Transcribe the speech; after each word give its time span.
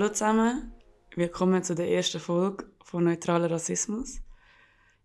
Hallo 0.00 0.14
zusammen, 0.14 0.72
willkommen 1.14 1.62
zu 1.62 1.74
der 1.74 1.90
ersten 1.90 2.20
Folge 2.20 2.64
von 2.82 3.04
Neutraler 3.04 3.50
Rassismus. 3.50 4.22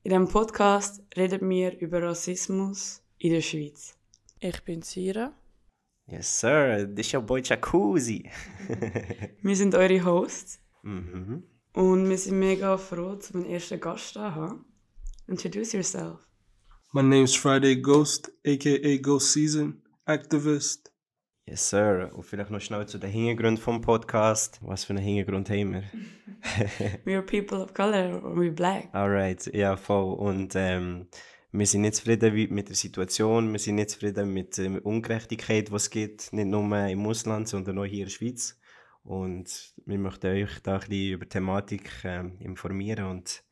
In 0.04 0.12
diesem 0.12 0.30
Podcast 0.30 1.04
reden 1.18 1.50
wir 1.50 1.78
über 1.82 2.02
Rassismus 2.02 3.04
in 3.18 3.34
der 3.34 3.42
Schweiz. 3.42 3.98
Ich 4.40 4.64
bin 4.64 4.84
Sira. 4.84 5.34
Yes, 6.08 6.40
sir. 6.40 6.88
This 6.96 7.08
is 7.08 7.14
your 7.14 7.23
boy 7.23 7.42
Jacuzzi. 7.42 8.32
wir 9.42 9.55
sind 9.58 9.76
eure 9.76 10.05
Hosts. 10.05 10.62
Mhm. 10.84 11.44
Und 11.73 12.09
wir 12.09 12.18
sind 12.18 12.40
mega 12.40 12.77
froh, 12.77 13.18
zu 13.18 13.38
meinem 13.38 13.52
ersten 13.52 13.82
Gast 13.82 14.14
zu 14.14 14.22
haben. 14.22 14.64
Introduce 15.27 15.73
yourself. 15.73 16.26
My 16.94 17.04
name's 17.04 17.36
Friday 17.36 17.76
Ghost, 17.76 18.32
aka 18.48 18.98
Ghost 19.00 19.34
Season, 19.34 19.82
Activist. 20.05 20.90
Yes, 21.48 21.70
sir. 21.70 22.09
Und 22.16 22.23
vielleicht 22.23 22.49
noch 22.49 22.59
schnell 22.59 22.88
zu 22.88 22.98
den 22.98 23.12
Hintergründen 23.12 23.62
vom 23.62 23.80
Podcast. 23.80 24.59
Was 24.63 24.84
für 24.84 24.94
einen 24.94 25.03
Hintergrund 25.03 25.48
haben 25.52 25.73
wir? 25.73 25.84
we 27.05 27.13
are 27.13 27.22
people 27.22 27.62
of 27.62 27.72
color, 27.76 28.23
or 28.23 28.36
we 28.36 28.52
black. 28.52 28.90
Alright, 28.94 29.45
ja, 29.53 29.77
voll. 29.77 30.16
Und 30.16 30.55
ähm, 30.55 31.08
wir 31.52 31.67
sind 31.67 31.81
nicht 31.81 31.95
zufrieden 31.95 32.53
mit 32.53 32.70
der 32.70 32.76
Situation, 32.76 33.52
wir 33.52 33.59
sind 33.59 33.76
nicht 33.76 33.91
zufrieden 33.91 34.34
mit 34.34 34.58
der 34.58 34.84
Ungerechtigkeit, 34.84 35.70
die 35.70 35.76
es 35.76 35.91
gibt, 35.91 36.34
nicht 36.34 36.48
nur 36.48 36.63
im 36.88 37.05
Ausland, 37.05 37.48
sondern 37.48 37.77
auch 37.77 37.86
hier 37.86 38.00
in 38.00 38.05
der 38.05 38.12
Schweiz. 38.12 38.59
Und 39.03 39.75
wir 39.86 40.00
möchten 40.00 40.27
euch 40.27 40.59
da 40.64 40.73
ein 40.73 40.80
bisschen 40.80 41.14
über 41.14 41.25
die 41.25 41.30
Thematik 41.30 41.91
ähm, 42.03 42.38
informieren 42.39 43.05
und 43.05 43.44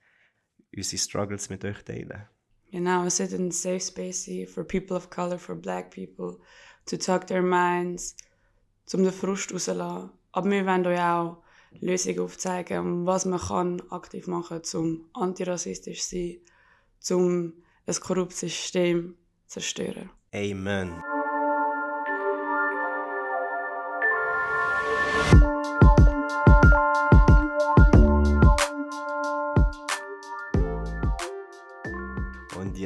unsere 0.75 0.99
Struggles 0.99 1.49
mit 1.49 1.63
euch 1.63 1.84
teilen. 1.84 2.27
Genau, 2.71 3.05
es 3.05 3.18
soll 3.18 3.27
ein 3.35 3.51
safe 3.51 3.79
space 3.79 4.25
sein 4.25 4.48
for 4.48 4.63
people 4.63 4.98
of 4.98 5.12
color, 5.12 5.37
for 5.37 5.55
black 5.55 5.93
people, 5.93 6.40
to 6.85 6.98
talk 6.98 7.27
their 7.27 7.41
minds, 7.41 8.15
um 8.93 9.03
den 9.03 9.13
Frust 9.13 9.53
rauszulassen. 9.53 10.12
Aber 10.31 10.49
wir 10.49 10.65
wollen 10.65 10.85
euch 10.85 10.99
auch 10.99 11.37
Lösungen 11.79 12.20
aufzeigen, 12.20 13.05
was 13.05 13.25
man 13.25 13.40
kann 13.40 13.81
aktiv 13.90 14.27
machen 14.27 14.62
kann, 14.62 14.81
um 14.81 15.05
antirassistisch 15.13 16.01
zu 16.07 16.40
sein, 16.99 17.17
um 17.17 17.53
ein 17.85 17.95
korruptes 17.95 18.40
System 18.40 19.15
zu 19.48 19.59
zerstören. 19.59 20.09
Amen. 20.34 21.12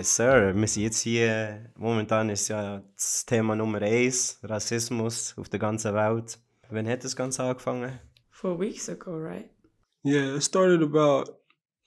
Yes, 0.08 0.16
Sir, 0.16 0.54
wir 0.56 0.68
sind 0.68 0.84
jetzt 0.84 1.02
hier, 1.02 1.70
momentan 1.76 2.30
ist 2.30 2.48
ja 2.48 2.82
das 2.96 3.26
Thema 3.26 3.56
Nummer 3.56 3.82
eins, 3.82 4.40
Rassismus 4.42 5.36
auf 5.38 5.50
der 5.50 5.60
ganzen 5.60 5.94
Welt. 5.94 6.40
Wann 6.70 6.88
hat 6.88 7.04
das 7.04 7.16
Ganze 7.16 7.44
angefangen? 7.44 8.00
Four 8.30 8.58
weeks 8.58 8.88
ago, 8.88 9.18
right? 9.18 9.50
Yeah, 10.06 10.36
it 10.36 10.44
started 10.44 10.82
about 10.82 11.38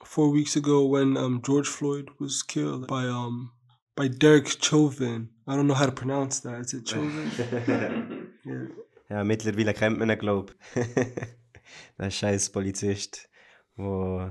four 0.02 0.34
weeks 0.34 0.56
ago 0.56 0.86
when 0.86 1.16
um, 1.16 1.40
George 1.42 1.68
Floyd 1.68 2.10
was 2.18 2.42
killed 2.46 2.86
by 2.88 3.08
um 3.08 3.52
by 3.96 4.08
Derek 4.08 4.48
Chauvin. 4.62 5.30
I 5.46 5.56
don't 5.56 5.66
know 5.66 5.74
how 5.74 5.86
to 5.86 5.92
pronounce 5.92 6.40
that. 6.42 6.60
Is 6.60 6.74
it 6.74 6.88
Chauvin? 6.88 7.30
yeah. 8.44 8.68
Ja, 9.08 9.24
mittlerweile 9.24 9.72
kennt 9.72 9.98
man 9.98 10.10
ihn, 10.10 10.18
glaube 10.18 10.52
ich. 10.74 10.84
der 11.98 12.10
scheiß 12.10 12.50
Polizist, 12.50 13.28
wo, 13.76 14.30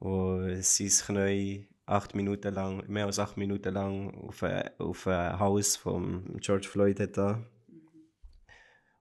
wo 0.00 0.40
sein 0.60 0.88
Knie 0.88 1.69
acht 1.90 2.14
Minuten 2.14 2.54
lang, 2.54 2.84
mehr 2.88 3.06
als 3.06 3.18
acht 3.18 3.36
Minuten 3.36 3.74
lang 3.74 4.14
auf 4.28 4.42
ein, 4.42 4.70
auf 4.78 5.06
ein 5.06 5.38
Haus 5.38 5.76
von 5.76 6.38
George 6.40 6.68
Floyd 6.68 7.00
hat 7.00 7.16
da. 7.16 7.44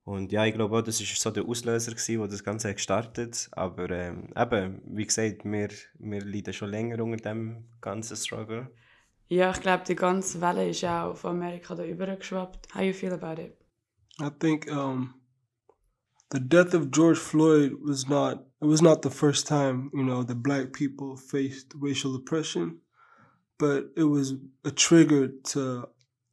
Und 0.03 0.31
ja, 0.31 0.43
ich 0.45 0.55
glaube 0.55 0.75
auch, 0.75 0.81
das 0.81 0.99
war 0.99 1.05
so 1.05 1.29
der 1.29 1.45
Auslöser, 1.45 1.91
gewesen, 1.91 2.19
wo 2.19 2.25
das 2.25 2.43
Ganze 2.43 2.73
gestartet 2.73 3.49
hat. 3.51 3.57
Aber 3.57 3.91
ähm, 3.91 4.33
eben, 4.35 4.81
wie 4.85 5.05
gesagt, 5.05 5.45
wir, 5.45 5.69
wir 5.99 6.25
leiden 6.25 6.51
schon 6.51 6.69
länger 6.71 7.03
unter 7.03 7.29
dem 7.29 7.65
ganzen 7.79 8.17
Struggle. 8.17 8.71
Ja, 9.27 9.51
ich 9.51 9.61
glaube, 9.61 9.83
die 9.87 9.93
ganze 9.93 10.41
Welle 10.41 10.69
ist 10.69 10.83
auch 10.83 11.15
von 11.15 11.35
Amerika 11.35 11.75
da 11.75 11.85
übergeschwappt. 11.85 12.73
How 12.73 12.81
you 12.81 12.93
feel 12.93 13.13
about 13.13 13.39
it? 13.39 13.55
I 14.19 14.29
think 14.39 14.65
um, 14.71 15.13
the 16.29 16.39
death 16.39 16.73
of 16.73 16.91
George 16.91 17.17
Floyd 17.17 17.73
was 17.81 18.07
not 18.07 18.43
it 18.61 18.65
was 18.65 18.81
not 18.81 19.01
the 19.01 19.09
first 19.09 19.47
time 19.47 19.89
you 19.93 20.03
know 20.03 20.23
that 20.23 20.43
black 20.43 20.73
people 20.73 21.17
faced 21.17 21.73
racial 21.75 22.15
oppression, 22.15 22.79
but 23.57 23.89
it 23.95 24.03
was 24.03 24.33
a 24.63 24.71
trigger 24.71 25.29
to 25.45 25.87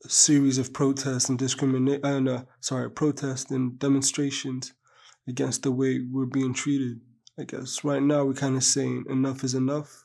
a 0.04 0.08
series 0.08 0.58
of 0.58 0.72
protests 0.72 1.28
and 1.28 1.38
discrimination. 1.38 2.28
Uh, 2.28 2.32
uh, 2.32 2.42
sorry, 2.60 2.90
protests 2.90 3.50
and 3.50 3.78
demonstrations 3.78 4.74
against 5.28 5.62
the 5.62 5.72
way 5.72 6.00
we're 6.00 6.26
being 6.26 6.54
treated. 6.54 7.00
I 7.38 7.44
guess 7.44 7.84
right 7.84 8.02
now 8.02 8.24
we're 8.24 8.34
kind 8.34 8.56
of 8.56 8.64
saying 8.64 9.04
enough 9.08 9.44
is 9.44 9.54
enough. 9.54 10.04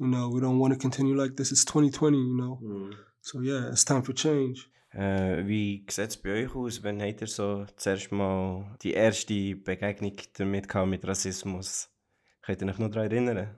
You 0.00 0.08
know, 0.08 0.28
we 0.28 0.40
don't 0.40 0.58
want 0.58 0.72
to 0.72 0.78
continue 0.78 1.16
like 1.16 1.36
this. 1.36 1.52
It's 1.52 1.64
2020, 1.64 2.18
you 2.18 2.36
know. 2.36 2.58
Mm. 2.62 2.94
So 3.20 3.40
yeah, 3.40 3.68
it's 3.68 3.84
time 3.84 4.02
for 4.02 4.12
change. 4.12 4.68
Äh, 4.94 5.46
wie 5.46 5.84
sieht 5.90 6.10
es 6.10 6.16
bei 6.16 6.44
euch 6.44 6.54
aus? 6.54 6.82
Wann 6.84 7.02
habt 7.02 7.20
ihr 7.20 7.26
so 7.26 7.66
zuerst 7.76 8.12
mal 8.12 8.76
die 8.82 8.92
erste 8.92 9.56
Begegnung 9.56 10.16
damit 10.34 10.68
gehabt, 10.68 10.88
mit 10.88 11.06
Rassismus? 11.06 11.88
Könnt 12.42 12.62
ihr 12.62 12.68
euch 12.68 12.78
noch 12.78 12.90
daran 12.90 13.10
erinnern? 13.10 13.56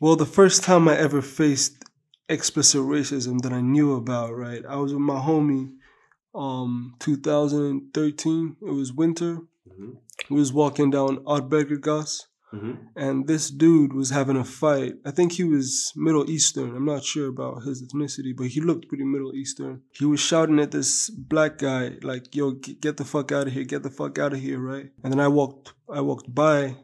Well, 0.00 0.16
the 0.18 0.26
first 0.26 0.64
time 0.64 0.90
I 0.90 0.96
ever 0.96 1.22
faced 1.22 1.84
explicit 2.28 2.82
racism 2.82 3.40
that 3.42 3.52
I 3.52 3.62
knew 3.62 3.94
about, 3.94 4.34
right? 4.34 4.64
I 4.66 4.76
was 4.76 4.92
with 4.92 5.00
my 5.00 5.20
homie 5.20 5.78
um 6.34 6.96
2013. 6.98 8.56
It 8.60 8.74
was 8.74 8.92
winter. 8.92 9.42
Mm-hmm. 9.66 9.92
We 10.28 10.40
was 10.40 10.52
walking 10.52 10.90
down 10.90 11.24
Ardberger 11.24 11.80
Gas. 11.80 12.26
Mm-hmm. 12.54 12.72
And 12.96 13.26
this 13.26 13.50
dude 13.50 13.92
was 13.92 14.10
having 14.10 14.36
a 14.36 14.44
fight. 14.44 14.94
I 15.04 15.10
think 15.10 15.32
he 15.32 15.44
was 15.44 15.92
Middle 15.96 16.30
Eastern. 16.30 16.76
I'm 16.76 16.84
not 16.84 17.04
sure 17.04 17.28
about 17.28 17.64
his 17.64 17.82
ethnicity, 17.82 18.36
but 18.36 18.46
he 18.48 18.60
looked 18.60 18.88
pretty 18.88 19.04
Middle 19.04 19.34
Eastern. 19.34 19.82
He 19.92 20.04
was 20.04 20.20
shouting 20.20 20.60
at 20.60 20.70
this 20.70 21.10
black 21.10 21.58
guy, 21.58 21.98
like, 22.02 22.34
"Yo, 22.34 22.52
get 22.52 22.96
the 22.96 23.04
fuck 23.04 23.32
out 23.32 23.48
of 23.48 23.52
here! 23.52 23.64
Get 23.64 23.82
the 23.82 23.90
fuck 23.90 24.18
out 24.18 24.32
of 24.32 24.40
here!" 24.40 24.60
Right? 24.60 24.90
And 25.02 25.12
then 25.12 25.20
I 25.20 25.28
walked, 25.28 25.74
I 25.92 26.00
walked 26.00 26.32
by. 26.34 26.76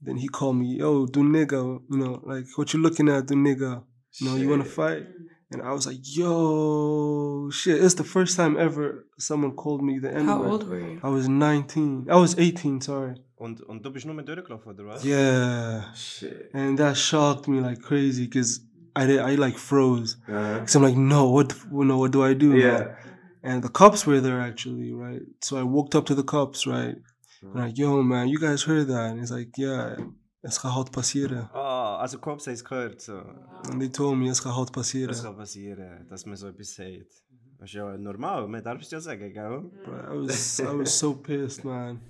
Then 0.00 0.16
he 0.16 0.28
called 0.28 0.56
me, 0.56 0.78
"Yo, 0.78 1.06
do 1.06 1.20
nigga," 1.20 1.80
you 1.90 1.98
know, 1.98 2.20
like, 2.24 2.46
"What 2.56 2.72
you 2.72 2.80
looking 2.80 3.08
at, 3.08 3.26
do 3.26 3.34
nigga?" 3.34 3.84
You 4.20 4.26
know, 4.26 4.34
shit. 4.34 4.42
you 4.42 4.48
want 4.48 4.64
to 4.64 4.70
fight? 4.70 5.06
And 5.50 5.62
I 5.62 5.72
was 5.72 5.86
like, 5.86 6.00
"Yo, 6.02 7.50
shit!" 7.50 7.82
It's 7.82 7.94
the 7.94 8.04
first 8.04 8.36
time 8.36 8.56
ever 8.56 9.06
someone 9.18 9.52
called 9.52 9.82
me 9.82 9.98
the 9.98 10.12
N 10.12 10.26
How 10.26 10.44
old 10.44 10.68
were 10.68 10.80
you? 10.80 11.00
I 11.02 11.08
was 11.08 11.28
19. 11.28 12.08
I 12.10 12.16
was 12.16 12.38
18. 12.38 12.80
Sorry. 12.80 13.14
Und, 13.38 13.62
und 13.62 13.84
du 13.84 13.92
bist 13.92 14.04
nur 14.04 14.16
mit 14.16 14.26
durchgelaufen, 14.26 14.72
oder 14.72 14.86
was? 14.86 15.04
Yeah. 15.04 15.94
Shit. 15.94 16.52
And 16.52 16.76
that 16.78 16.96
shocked 16.96 17.46
me 17.46 17.60
like 17.60 17.80
crazy 17.80 18.24
because 18.24 18.60
I 18.96 19.06
did, 19.06 19.20
I 19.20 19.36
like 19.36 19.56
froze. 19.56 20.16
Uh-huh. 20.26 20.58
Cause 20.60 20.74
I'm 20.74 20.82
like, 20.82 20.96
no, 20.96 21.30
what, 21.30 21.54
no, 21.70 21.98
what 21.98 22.10
do 22.10 22.24
I 22.24 22.34
do? 22.34 22.56
Yeah. 22.56 22.96
And 23.44 23.62
the 23.62 23.68
cops 23.68 24.06
were 24.06 24.20
there 24.20 24.40
actually, 24.40 24.92
right? 24.92 25.22
So 25.40 25.56
I 25.56 25.62
walked 25.62 25.94
up 25.94 26.06
to 26.06 26.16
the 26.16 26.24
cops, 26.24 26.66
right? 26.66 26.96
Uh-huh. 26.96 27.52
And 27.52 27.60
like, 27.66 27.78
yo, 27.78 28.02
man, 28.02 28.26
you 28.26 28.40
guys 28.40 28.64
heard 28.64 28.88
that? 28.88 29.10
And 29.10 29.20
he's 29.20 29.30
like, 29.30 29.56
yeah, 29.56 29.96
es 30.42 30.58
kann 30.58 30.74
halt 30.74 30.90
passieren. 30.90 31.48
Ah, 31.54 31.98
also 32.00 32.18
Cops 32.18 32.46
haben 32.46 32.54
es 32.54 32.64
gehört, 32.64 33.00
so. 33.00 33.22
And 33.70 33.80
they 33.80 33.88
told 33.88 34.18
me, 34.18 34.28
es 34.28 34.42
kann 34.42 34.56
halt 34.56 34.72
passieren. 34.72 35.10
Es 35.10 35.22
kann 35.22 35.36
passieren, 35.36 36.08
dass 36.08 36.26
man 36.26 36.36
so 36.36 36.48
etwas 36.48 36.74
sagt. 36.74 37.22
Das 37.58 37.70
ist 37.70 37.74
ja 37.74 37.96
normal, 37.96 38.48
man 38.48 38.62
darf 38.62 38.80
es 38.80 38.90
ja 38.90 39.00
sagen, 39.00 39.32
gell? 39.32 39.70
Bro, 39.84 40.14
I 40.14 40.26
was, 40.26 40.60
I 40.60 40.76
was 40.76 40.98
so 40.98 41.14
pissed, 41.14 41.64
man. 41.64 42.00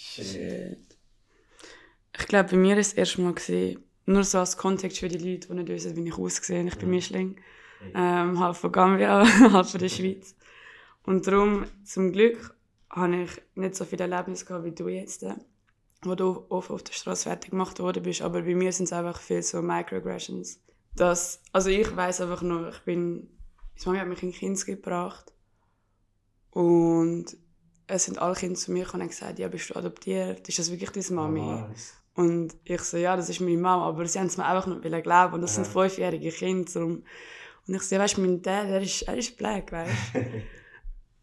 Shit. 0.00 0.78
Ich 2.16 2.26
glaube, 2.28 2.50
bei 2.50 2.56
mir 2.56 2.74
war 2.74 2.78
es 2.78 2.90
das 2.90 2.98
erste 2.98 3.20
Mal, 3.20 3.34
gewesen, 3.34 3.82
nur 4.06 4.22
so 4.22 4.38
als 4.38 4.56
Kontext 4.56 5.00
für 5.00 5.08
die 5.08 5.18
Leute, 5.18 5.48
die 5.48 5.54
nicht 5.54 5.68
wissen, 5.68 5.96
wie 5.96 6.06
ich 6.06 6.16
aussehe. 6.16 6.64
Ich 6.64 6.78
bin 6.78 6.90
Mischling, 6.90 7.40
ähm, 7.94 8.38
halb 8.38 8.56
von 8.56 8.70
Gambia, 8.70 9.26
halb 9.52 9.66
von 9.66 9.80
der 9.80 9.88
Schweiz. 9.88 10.36
Und 11.02 11.26
darum, 11.26 11.66
zum 11.84 12.12
Glück, 12.12 12.56
habe 12.90 13.24
ich 13.24 13.30
nicht 13.56 13.74
so 13.74 13.84
viele 13.84 14.04
Erlebnisse 14.04 14.44
gehabt 14.44 14.64
wie 14.64 14.70
du 14.70 14.86
jetzt, 14.86 15.26
wo 16.02 16.14
du 16.14 16.46
oft 16.48 16.70
auf 16.70 16.84
der 16.84 16.92
Straße 16.92 17.24
fertig 17.24 17.50
gemacht 17.50 17.80
worden 17.80 18.04
bist. 18.04 18.22
Aber 18.22 18.42
bei 18.42 18.54
mir 18.54 18.72
sind 18.72 18.84
es 18.84 18.92
einfach 18.92 19.20
viel 19.20 19.42
so 19.42 19.60
Microaggressions. 19.62 20.62
Das, 20.94 21.42
also 21.52 21.70
ich 21.70 21.94
weiß 21.94 22.20
einfach 22.20 22.42
nur, 22.42 22.68
ich 22.68 22.78
bin, 22.80 23.36
meine 23.84 23.84
Mama 23.84 24.00
hat 24.00 24.08
mich 24.08 24.22
in 24.22 24.32
Kindes 24.32 24.64
gebracht 24.64 25.32
und 26.50 27.36
es 27.88 28.04
sind 28.04 28.18
alle 28.18 28.34
Kinder 28.34 28.54
zu 28.54 28.70
mir 28.70 28.84
gekommen 28.84 29.04
und 29.04 29.08
gesagt, 29.08 29.38
ja, 29.38 29.48
bist 29.48 29.70
du 29.70 29.76
adoptiert? 29.76 30.48
Ist 30.48 30.58
das 30.58 30.70
wirklich 30.70 30.90
deine 30.90 31.16
Mami? 31.16 31.40
Oh, 31.40 32.20
und 32.20 32.54
ich 32.64 32.82
so, 32.82 32.96
ja, 32.96 33.16
das 33.16 33.28
ist 33.28 33.40
meine 33.40 33.56
Mama, 33.56 33.88
aber 33.88 34.04
sie 34.06 34.18
haben 34.18 34.26
es 34.26 34.36
mir 34.36 34.44
einfach 34.44 34.66
nicht 34.66 35.02
glauben 35.02 35.34
und 35.34 35.40
das 35.40 35.56
ja. 35.56 35.64
sind 35.64 35.72
fünfjährige 35.72 36.30
Kinder. 36.30 36.70
Darum. 36.72 37.02
Und 37.66 37.74
ich 37.74 37.82
so, 37.82 37.94
ja, 37.94 38.00
weißt 38.00 38.16
du, 38.16 38.20
mein 38.22 38.42
Dad, 38.42 38.66
er 38.66 38.82
ist, 38.82 39.02
er 39.02 39.16
ist 39.16 39.36
black, 39.36 39.72
weißt 39.72 40.14
du? 40.14 40.42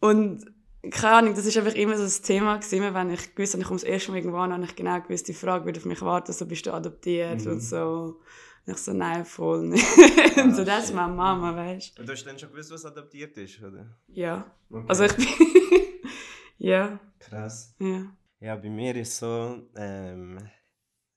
und 0.06 0.46
keine 0.90 1.16
Ahnung, 1.16 1.34
das 1.34 1.46
ist 1.46 1.56
einfach 1.56 1.74
immer 1.74 1.96
so 1.96 2.04
das 2.04 2.22
Thema 2.22 2.56
gewesen, 2.56 2.94
wenn 2.94 3.10
ich 3.10 3.34
gewusst 3.34 3.54
habe, 3.54 3.62
ich 3.62 3.68
komme 3.68 3.80
das 3.80 3.88
erste 3.88 4.10
Mal 4.10 4.18
irgendwo 4.18 4.38
an, 4.38 4.52
habe 4.52 4.64
ich 4.64 4.76
genau 4.76 5.00
gewusst, 5.00 5.28
die 5.28 5.34
Frage 5.34 5.66
wird 5.66 5.78
auf 5.78 5.84
mich 5.84 6.00
warten, 6.02 6.32
so, 6.32 6.46
bist 6.46 6.66
du 6.66 6.72
adoptiert 6.72 7.44
mhm. 7.44 7.52
und 7.52 7.60
so. 7.60 8.18
Und 8.66 8.72
ich 8.72 8.78
so, 8.78 8.92
nein, 8.92 9.24
voll 9.24 9.66
nicht. 9.66 9.84
Ah, 10.36 10.42
und 10.42 10.54
so, 10.56 10.64
das 10.64 10.84
ist 10.84 10.94
meine 10.94 11.12
Mama, 11.12 11.54
weißt 11.54 11.96
du. 11.96 12.00
Und 12.00 12.08
du 12.08 12.12
hast 12.12 12.24
dann 12.24 12.38
schon 12.38 12.50
gewusst, 12.50 12.70
was 12.70 12.84
adoptiert 12.84 13.36
ist, 13.36 13.62
oder? 13.62 13.86
Ja. 14.08 14.50
Okay. 14.70 14.84
Also 14.88 15.04
ich 15.04 15.14
bin... 15.14 15.26
Ja. 16.58 17.00
Krass. 17.18 17.74
Ja. 17.78 18.16
Ja, 18.40 18.56
bei 18.56 18.68
mir 18.68 18.94
ist 18.96 19.08
es 19.08 19.18
so, 19.18 19.68
ähm, 19.76 20.38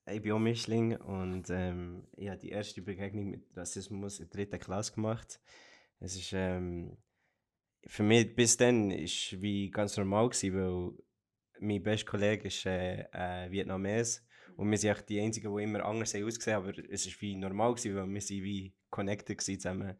ich 0.06 0.22
bin 0.22 0.32
auch 0.32 0.38
Mischling 0.38 0.96
und 0.96 1.48
ähm, 1.50 2.06
ich 2.16 2.28
habe 2.28 2.38
die 2.38 2.48
erste 2.48 2.82
Begegnung 2.82 3.30
mit 3.30 3.44
Rassismus 3.56 4.18
in 4.18 4.28
der 4.28 4.36
dritten 4.36 4.58
Klasse 4.58 4.94
gemacht. 4.94 5.40
Es 5.98 6.16
ist, 6.16 6.32
ähm, 6.32 6.96
für 7.86 8.02
mich 8.02 8.34
bis 8.34 8.56
dann 8.56 8.90
ist 8.90 9.40
wie 9.40 9.70
ganz 9.70 9.96
normal 9.96 10.30
gewesen, 10.30 10.54
weil 10.54 10.92
mein 11.60 11.82
bester 11.82 12.10
Kollege 12.10 12.48
ist 12.48 12.64
äh, 12.66 13.02
äh, 13.12 13.50
Vietnames 13.50 14.26
und 14.56 14.70
wir 14.70 14.78
sind 14.78 14.96
auch 14.96 15.02
die 15.02 15.20
einzigen, 15.20 15.54
die 15.54 15.62
immer 15.62 15.84
anders 15.84 16.14
ausgesehen 16.14 16.56
aber 16.56 16.72
es 16.90 17.06
ist 17.06 17.20
wie 17.20 17.36
normal 17.36 17.74
gewesen, 17.74 17.96
weil 17.96 18.08
wir 18.08 18.20
sind 18.20 18.42
wie 18.42 18.74
connected 18.88 19.40
zusammen. 19.40 19.96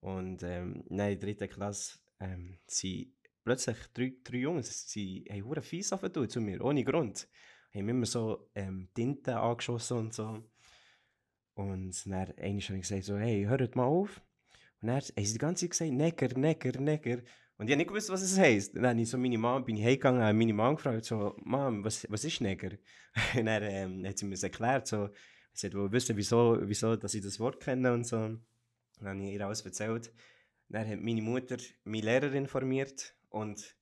Und 0.00 0.42
ähm, 0.42 0.84
nein, 0.88 1.12
in 1.12 1.18
der 1.20 1.28
dritten 1.28 1.48
Klasse 1.48 1.98
ähm, 2.20 2.58
sind 2.66 3.12
plötzlich 3.44 3.76
drei, 3.94 4.14
drei 4.22 4.38
Jungs, 4.38 4.88
sie 4.88 5.24
haben 5.30 5.62
fies 5.62 5.92
aufgetan 5.92 6.28
zu 6.28 6.40
mir, 6.40 6.64
ohne 6.64 6.84
Grund. 6.84 7.28
Haben 7.74 7.88
immer 7.88 8.06
so 8.06 8.50
ähm, 8.54 8.88
Tinte 8.94 9.38
angeschossen 9.38 9.98
und 9.98 10.14
so. 10.14 10.42
Und 11.54 12.06
dann 12.06 12.28
habe 12.28 12.34
ich 12.48 12.66
gesagt, 12.66 13.04
so, 13.04 13.16
hey, 13.16 13.44
hört 13.44 13.76
mal 13.76 13.84
auf. 13.84 14.20
Und 14.80 14.88
dann 14.88 14.96
haben 14.96 15.24
sie 15.24 15.32
die 15.32 15.38
ganze 15.38 15.68
Zeit 15.68 15.70
gesagt, 15.70 15.92
Neger, 15.92 16.38
Neger, 16.38 16.80
Neger. 16.80 17.22
Und 17.58 17.66
ich 17.66 17.72
habe 17.72 17.76
nicht 17.76 17.88
gewusst, 17.88 18.08
was 18.08 18.22
es 18.22 18.38
heisst. 18.38 18.74
Dann 18.74 18.86
habe 18.86 19.00
ich 19.00 19.10
so 19.10 19.18
meine 19.18 19.36
Mom, 19.36 19.64
bin 19.64 19.76
ich 19.76 19.84
heimgegangen, 19.84 20.22
habe 20.22 20.32
meine 20.32 20.54
Mom 20.54 20.76
gefragt, 20.76 21.04
so, 21.04 21.36
Mom, 21.44 21.84
was, 21.84 22.06
was 22.10 22.24
ist 22.24 22.40
Neger? 22.40 22.70
Und 23.36 23.46
dann 23.46 23.62
ähm, 23.62 24.06
hat 24.06 24.18
sie 24.18 24.24
mir 24.24 24.32
das 24.32 24.42
erklärt, 24.42 24.86
so, 24.86 25.10
sie 25.52 25.72
wollte 25.74 25.92
wissen, 25.92 26.16
wieso, 26.16 26.58
wieso 26.62 26.96
dass 26.96 27.14
ich 27.14 27.22
das 27.22 27.38
Wort 27.38 27.60
kenne 27.60 27.92
und 27.92 28.04
so. 28.06 28.16
Dann 28.16 29.08
habe 29.08 29.22
ich 29.22 29.34
ihr 29.34 29.44
alles 29.44 29.60
erzählt. 29.62 30.12
Dann 30.68 30.88
hat 30.88 31.00
meine 31.00 31.22
Mutter 31.22 31.56
meine 31.84 32.04
Lehrerin 32.04 32.44
informiert 32.44 33.14
und 33.30 33.76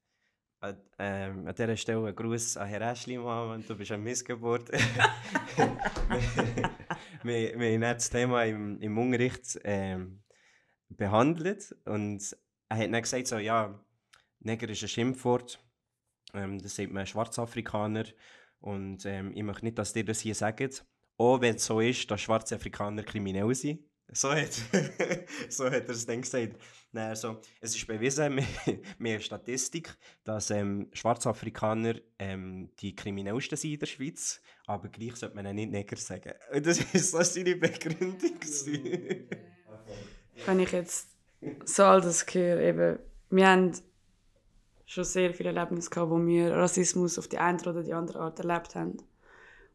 an, 0.61 0.77
ähm, 0.99 1.47
an 1.47 1.55
dieser 1.55 1.77
Stelle 1.77 2.06
ein 2.06 2.15
Gruß 2.15 2.56
an 2.56 2.69
Herr 2.69 2.81
Eschlimann, 2.81 3.65
du 3.67 3.77
bist 3.77 3.93
eine 3.93 4.03
Missgeburt. 4.03 4.71
wir, 7.23 7.59
wir 7.59 7.73
haben 7.75 7.81
das 7.81 8.11
Thema 8.11 8.45
im, 8.45 8.81
im 8.81 8.99
Unterricht 8.99 9.59
ähm, 9.65 10.23
behandelt 10.89 11.77
und 11.85 12.37
er 12.69 12.77
hat 12.77 12.93
dann 12.93 13.03
gesagt, 13.03 13.27
so, 13.29 13.39
ja, 13.39 13.85
Neger 14.41 14.69
ist 14.69 14.83
ein 14.83 14.89
Schimpfwort, 14.89 15.59
ähm, 16.35 16.59
das 16.59 16.77
sagt 16.77 16.93
man 16.93 17.06
Schwarzafrikaner 17.06 18.05
und 18.61 19.06
ähm, 19.06 19.33
ich 19.35 19.43
möchte 19.43 19.65
nicht, 19.65 19.79
dass 19.79 19.95
ihr 19.95 20.05
das 20.05 20.21
hier 20.21 20.35
sagt, 20.35 20.85
auch 21.17 21.41
wenn 21.41 21.56
es 21.56 21.65
so 21.67 21.81
ist, 21.81 22.11
dass 22.11 22.21
schwarze 22.21 22.56
Afrikaner 22.56 23.03
kriminell 23.03 23.55
sind. 23.55 23.88
So 24.13 24.31
hat, 24.31 24.53
so 25.51 25.67
hat 25.67 25.85
er 25.85 25.91
es 25.91 26.07
dann 26.07 26.23
gesagt. 26.23 26.57
Nein, 26.93 27.09
also, 27.11 27.41
es 27.61 27.77
ist 27.77 27.87
bewiesen, 27.87 28.41
mehr 28.99 29.21
Statistik, 29.21 29.95
dass 30.25 30.51
ähm, 30.51 30.89
Schwarzafrikaner 30.95 31.97
ähm, 32.19 32.71
die 32.79 32.97
kriminellsten 32.97 33.59
sind 33.59 33.73
in 33.73 33.79
der 33.79 33.87
Schweiz, 33.87 34.41
aber 34.67 34.89
gleich 34.89 35.17
sollte 35.17 35.37
man 35.37 35.55
nicht 35.55 35.71
Neger 35.71 35.97
sagen. 35.97 36.33
Das 36.63 36.81
war 36.81 37.01
so 37.01 37.23
seine 37.23 37.57
Begründung. 37.57 38.39
Wenn 40.47 40.61
ich 40.61 40.73
jetzt 40.73 41.11
so 41.67 41.85
all 41.85 42.01
das 42.01 42.25
höre, 42.33 42.61
eben, 42.61 42.99
wir 43.29 43.47
haben 43.47 43.73
schon 44.87 45.05
sehr 45.05 45.35
viele 45.35 45.51
Erlebnisse 45.51 45.91
gehabt, 45.91 46.11
wo 46.11 46.27
wir 46.27 46.55
Rassismus 46.55 47.19
auf 47.19 47.29
die 47.29 47.37
eine 47.37 47.61
oder 47.61 47.83
die 47.83 47.93
andere 47.93 48.21
Art 48.21 48.39
erlebt 48.39 48.75
haben. 48.75 48.97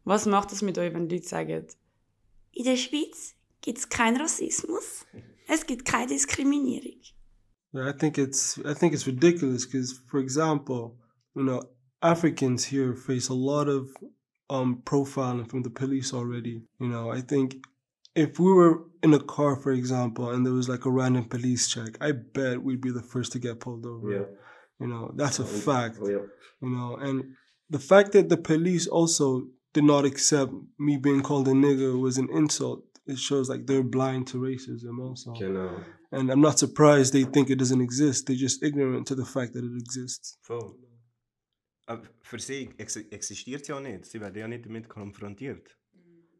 Was 0.02 0.26
macht 0.26 0.50
es 0.50 0.60
mit 0.60 0.76
euch, 0.76 0.92
wenn 0.92 1.08
Leute 1.08 1.28
sagen, 1.28 1.66
in 2.50 2.64
der 2.64 2.76
Schweiz 2.76 3.36
gibt 3.64 3.78
es 3.78 3.88
keinen 3.88 4.20
Rassismus. 4.20 5.06
Es 5.48 5.66
gibt 5.66 5.84
keine 5.84 6.06
Diskriminierung. 6.06 7.00
Yeah, 7.72 7.88
I 7.88 7.92
think 7.92 8.18
it's 8.18 8.58
I 8.64 8.74
think 8.74 8.92
it's 8.92 9.06
ridiculous 9.06 9.66
because, 9.66 10.00
for 10.08 10.20
example, 10.20 10.96
you 11.34 11.42
know, 11.42 11.62
Africans 12.02 12.64
here 12.66 12.94
face 12.94 13.28
a 13.28 13.34
lot 13.34 13.68
of 13.68 13.88
um, 14.48 14.82
profiling 14.84 15.48
from 15.50 15.62
the 15.62 15.70
police 15.70 16.14
already. 16.14 16.62
You 16.78 16.88
know, 16.88 17.10
I 17.10 17.20
think 17.20 17.56
if 18.14 18.38
we 18.38 18.52
were 18.52 18.84
in 19.02 19.12
a 19.12 19.18
car, 19.18 19.56
for 19.56 19.72
example, 19.72 20.30
and 20.30 20.46
there 20.46 20.52
was 20.52 20.68
like 20.68 20.84
a 20.84 20.90
random 20.90 21.24
police 21.24 21.66
check, 21.66 21.96
I 22.00 22.12
bet 22.12 22.62
we'd 22.62 22.80
be 22.80 22.92
the 22.92 23.02
first 23.02 23.32
to 23.32 23.38
get 23.38 23.60
pulled 23.60 23.86
over. 23.86 24.12
Yeah. 24.12 24.26
You 24.78 24.86
know, 24.86 25.12
that's 25.16 25.40
a 25.40 25.44
fact. 25.44 25.98
Oh, 26.00 26.08
yeah. 26.08 26.26
You 26.60 26.70
know, 26.70 26.96
and 26.96 27.34
the 27.70 27.80
fact 27.80 28.12
that 28.12 28.28
the 28.28 28.36
police 28.36 28.86
also 28.86 29.48
did 29.72 29.84
not 29.84 30.04
accept 30.04 30.52
me 30.78 30.96
being 30.96 31.22
called 31.22 31.48
a 31.48 31.52
nigger 31.52 31.98
was 32.00 32.18
an 32.18 32.28
insult 32.32 32.84
it 33.06 33.18
shows 33.18 33.48
like 33.48 33.66
they're 33.66 33.82
blind 33.82 34.26
to 34.28 34.38
racism 34.38 35.00
also. 35.00 35.32
Genau. 35.32 35.80
And 36.12 36.30
I'm 36.30 36.40
not 36.40 36.58
surprised 36.58 37.12
they 37.12 37.24
think 37.24 37.50
it 37.50 37.58
doesn't 37.58 37.80
exist. 37.80 38.26
They're 38.26 38.36
just 38.36 38.62
ignorant 38.62 39.06
to 39.08 39.14
the 39.14 39.24
fact 39.24 39.52
that 39.54 39.64
it 39.64 39.76
exists. 39.76 40.38
Voll. 40.42 40.76
Aber 41.86 42.02
für 42.22 42.38
sie 42.38 42.70
ex 42.78 42.96
existiert 42.96 43.68
ja 43.68 43.80
nicht. 43.80 44.06
Sie 44.06 44.20
werden 44.20 44.38
ja 44.38 44.48
nicht 44.48 44.64
damit 44.64 44.88
konfrontiert. 44.88 45.76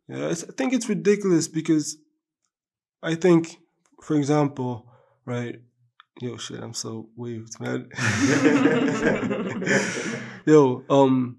Yeah, 0.09 0.31
I 0.31 0.35
think 0.35 0.73
it's 0.73 0.89
ridiculous 0.89 1.49
because 1.49 1.99
I 3.03 3.15
think, 3.15 3.59
for 4.03 4.17
example, 4.17 4.87
right? 5.27 5.61
Yo, 6.21 6.37
shit, 6.37 6.63
I'm 6.63 6.75
so 6.75 7.09
waved, 7.17 7.59
man. 7.61 7.89
Yo, 10.47 10.85
um, 10.89 11.39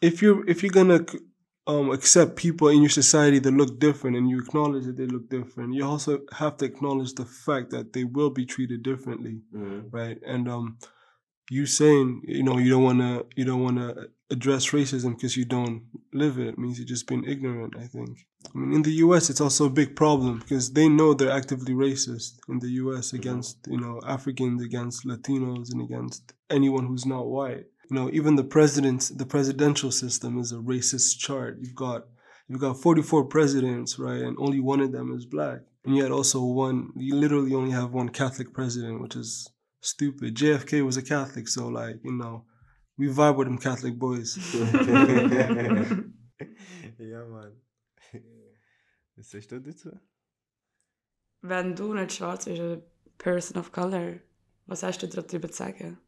if 0.00 0.22
you're 0.22 0.48
if 0.48 0.62
you're 0.62 0.72
gonna 0.72 1.04
um, 1.70 1.90
accept 1.90 2.36
people 2.36 2.68
in 2.68 2.80
your 2.82 2.90
society 2.90 3.38
that 3.38 3.52
look 3.52 3.78
different 3.78 4.16
and 4.16 4.28
you 4.28 4.40
acknowledge 4.40 4.84
that 4.86 4.96
they 4.96 5.06
look 5.06 5.28
different, 5.28 5.74
you 5.74 5.84
also 5.84 6.20
have 6.32 6.56
to 6.58 6.64
acknowledge 6.64 7.14
the 7.14 7.24
fact 7.24 7.70
that 7.70 7.92
they 7.92 8.04
will 8.04 8.30
be 8.30 8.44
treated 8.44 8.82
differently, 8.82 9.40
mm-hmm. 9.54 9.88
right? 9.90 10.18
And 10.26 10.48
um, 10.48 10.78
you 11.48 11.66
saying 11.66 12.22
you 12.24 12.42
know 12.42 12.58
you 12.58 12.70
don't 12.70 12.82
want 12.82 13.00
to 13.00 13.26
you 13.36 13.44
don't 13.44 13.62
want 13.62 13.78
to 13.78 14.08
address 14.30 14.70
racism 14.70 15.16
because 15.16 15.36
you 15.36 15.44
don't 15.44 15.82
live 16.12 16.38
it, 16.38 16.48
it 16.48 16.58
means 16.58 16.78
you're 16.78 16.86
just 16.86 17.06
being 17.06 17.24
ignorant. 17.24 17.74
I 17.76 17.86
think. 17.86 18.26
I 18.54 18.58
mean, 18.58 18.72
in 18.72 18.82
the 18.82 18.92
U.S., 19.04 19.28
it's 19.28 19.40
also 19.40 19.66
a 19.66 19.76
big 19.80 19.94
problem 19.94 20.38
because 20.38 20.72
they 20.72 20.88
know 20.88 21.12
they're 21.12 21.30
actively 21.30 21.74
racist 21.74 22.38
in 22.48 22.58
the 22.60 22.70
U.S. 22.82 23.08
Mm-hmm. 23.08 23.16
against 23.16 23.58
you 23.68 23.80
know 23.80 24.00
Africans, 24.06 24.62
against 24.62 25.06
Latinos, 25.06 25.72
and 25.72 25.82
against 25.82 26.32
anyone 26.48 26.86
who's 26.86 27.06
not 27.06 27.26
white 27.26 27.66
you 27.90 27.96
know, 27.96 28.08
even 28.12 28.36
the 28.36 28.44
president, 28.44 29.10
the 29.16 29.26
presidential 29.26 29.90
system 29.90 30.38
is 30.38 30.52
a 30.52 30.56
racist 30.56 31.18
chart. 31.18 31.58
You've 31.60 31.74
got 31.74 32.06
you've 32.48 32.60
got 32.60 32.80
44 32.80 33.24
presidents, 33.24 33.98
right, 33.98 34.22
and 34.22 34.36
only 34.38 34.60
one 34.60 34.80
of 34.80 34.92
them 34.92 35.12
is 35.12 35.26
black. 35.26 35.60
And 35.84 35.96
yet 35.96 36.12
also 36.12 36.44
one, 36.44 36.90
you 36.96 37.16
literally 37.16 37.54
only 37.54 37.72
have 37.72 37.92
one 37.92 38.10
Catholic 38.10 38.52
president, 38.52 39.00
which 39.02 39.16
is 39.16 39.50
stupid. 39.80 40.36
JFK 40.36 40.84
was 40.84 40.96
a 40.96 41.02
Catholic, 41.02 41.48
so 41.48 41.66
like 41.68 41.96
you 42.04 42.12
know, 42.12 42.44
we 42.96 43.08
vibe 43.08 43.36
with 43.36 43.48
them 43.48 43.58
Catholic 43.58 43.98
boys. 43.98 44.38
ja, 46.98 47.24
Mann. 47.24 47.52
Was 49.16 49.30
sagst 49.30 49.50
du 49.50 49.60
dazu? 49.60 49.98
Wenn 51.42 51.74
du 51.74 51.92
nicht 51.94 52.12
schwarz 52.12 52.44
bist, 52.44 52.60
eine 52.60 52.82
Person 53.18 53.58
of 53.58 53.72
Color, 53.72 54.20
was 54.66 54.82
hast 54.82 55.02
du 55.02 55.08
darüber 55.08 55.50
zu 55.50 55.56
sagen? 55.56 55.98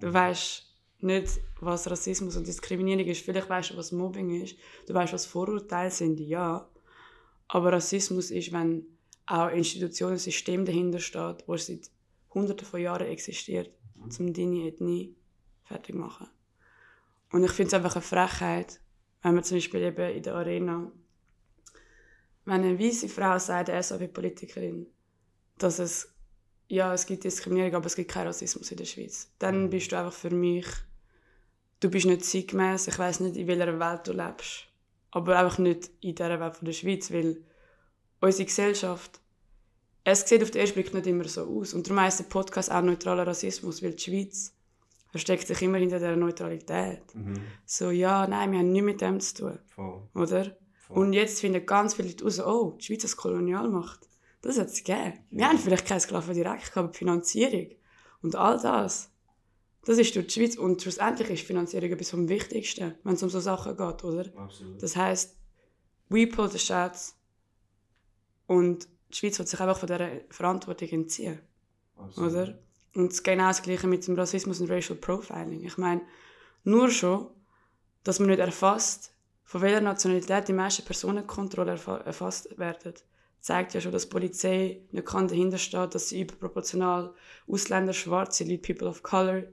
Du 0.00 0.12
weißt, 0.12 0.67
nicht, 1.00 1.40
was 1.60 1.90
Rassismus 1.90 2.36
und 2.36 2.46
Diskriminierung 2.46 3.06
ist. 3.06 3.24
Vielleicht 3.24 3.48
weißt 3.48 3.70
du, 3.70 3.76
was 3.76 3.92
Mobbing 3.92 4.42
ist. 4.42 4.56
Du 4.86 4.94
weißt, 4.94 5.12
was 5.12 5.26
Vorurteile 5.26 5.90
sind, 5.90 6.18
ja. 6.20 6.68
Aber 7.46 7.72
Rassismus 7.72 8.30
ist, 8.30 8.52
wenn 8.52 8.84
auch 9.26 9.50
Institutionen, 9.50 10.14
ein 10.14 10.18
System 10.18 10.64
dahinter 10.64 10.98
steht, 10.98 11.44
das 11.46 11.66
seit 11.66 11.90
Hunderten 12.34 12.66
von 12.66 12.80
Jahren 12.80 13.06
existiert, 13.06 13.70
um 13.96 14.32
deine 14.32 14.68
Ethnie 14.68 15.14
fertig 15.64 15.94
zu 15.94 16.00
machen. 16.00 16.28
Und 17.30 17.44
ich 17.44 17.52
finde 17.52 17.68
es 17.68 17.74
einfach 17.74 17.96
eine 17.96 18.02
Frechheit, 18.02 18.80
wenn 19.22 19.34
man 19.34 19.44
zum 19.44 19.58
Beispiel 19.58 19.82
eben 19.82 20.16
in 20.16 20.22
der 20.22 20.34
Arena, 20.34 20.90
wenn 22.44 22.62
eine 22.62 22.78
weiße 22.78 23.08
Frau 23.08 23.38
sagt, 23.38 23.70
eine 23.70 23.82
SAP-Politikerin, 23.82 24.86
dass 25.58 25.78
es 25.78 26.14
ja, 26.68 26.92
es 26.92 27.06
gibt 27.06 27.24
Diskriminierung, 27.24 27.76
aber 27.76 27.86
es 27.86 27.96
gibt 27.96 28.10
keinen 28.10 28.26
Rassismus 28.26 28.70
in 28.70 28.76
der 28.76 28.84
Schweiz. 28.84 29.30
Dann 29.38 29.70
bist 29.70 29.90
du 29.90 29.98
einfach 29.98 30.12
für 30.12 30.30
mich 30.30 30.66
du 31.80 31.90
bist 31.90 32.06
nicht 32.06 32.24
zeitgemäß, 32.24 32.88
ich 32.88 32.98
weiß 32.98 33.20
nicht, 33.20 33.36
in 33.36 33.46
welcher 33.46 33.78
Welt 33.78 34.06
du 34.06 34.12
lebst. 34.12 34.64
Aber 35.10 35.38
einfach 35.38 35.58
nicht 35.58 35.90
in 36.00 36.14
dieser 36.14 36.40
Welt 36.40 36.56
von 36.56 36.66
der 36.66 36.72
Schweiz, 36.72 37.10
weil 37.12 37.42
unsere 38.20 38.44
Gesellschaft, 38.44 39.20
es 40.04 40.28
sieht 40.28 40.42
auf 40.42 40.50
den 40.50 40.60
ersten 40.60 40.74
Blick 40.74 40.92
nicht 40.92 41.06
immer 41.06 41.24
so 41.24 41.42
aus. 41.42 41.74
Und 41.74 41.86
darum 41.86 42.00
heisst 42.00 42.20
der 42.20 42.24
Podcast 42.24 42.70
auch 42.70 42.82
neutraler 42.82 43.26
Rassismus, 43.26 43.82
weil 43.82 43.92
die 43.92 44.02
Schweiz 44.02 44.54
versteckt 45.10 45.46
sich 45.46 45.62
immer 45.62 45.78
hinter 45.78 45.98
dieser 45.98 46.16
Neutralität. 46.16 47.02
Mhm. 47.14 47.40
So, 47.64 47.90
ja, 47.90 48.26
nein, 48.26 48.52
wir 48.52 48.58
haben 48.58 48.72
nichts 48.72 48.84
mit 48.84 49.00
dem 49.00 49.20
zu 49.20 49.34
tun. 49.34 49.58
Voll. 49.74 50.02
Oder? 50.14 50.56
Voll. 50.86 50.98
Und 50.98 51.12
jetzt 51.12 51.40
finden 51.40 51.64
ganz 51.64 51.94
viele 51.94 52.08
Leute 52.08 52.24
raus, 52.24 52.40
oh, 52.40 52.76
die 52.78 52.84
Schweiz 52.84 53.04
als 53.04 53.16
Kolonialmacht. 53.16 54.00
Das 54.42 54.58
hat 54.58 54.68
es 54.68 54.84
gegeben. 54.84 55.14
Wir 55.30 55.40
ja. 55.40 55.48
haben 55.48 55.58
vielleicht 55.58 55.86
keine 55.86 56.00
Sklaven 56.00 56.34
direkt, 56.34 56.76
aber 56.76 56.88
die 56.88 56.98
Finanzierung 56.98 57.68
und 58.22 58.36
all 58.36 58.60
das 58.60 59.10
das 59.84 59.98
ist 59.98 60.14
durch 60.14 60.26
die 60.26 60.32
Schweiz 60.32 60.56
und 60.56 60.82
schlussendlich 60.82 61.30
ist 61.30 61.46
Finanzierung 61.46 61.90
etwas 61.90 62.10
vom 62.10 62.28
Wichtigsten, 62.28 62.94
wenn 63.04 63.14
es 63.14 63.22
um 63.22 63.30
so 63.30 63.40
Sachen 63.40 63.76
geht, 63.76 64.04
oder? 64.04 64.24
Absolut. 64.36 64.82
Das 64.82 64.96
heisst, 64.96 65.36
we 66.08 66.26
pull 66.26 66.50
the 66.50 66.58
shots 66.58 67.16
und 68.46 68.88
die 69.10 69.16
Schweiz 69.16 69.38
wird 69.38 69.48
sich 69.48 69.60
einfach 69.60 69.78
von 69.78 69.86
dieser 69.86 70.10
Verantwortung 70.30 70.88
entziehen, 70.88 71.40
Absolut. 71.96 72.32
oder? 72.32 72.58
Und 72.94 73.22
genau 73.24 73.48
das 73.48 73.62
Gleiche 73.62 73.86
mit 73.86 74.06
dem 74.06 74.16
Rassismus 74.16 74.60
und 74.60 74.70
Racial 74.70 74.98
Profiling. 74.98 75.64
Ich 75.64 75.78
meine, 75.78 76.02
nur 76.64 76.90
schon, 76.90 77.28
dass 78.04 78.18
man 78.18 78.28
nicht 78.28 78.40
erfasst, 78.40 79.12
von 79.44 79.62
welcher 79.62 79.80
Nationalität 79.80 80.48
die 80.48 80.52
meisten 80.52 80.84
Personenkontrollen 80.84 81.78
erfasst 82.04 82.58
werden, 82.58 82.94
zeigt 83.40 83.72
ja 83.72 83.80
schon, 83.80 83.92
dass 83.92 84.02
die 84.02 84.10
Polizei 84.10 84.82
nicht 84.90 85.06
kann 85.06 85.28
dahinter 85.28 85.58
steht, 85.58 85.94
dass 85.94 86.08
sie 86.08 86.22
überproportional 86.22 87.14
Ausländer, 87.46 87.92
Schwarze, 87.92 88.44
Leute, 88.44 88.74
People 88.74 88.88
of 88.88 89.02
Color 89.02 89.44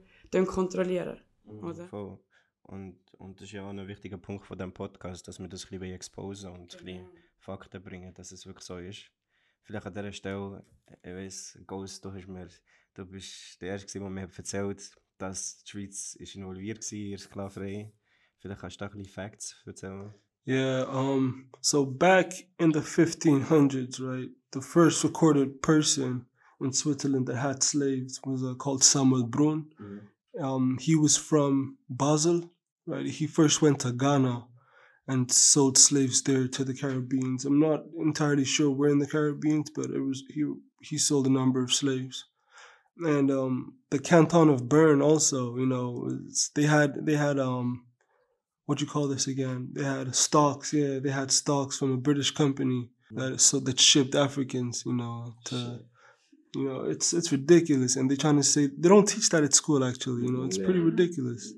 kontrollieren. 0.44 1.20
Mhm, 1.44 1.64
oder? 1.64 1.86
Voll. 1.86 2.18
Und, 2.64 2.98
und 3.14 3.40
das 3.40 3.46
ist 3.46 3.52
ja 3.52 3.64
auch 3.64 3.70
ein 3.70 3.86
wichtiger 3.86 4.18
Punkt 4.18 4.44
von 4.44 4.58
diesem 4.58 4.72
Podcast, 4.72 5.26
dass 5.28 5.38
wir 5.38 5.48
das 5.48 5.64
ein 5.64 5.78
bisschen 5.78 5.94
exposen 5.94 6.50
und 6.50 6.76
ein 6.76 6.84
bisschen 6.84 7.08
Fakten 7.38 7.82
bringen, 7.82 8.12
dass 8.12 8.32
es 8.32 8.44
wirklich 8.44 8.64
so 8.64 8.78
ist. 8.78 9.10
Vielleicht 9.62 9.86
an 9.86 9.94
dieser 9.94 10.12
Stelle, 10.12 10.64
ich 11.02 11.12
weiß, 11.12 11.60
Ghost, 11.66 12.04
du, 12.04 12.12
hast 12.12 12.26
mir, 12.26 12.48
du 12.94 13.06
bist 13.06 13.62
der 13.62 13.70
Erste, 13.70 13.98
der 13.98 14.10
mir 14.10 14.28
erzählt 14.36 14.92
dass 15.18 15.62
die 15.62 15.70
Schweiz 15.70 16.14
ist 16.14 16.34
involviert 16.34 16.80
war 16.80 16.98
in 16.98 17.10
der 17.10 17.18
Sklaverei. 17.18 17.92
Vielleicht 18.38 18.60
kannst 18.60 18.80
du 18.80 18.84
da 18.84 18.86
ein 18.86 18.98
bisschen 18.98 19.12
Facts 19.12 19.56
erzählen. 19.64 20.14
Yeah, 20.46 20.84
um, 20.84 21.50
so 21.60 21.84
back 21.84 22.32
in 22.58 22.72
the 22.72 22.78
1500s, 22.78 24.00
right, 24.00 24.30
the 24.52 24.60
first 24.60 25.02
recorded 25.02 25.60
person 25.60 26.26
in 26.60 26.72
Switzerland 26.72 27.26
that 27.26 27.38
had 27.38 27.64
slaves 27.64 28.20
was 28.24 28.44
uh, 28.44 28.54
called 28.54 28.84
Samuel 28.84 29.24
Brunn. 29.24 29.72
Mm. 29.80 30.06
Um, 30.40 30.78
he 30.80 30.94
was 30.96 31.16
from 31.16 31.78
Basel, 31.88 32.50
right? 32.86 33.06
He 33.06 33.26
first 33.26 33.62
went 33.62 33.80
to 33.80 33.92
Ghana 33.92 34.46
and 35.08 35.30
sold 35.30 35.78
slaves 35.78 36.22
there 36.22 36.48
to 36.48 36.64
the 36.64 36.74
Caribbeans. 36.74 37.44
I'm 37.44 37.60
not 37.60 37.84
entirely 37.98 38.44
sure 38.44 38.70
where 38.70 38.90
in 38.90 38.98
the 38.98 39.06
Caribbeans, 39.06 39.70
but 39.70 39.86
it 39.86 40.00
was 40.00 40.24
he 40.28 40.44
he 40.82 40.98
sold 40.98 41.26
a 41.26 41.30
number 41.30 41.62
of 41.62 41.72
slaves. 41.72 42.24
And 42.98 43.30
um, 43.30 43.74
the 43.90 43.98
canton 43.98 44.48
of 44.48 44.68
Bern 44.68 45.02
also, 45.02 45.56
you 45.56 45.66
know, 45.66 46.10
they 46.54 46.64
had 46.64 47.06
they 47.06 47.16
had 47.16 47.38
um 47.38 47.84
what 48.66 48.80
you 48.80 48.86
call 48.86 49.06
this 49.06 49.28
again? 49.28 49.68
They 49.72 49.84
had 49.84 50.14
stocks, 50.14 50.72
yeah, 50.72 50.98
they 50.98 51.10
had 51.10 51.30
stocks 51.30 51.78
from 51.78 51.92
a 51.92 51.96
British 51.96 52.32
company 52.32 52.88
that 53.12 53.40
so 53.40 53.60
that 53.60 53.80
shipped 53.80 54.14
Africans, 54.14 54.82
you 54.84 54.92
know, 54.92 55.34
to 55.44 55.80
you 56.54 56.64
know, 56.64 56.84
it's 56.84 57.12
it's 57.12 57.32
ridiculous 57.32 57.96
and 57.96 58.10
they're 58.10 58.16
trying 58.16 58.36
to 58.36 58.42
say 58.42 58.66
they 58.66 58.88
don't 58.88 59.08
teach 59.08 59.28
that 59.30 59.44
at 59.44 59.54
school 59.54 59.84
actually, 59.84 60.22
you 60.26 60.32
know, 60.32 60.44
it's 60.44 60.58
pretty 60.58 60.80
ridiculous. 60.80 61.52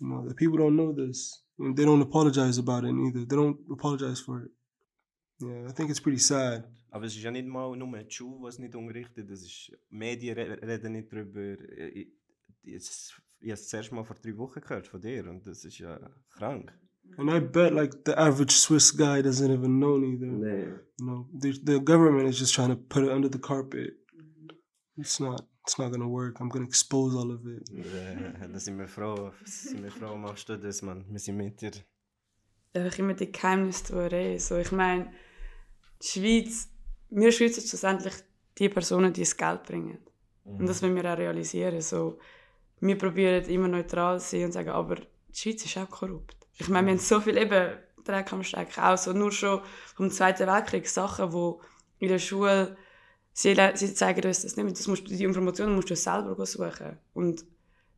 You 0.00 0.08
know, 0.08 0.28
the 0.28 0.34
people 0.34 0.58
don't 0.58 0.76
know 0.76 0.92
this. 0.92 1.42
And 1.58 1.76
they 1.76 1.84
don't 1.84 2.00
apologize 2.00 2.58
about 2.58 2.84
it 2.84 2.94
either. 2.94 3.24
They 3.26 3.36
don't 3.36 3.58
apologize 3.70 4.20
for 4.20 4.42
it. 4.44 4.50
Yeah, 5.40 5.68
I 5.68 5.72
think 5.72 5.90
it's 5.90 6.00
pretty 6.00 6.18
sad. 6.18 6.64
Aber 6.92 7.04
es 7.06 7.14
ist 7.14 7.22
ja 7.22 7.30
nicht 7.30 7.46
mal 7.46 7.76
nur 7.76 7.98
die 7.98 8.10
Schule, 8.10 8.42
was 8.42 8.58
nicht 8.58 8.74
unterrichtet. 8.74 9.30
Es 9.30 9.42
ist, 9.42 9.72
Medien 9.90 10.36
reden 10.36 10.92
nicht 10.92 11.12
darüber. 11.12 11.56
Jetzt, 12.62 13.14
ich 13.40 13.50
habe 13.50 13.54
es 13.54 13.68
zuerst 13.68 13.92
mal 13.92 14.04
vor 14.04 14.16
drei 14.16 14.36
Wochen 14.36 14.60
gehört 14.60 14.86
von 14.86 15.00
dir 15.00 15.28
und 15.28 15.46
das 15.46 15.64
ist 15.64 15.78
ja 15.78 15.98
krank. 16.30 16.72
And 17.16 17.30
I 17.30 17.40
bet 17.40 17.72
like 17.72 18.04
the 18.04 18.16
average 18.16 18.52
Swiss 18.52 18.92
guy 18.96 19.20
doesn't 19.20 19.50
even 19.50 19.78
know 19.78 19.98
neither. 19.98 20.26
Nee. 20.26 20.66
You 20.98 21.06
know, 21.06 21.28
the, 21.32 21.52
the 21.64 21.80
government 21.80 22.28
is 22.28 22.38
just 22.38 22.54
trying 22.54 22.70
to 22.70 22.76
put 22.76 23.04
it 23.04 23.10
under 23.10 23.28
the 23.28 23.38
carpet. 23.38 23.94
It's 25.00 25.18
not. 25.18 25.42
It's 25.62 25.78
not 25.78 25.92
gonna 25.92 26.08
work. 26.08 26.40
I'm 26.40 26.48
gonna 26.48 26.66
expose 26.66 27.16
all 27.16 27.30
of 27.30 27.46
it. 27.46 27.68
Ja, 27.70 28.48
da 28.48 28.58
sind 28.58 28.78
wir 28.78 28.88
froh. 28.88 29.32
Sind 29.44 29.82
wir 29.82 29.90
froh, 29.90 30.16
machst 30.16 30.48
du 30.48 30.58
das, 30.58 30.82
Mann. 30.82 31.04
Wir 31.08 31.18
sind 31.18 31.36
mit 31.36 31.60
dir. 31.60 31.72
Einfach 32.74 32.98
immer 32.98 33.14
die 33.14 33.32
Geheimnistuerei. 33.32 34.38
So, 34.38 34.56
ich 34.56 34.72
meine, 34.72 35.12
die 36.02 36.06
Schweiz, 36.06 36.68
wir 37.10 37.32
schützen 37.32 37.66
schlussendlich 37.66 38.14
die 38.58 38.68
Personen, 38.68 39.12
die 39.12 39.20
das 39.20 39.36
Geld 39.36 39.62
bringen. 39.64 39.98
Mhm. 40.44 40.56
Und 40.56 40.66
das 40.66 40.82
wollen 40.82 40.96
wir 40.96 41.12
auch 41.12 41.18
realisieren. 41.18 41.80
So, 41.80 42.18
wir 42.80 42.98
probieren 42.98 43.44
immer 43.44 43.68
neutral 43.68 44.20
zu 44.20 44.30
sein 44.30 44.44
und 44.46 44.52
sagen, 44.52 44.70
aber 44.70 44.96
die 44.96 45.34
Schweiz 45.34 45.64
ist 45.64 45.78
auch 45.78 45.90
korrupt. 45.90 46.36
Ich 46.58 46.68
meine, 46.68 46.86
wir 46.88 46.92
haben 46.92 47.00
so 47.00 47.20
viel 47.20 47.36
eben 47.36 47.78
Dreck 48.04 48.32
am 48.32 48.42
Stecken. 48.42 48.80
Auch 48.80 48.98
so 48.98 49.12
nur 49.12 49.32
schon 49.32 49.60
vom 49.94 50.10
Zweiten 50.10 50.46
Weltkrieg 50.46 50.88
Sachen, 50.88 51.30
die 51.30 52.04
in 52.04 52.08
der 52.08 52.18
Schule 52.18 52.76
sie, 53.42 53.56
sie 53.74 53.94
zeigen 53.94 54.26
uns 54.26 54.42
das 54.42 54.56
nicht. 54.56 54.70
Das 54.78 54.86
musst, 54.86 55.08
die 55.08 55.24
Informationen 55.24 55.74
musst 55.74 55.90
du 55.90 55.96
selber 55.96 56.46
suchen. 56.46 56.98
Und 57.14 57.44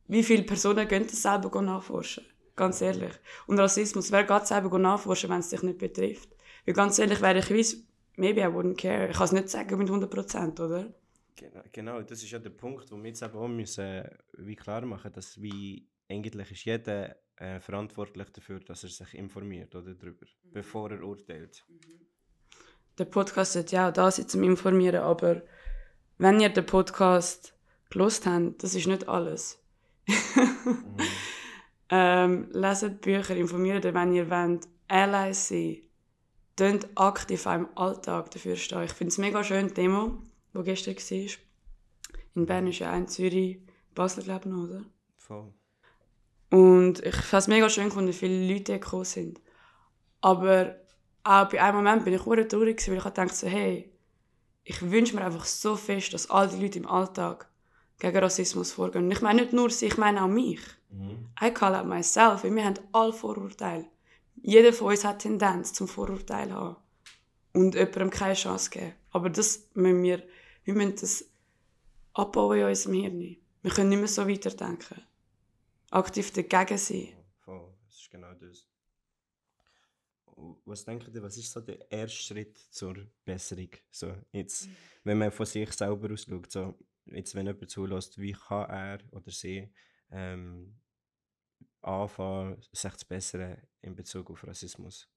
wie 0.07 0.23
viele 0.23 0.43
Personen 0.43 0.87
gehen 0.87 1.05
das 1.07 1.21
selber 1.21 1.61
nachforschen? 1.61 2.25
Ganz 2.55 2.81
ehrlich. 2.81 3.13
Und 3.47 3.59
Rassismus, 3.59 4.11
wer 4.11 4.23
geht 4.23 4.47
selber 4.47 4.77
nachforschen, 4.77 5.29
wenn 5.29 5.39
es 5.39 5.49
dich 5.49 5.63
nicht 5.63 5.79
betrifft? 5.79 6.29
Weil 6.65 6.73
ganz 6.73 6.99
ehrlich, 6.99 7.21
wäre 7.21 7.39
ich 7.39 7.49
weiss, 7.49 7.77
maybe 8.15 8.41
I 8.41 8.45
wouldn't 8.45 8.77
care. 8.77 9.09
Ich 9.09 9.17
kann 9.17 9.25
es 9.25 9.31
nicht 9.31 9.49
sagen 9.49 9.77
mit 9.77 9.89
100%, 9.89 10.63
oder? 10.63 10.93
Genau, 11.35 11.63
genau, 11.71 12.01
das 12.01 12.21
ist 12.21 12.31
ja 12.31 12.39
der 12.39 12.51
Punkt, 12.51 12.91
wo 12.91 12.97
wir 12.97 13.07
jetzt 13.07 13.23
eben 13.23 13.33
auch 13.33 13.47
müssen, 13.47 14.03
wie 14.37 14.55
klar 14.55 14.85
machen 14.85 15.11
dass 15.11 15.41
wie 15.41 15.87
eigentlich 16.07 16.51
ist 16.51 16.65
jeder 16.65 17.15
äh, 17.37 17.59
verantwortlich 17.59 18.29
dafür, 18.29 18.59
dass 18.59 18.83
er 18.83 18.89
sich 18.89 19.15
informiert 19.15 19.73
oder 19.75 19.95
darüber, 19.95 20.25
mhm. 20.25 20.51
bevor 20.51 20.91
er 20.91 21.03
urteilt. 21.03 21.65
Mhm. 21.67 22.05
Der 22.97 23.05
Podcast 23.05 23.55
ist 23.55 23.71
ja 23.71 23.89
auch 23.89 23.93
da 23.93 24.11
zum 24.11 24.43
Informieren, 24.43 25.01
aber 25.01 25.41
wenn 26.17 26.39
ihr 26.39 26.49
den 26.49 26.65
Podcast 26.65 27.53
gelost 27.89 28.25
habt, 28.25 28.61
das 28.61 28.75
ist 28.75 28.87
nicht 28.87 29.07
alles. 29.07 29.59
mhm. 30.07 30.97
ähm, 31.89 32.47
leset 32.51 33.01
Bücher, 33.01 33.35
informiert 33.35 33.85
euch, 33.85 33.93
wenn 33.93 34.13
ihr 34.13 34.29
wollt, 34.29 34.67
Allies 34.87 35.47
sein 35.47 35.77
Tönt 36.55 36.87
aktiv 36.95 37.47
auch 37.47 37.55
im 37.55 37.67
Alltag 37.75 38.29
dafür 38.29 38.55
stehen. 38.55 38.83
Ich 38.83 38.91
finde 38.91 39.09
es 39.09 39.17
mega 39.17 39.43
schön, 39.43 39.69
die 39.69 39.73
Demo, 39.73 40.19
die 40.53 40.63
gestern 40.63 40.95
war. 40.95 41.37
In 42.35 42.45
Bern 42.45 42.67
ist 42.67 42.79
ja 42.79 42.91
ein 42.91 43.07
Zürich, 43.07 43.59
Basel, 43.95 44.23
glaube 44.23 44.41
ich, 44.45 44.51
noch, 44.53 44.63
oder? 44.65 44.83
Voll. 45.17 45.51
Und 46.51 47.03
ich 47.03 47.15
fand 47.15 47.41
es 47.41 47.47
mega 47.47 47.69
schön, 47.69 47.91
wie 48.07 48.13
viele 48.13 48.53
Leute 48.53 48.73
gekommen 48.79 49.05
sind. 49.05 49.41
Aber 50.21 50.75
auch 51.23 51.49
bei 51.49 51.61
einem 51.61 51.77
Moment 51.77 52.03
bin 52.03 52.13
ich 52.13 52.21
sehr 52.21 52.47
traurig, 52.47 52.87
weil 52.87 52.97
ich 52.97 53.03
dachte 53.03 53.33
so, 53.33 53.47
hey, 53.47 53.89
ich 54.63 54.81
wünsche 54.89 55.15
mir 55.15 55.25
einfach 55.25 55.45
so 55.45 55.75
fest, 55.75 56.13
dass 56.13 56.29
all 56.29 56.47
die 56.47 56.61
Leute 56.61 56.79
im 56.79 56.87
Alltag 56.87 57.49
gegen 57.99 58.17
Rassismus 58.17 58.71
vorgehen. 58.71 59.05
Und 59.05 59.11
ich 59.11 59.21
meine 59.21 59.41
nicht 59.41 59.53
nur 59.53 59.69
sie, 59.69 59.87
ich 59.87 59.97
meine 59.97 60.23
auch 60.23 60.27
mich. 60.27 60.61
Mhm. 60.89 61.29
I 61.41 61.51
call 61.51 61.75
out 61.75 61.85
myself, 61.85 62.43
weil 62.43 62.55
wir 62.55 62.65
haben 62.65 62.79
alle 62.91 63.13
Vorurteile. 63.13 63.85
Jeder 64.41 64.73
von 64.73 64.87
uns 64.87 65.05
hat 65.05 65.19
Tendenz 65.19 65.73
zum 65.73 65.87
Vorurteil 65.87 66.51
haben 66.53 66.75
und 67.53 67.75
jemandem 67.75 68.09
keine 68.09 68.33
Chance 68.33 68.69
geben. 68.69 68.93
Aber 69.11 69.29
das 69.29 69.69
müssen 69.73 70.03
wir, 70.03 70.23
wir 70.63 70.73
müssen 70.73 70.95
das 70.99 71.25
abbauen 72.13 72.59
in 72.59 72.65
unserem 72.65 72.93
Hirn. 72.95 73.37
Wir 73.61 73.71
können 73.71 73.89
nicht 73.89 73.99
mehr 73.99 74.07
so 74.07 74.27
weiterdenken. 74.27 75.01
Aktiv 75.91 76.31
dagegen 76.33 76.77
sein. 76.77 77.09
Voll, 77.45 77.73
das 77.85 77.95
ist 77.95 78.11
genau 78.11 78.33
das. 78.33 78.72
Was 80.65 80.85
denkt 80.85 81.09
ihr, 81.13 81.23
was 81.23 81.37
ist 81.37 81.51
so 81.51 81.61
der 81.61 81.91
erste 81.91 82.17
Schritt 82.17 82.57
zur 82.71 82.95
Besserung? 83.25 83.69
So, 83.91 84.13
jetzt, 84.31 84.67
wenn 85.03 85.17
man 85.17 85.31
von 85.31 85.45
sich 85.45 85.71
selber 85.71 86.11
ausschaut, 86.11 86.51
so, 86.51 86.75
jetzt, 87.05 87.35
wenn 87.35 87.47
jemand 87.47 87.69
zulässt, 87.69 88.17
wie 88.17 88.33
kann 88.33 88.69
er 88.69 88.99
oder 89.11 89.31
sie 89.31 89.69
ähm, 90.11 90.75
anfangen, 91.81 92.61
sich 92.71 92.93
zu 92.93 93.07
bessern 93.07 93.57
in 93.81 93.95
Bezug 93.95 94.29
auf 94.31 94.45
Rassismus? 94.45 95.07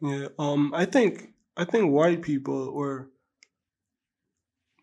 Yeah, 0.00 0.28
um, 0.38 0.72
I 0.74 0.86
think 0.86 1.34
I 1.56 1.64
think 1.64 1.92
white 1.92 2.22
people 2.22 2.68
or 2.68 3.10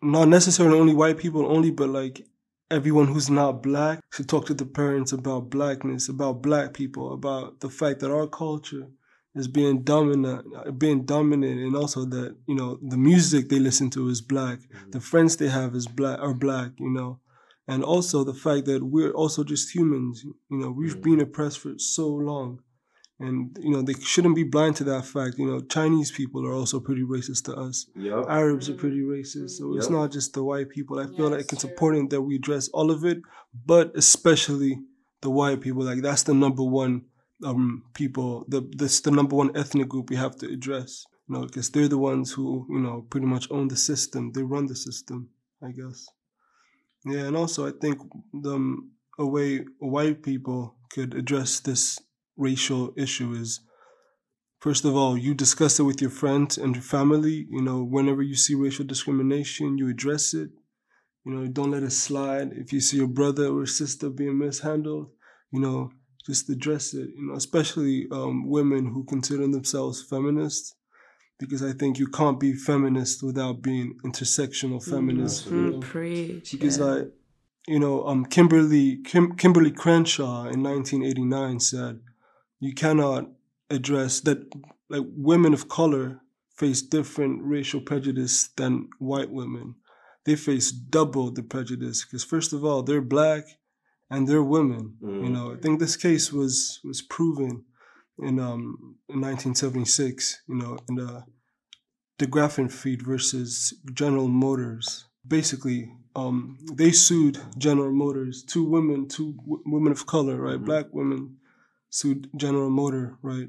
not 0.00 0.28
necessarily 0.28 0.78
only 0.78 0.94
white 0.94 1.18
people 1.18 1.46
only, 1.46 1.70
but 1.70 1.88
like 1.90 2.26
everyone 2.70 3.06
who's 3.06 3.30
not 3.30 3.62
black 3.62 4.00
should 4.10 4.28
talk 4.28 4.46
to 4.46 4.54
the 4.54 4.64
parents 4.64 5.12
about 5.12 5.50
blackness, 5.50 6.08
about 6.08 6.42
black 6.42 6.72
people, 6.72 7.12
about 7.12 7.60
the 7.60 7.68
fact 7.68 8.00
that 8.00 8.10
our 8.10 8.26
culture 8.26 8.88
is 9.34 9.48
being 9.48 9.82
dominant, 9.82 10.78
being 10.78 11.04
dominant, 11.04 11.60
and 11.60 11.76
also 11.76 12.04
that 12.04 12.36
you 12.46 12.54
know 12.54 12.78
the 12.82 12.96
music 12.96 13.48
they 13.48 13.58
listen 13.58 13.90
to 13.90 14.08
is 14.08 14.20
black, 14.20 14.58
mm-hmm. 14.58 14.90
the 14.90 15.00
friends 15.00 15.36
they 15.36 15.48
have 15.48 15.74
is 15.74 15.86
black 15.86 16.18
are 16.20 16.34
black, 16.34 16.72
you 16.78 16.90
know, 16.90 17.20
and 17.66 17.82
also 17.82 18.24
the 18.24 18.34
fact 18.34 18.66
that 18.66 18.82
we're 18.82 19.12
also 19.12 19.42
just 19.44 19.74
humans. 19.74 20.24
You 20.24 20.58
know, 20.58 20.70
we've 20.70 20.96
mm. 20.96 21.02
been 21.02 21.20
oppressed 21.20 21.60
for 21.60 21.72
so 21.78 22.08
long, 22.08 22.60
and 23.18 23.56
you 23.60 23.70
know 23.70 23.80
they 23.80 23.94
shouldn't 23.94 24.36
be 24.36 24.44
blind 24.44 24.76
to 24.76 24.84
that 24.84 25.06
fact. 25.06 25.38
You 25.38 25.46
know, 25.46 25.60
Chinese 25.60 26.10
people 26.10 26.46
are 26.46 26.52
also 26.52 26.78
pretty 26.78 27.02
racist 27.02 27.44
to 27.44 27.54
us. 27.54 27.86
Yep. 27.96 28.26
Arabs 28.28 28.68
are 28.68 28.74
pretty 28.74 29.00
racist, 29.00 29.50
so 29.52 29.72
yep. 29.72 29.78
it's 29.78 29.90
not 29.90 30.12
just 30.12 30.34
the 30.34 30.44
white 30.44 30.68
people. 30.68 30.98
I 30.98 31.06
feel 31.06 31.30
like 31.30 31.52
it's 31.52 31.64
important 31.64 32.10
that 32.10 32.22
we 32.22 32.36
address 32.36 32.68
all 32.74 32.90
of 32.90 33.04
it, 33.06 33.18
but 33.64 33.92
especially 33.96 34.78
the 35.22 35.30
white 35.30 35.62
people. 35.62 35.84
Like 35.84 36.02
that's 36.02 36.24
the 36.24 36.34
number 36.34 36.64
one 36.64 37.06
um 37.44 37.84
people. 37.94 38.44
The 38.48 38.68
that's 38.76 39.00
the 39.00 39.10
number 39.10 39.36
one 39.36 39.56
ethnic 39.56 39.88
group 39.88 40.10
we 40.10 40.16
have 40.16 40.36
to 40.36 40.46
address. 40.46 41.04
You 41.28 41.36
know, 41.36 41.46
because 41.46 41.70
they're 41.70 41.88
the 41.88 41.98
ones 41.98 42.32
who 42.32 42.66
you 42.70 42.78
know 42.80 43.06
pretty 43.10 43.26
much 43.26 43.50
own 43.50 43.68
the 43.68 43.76
system. 43.76 44.32
They 44.32 44.42
run 44.42 44.66
the 44.66 44.76
system. 44.76 45.30
I 45.62 45.70
guess. 45.72 46.06
Yeah, 47.04 47.26
and 47.26 47.36
also 47.36 47.66
I 47.66 47.72
think 47.80 48.00
the 48.32 48.76
a 49.18 49.26
way 49.26 49.64
white 49.78 50.22
people 50.22 50.76
could 50.92 51.14
address 51.14 51.60
this 51.60 51.98
racial 52.36 52.92
issue 52.96 53.32
is 53.32 53.60
first 54.60 54.84
of 54.84 54.94
all, 54.94 55.18
you 55.18 55.34
discuss 55.34 55.78
it 55.78 55.82
with 55.82 56.00
your 56.00 56.10
friends 56.10 56.56
and 56.56 56.74
your 56.74 56.82
family. 56.82 57.46
You 57.50 57.62
know, 57.62 57.82
whenever 57.82 58.22
you 58.22 58.36
see 58.36 58.54
racial 58.54 58.86
discrimination, 58.86 59.78
you 59.78 59.88
address 59.88 60.34
it. 60.34 60.50
You 61.24 61.32
know, 61.32 61.46
don't 61.46 61.70
let 61.72 61.82
it 61.82 61.92
slide. 61.92 62.52
If 62.52 62.72
you 62.72 62.80
see 62.80 62.96
your 62.96 63.08
brother 63.08 63.46
or 63.46 63.66
sister 63.66 64.10
being 64.10 64.38
mishandled, 64.38 65.10
you 65.52 65.60
know, 65.60 65.90
just 66.26 66.48
address 66.48 66.94
it. 66.94 67.10
You 67.16 67.28
know, 67.28 67.34
especially 67.34 68.06
um, 68.10 68.48
women 68.48 68.86
who 68.86 69.04
consider 69.04 69.46
themselves 69.46 70.02
feminists, 70.02 70.74
because 71.38 71.62
I 71.62 71.72
think 71.72 71.98
you 71.98 72.06
can't 72.06 72.38
be 72.38 72.54
feminist 72.54 73.22
without 73.22 73.62
being 73.62 73.98
intersectional 74.04 74.82
feminist. 74.82 75.48
Mm, 75.48 75.50
you 75.50 75.70
know? 75.72 75.78
preach. 75.80 76.52
because 76.52 76.78
yeah. 76.78 76.84
like 76.84 77.08
you 77.66 77.78
know 77.78 78.06
um 78.06 78.24
kimberly 78.24 78.98
Kim, 79.04 79.36
kimberly 79.36 79.70
crenshaw 79.70 80.48
in 80.48 80.62
1989 80.62 81.60
said 81.60 82.00
you 82.60 82.74
cannot 82.74 83.28
address 83.70 84.20
that 84.20 84.38
like 84.88 85.02
women 85.16 85.54
of 85.54 85.68
color 85.68 86.20
face 86.54 86.82
different 86.82 87.40
racial 87.42 87.80
prejudice 87.80 88.48
than 88.56 88.88
white 88.98 89.30
women 89.30 89.74
they 90.24 90.36
face 90.36 90.70
double 90.70 91.30
the 91.30 91.42
prejudice 91.42 92.04
because 92.04 92.24
first 92.24 92.52
of 92.52 92.64
all 92.64 92.82
they're 92.82 93.00
black 93.00 93.44
and 94.12 94.20
they're 94.28 94.50
women 94.56 94.82
you 95.24 95.30
know 95.34 95.46
i 95.54 95.56
think 95.62 95.74
this 95.80 95.96
case 96.06 96.26
was 96.38 96.80
was 96.84 97.00
proven 97.16 97.52
in 98.28 98.34
um 98.48 98.62
in 99.12 99.18
1976 99.20 100.42
you 100.48 100.56
know 100.60 100.72
in 100.88 100.94
the 101.00 101.10
the 102.22 102.28
Grafenfried 102.28 103.02
versus 103.02 103.74
General 103.92 104.28
Motors. 104.28 105.06
Basically, 105.26 105.90
um, 106.14 106.56
they 106.72 106.92
sued 106.92 107.38
General 107.58 107.90
Motors. 107.90 108.44
Two 108.44 108.64
women, 108.64 109.08
two 109.08 109.32
w- 109.32 109.62
women 109.66 109.90
of 109.90 110.06
color, 110.06 110.36
right? 110.36 110.62
Black 110.64 110.86
women 110.92 111.38
sued 111.90 112.30
General 112.36 112.70
Motor, 112.70 113.16
right, 113.22 113.48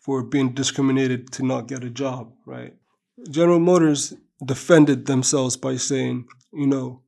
for 0.00 0.22
being 0.22 0.54
discriminated 0.54 1.30
to 1.32 1.44
not 1.44 1.68
get 1.68 1.84
a 1.84 1.90
job, 1.90 2.32
right? 2.46 2.74
General 3.30 3.60
Motors 3.60 4.14
defended 4.44 5.04
themselves 5.04 5.56
by 5.58 5.76
saying, 5.76 6.26
you 6.54 6.66
know, 6.66 7.02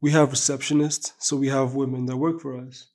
we 0.00 0.10
have 0.12 0.30
receptionists, 0.30 1.12
so 1.18 1.36
we 1.36 1.48
have 1.48 1.74
women 1.74 2.06
that 2.06 2.16
work 2.16 2.40
for 2.40 2.56
us. 2.56 2.88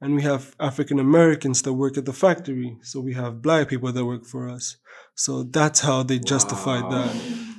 And 0.00 0.16
we 0.16 0.22
have 0.22 0.56
African 0.58 0.98
Americans 0.98 1.62
that 1.62 1.74
work 1.74 1.96
at 1.96 2.06
the 2.06 2.12
factory, 2.12 2.76
so 2.82 3.00
we 3.00 3.14
have 3.14 3.40
black 3.40 3.68
people 3.68 3.92
that 3.92 4.04
work 4.04 4.24
for 4.24 4.48
us. 4.48 4.76
So 5.14 5.44
that's 5.44 5.80
how 5.80 6.02
they 6.02 6.18
justified 6.18 6.90
that. 6.90 7.14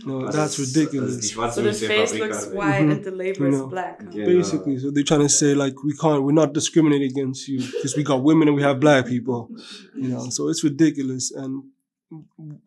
No, 0.05 0.29
that's 0.29 0.59
ridiculous. 0.59 1.31
so 1.31 1.47
the 1.49 1.73
face 1.73 2.13
looks 2.13 2.47
white 2.47 2.81
and 2.81 2.91
the 2.91 3.09
mm-hmm. 3.09 3.17
labor 3.17 3.47
is 3.47 3.59
No. 3.59 3.67
black. 3.67 4.01
huh? 4.01 4.09
Yeah. 4.11 4.25
Basically, 4.25 4.77
so 4.77 4.91
they're 4.91 5.03
trying 5.03 5.21
to 5.21 5.29
say 5.29 5.53
like 5.53 5.81
we 5.83 5.95
can't, 5.95 6.23
we're 6.23 6.33
not 6.33 6.53
discriminating 6.53 7.11
against 7.11 7.47
you 7.47 7.59
because 7.59 7.95
we 7.95 8.03
got 8.03 8.23
women 8.23 8.49
and 8.49 8.57
we 8.57 8.63
have 8.63 8.79
black 8.81 9.05
people, 9.05 9.49
you 9.95 10.09
know. 10.09 10.29
So 10.29 10.49
it's 10.49 10.63
ridiculous, 10.63 11.31
and 11.31 11.63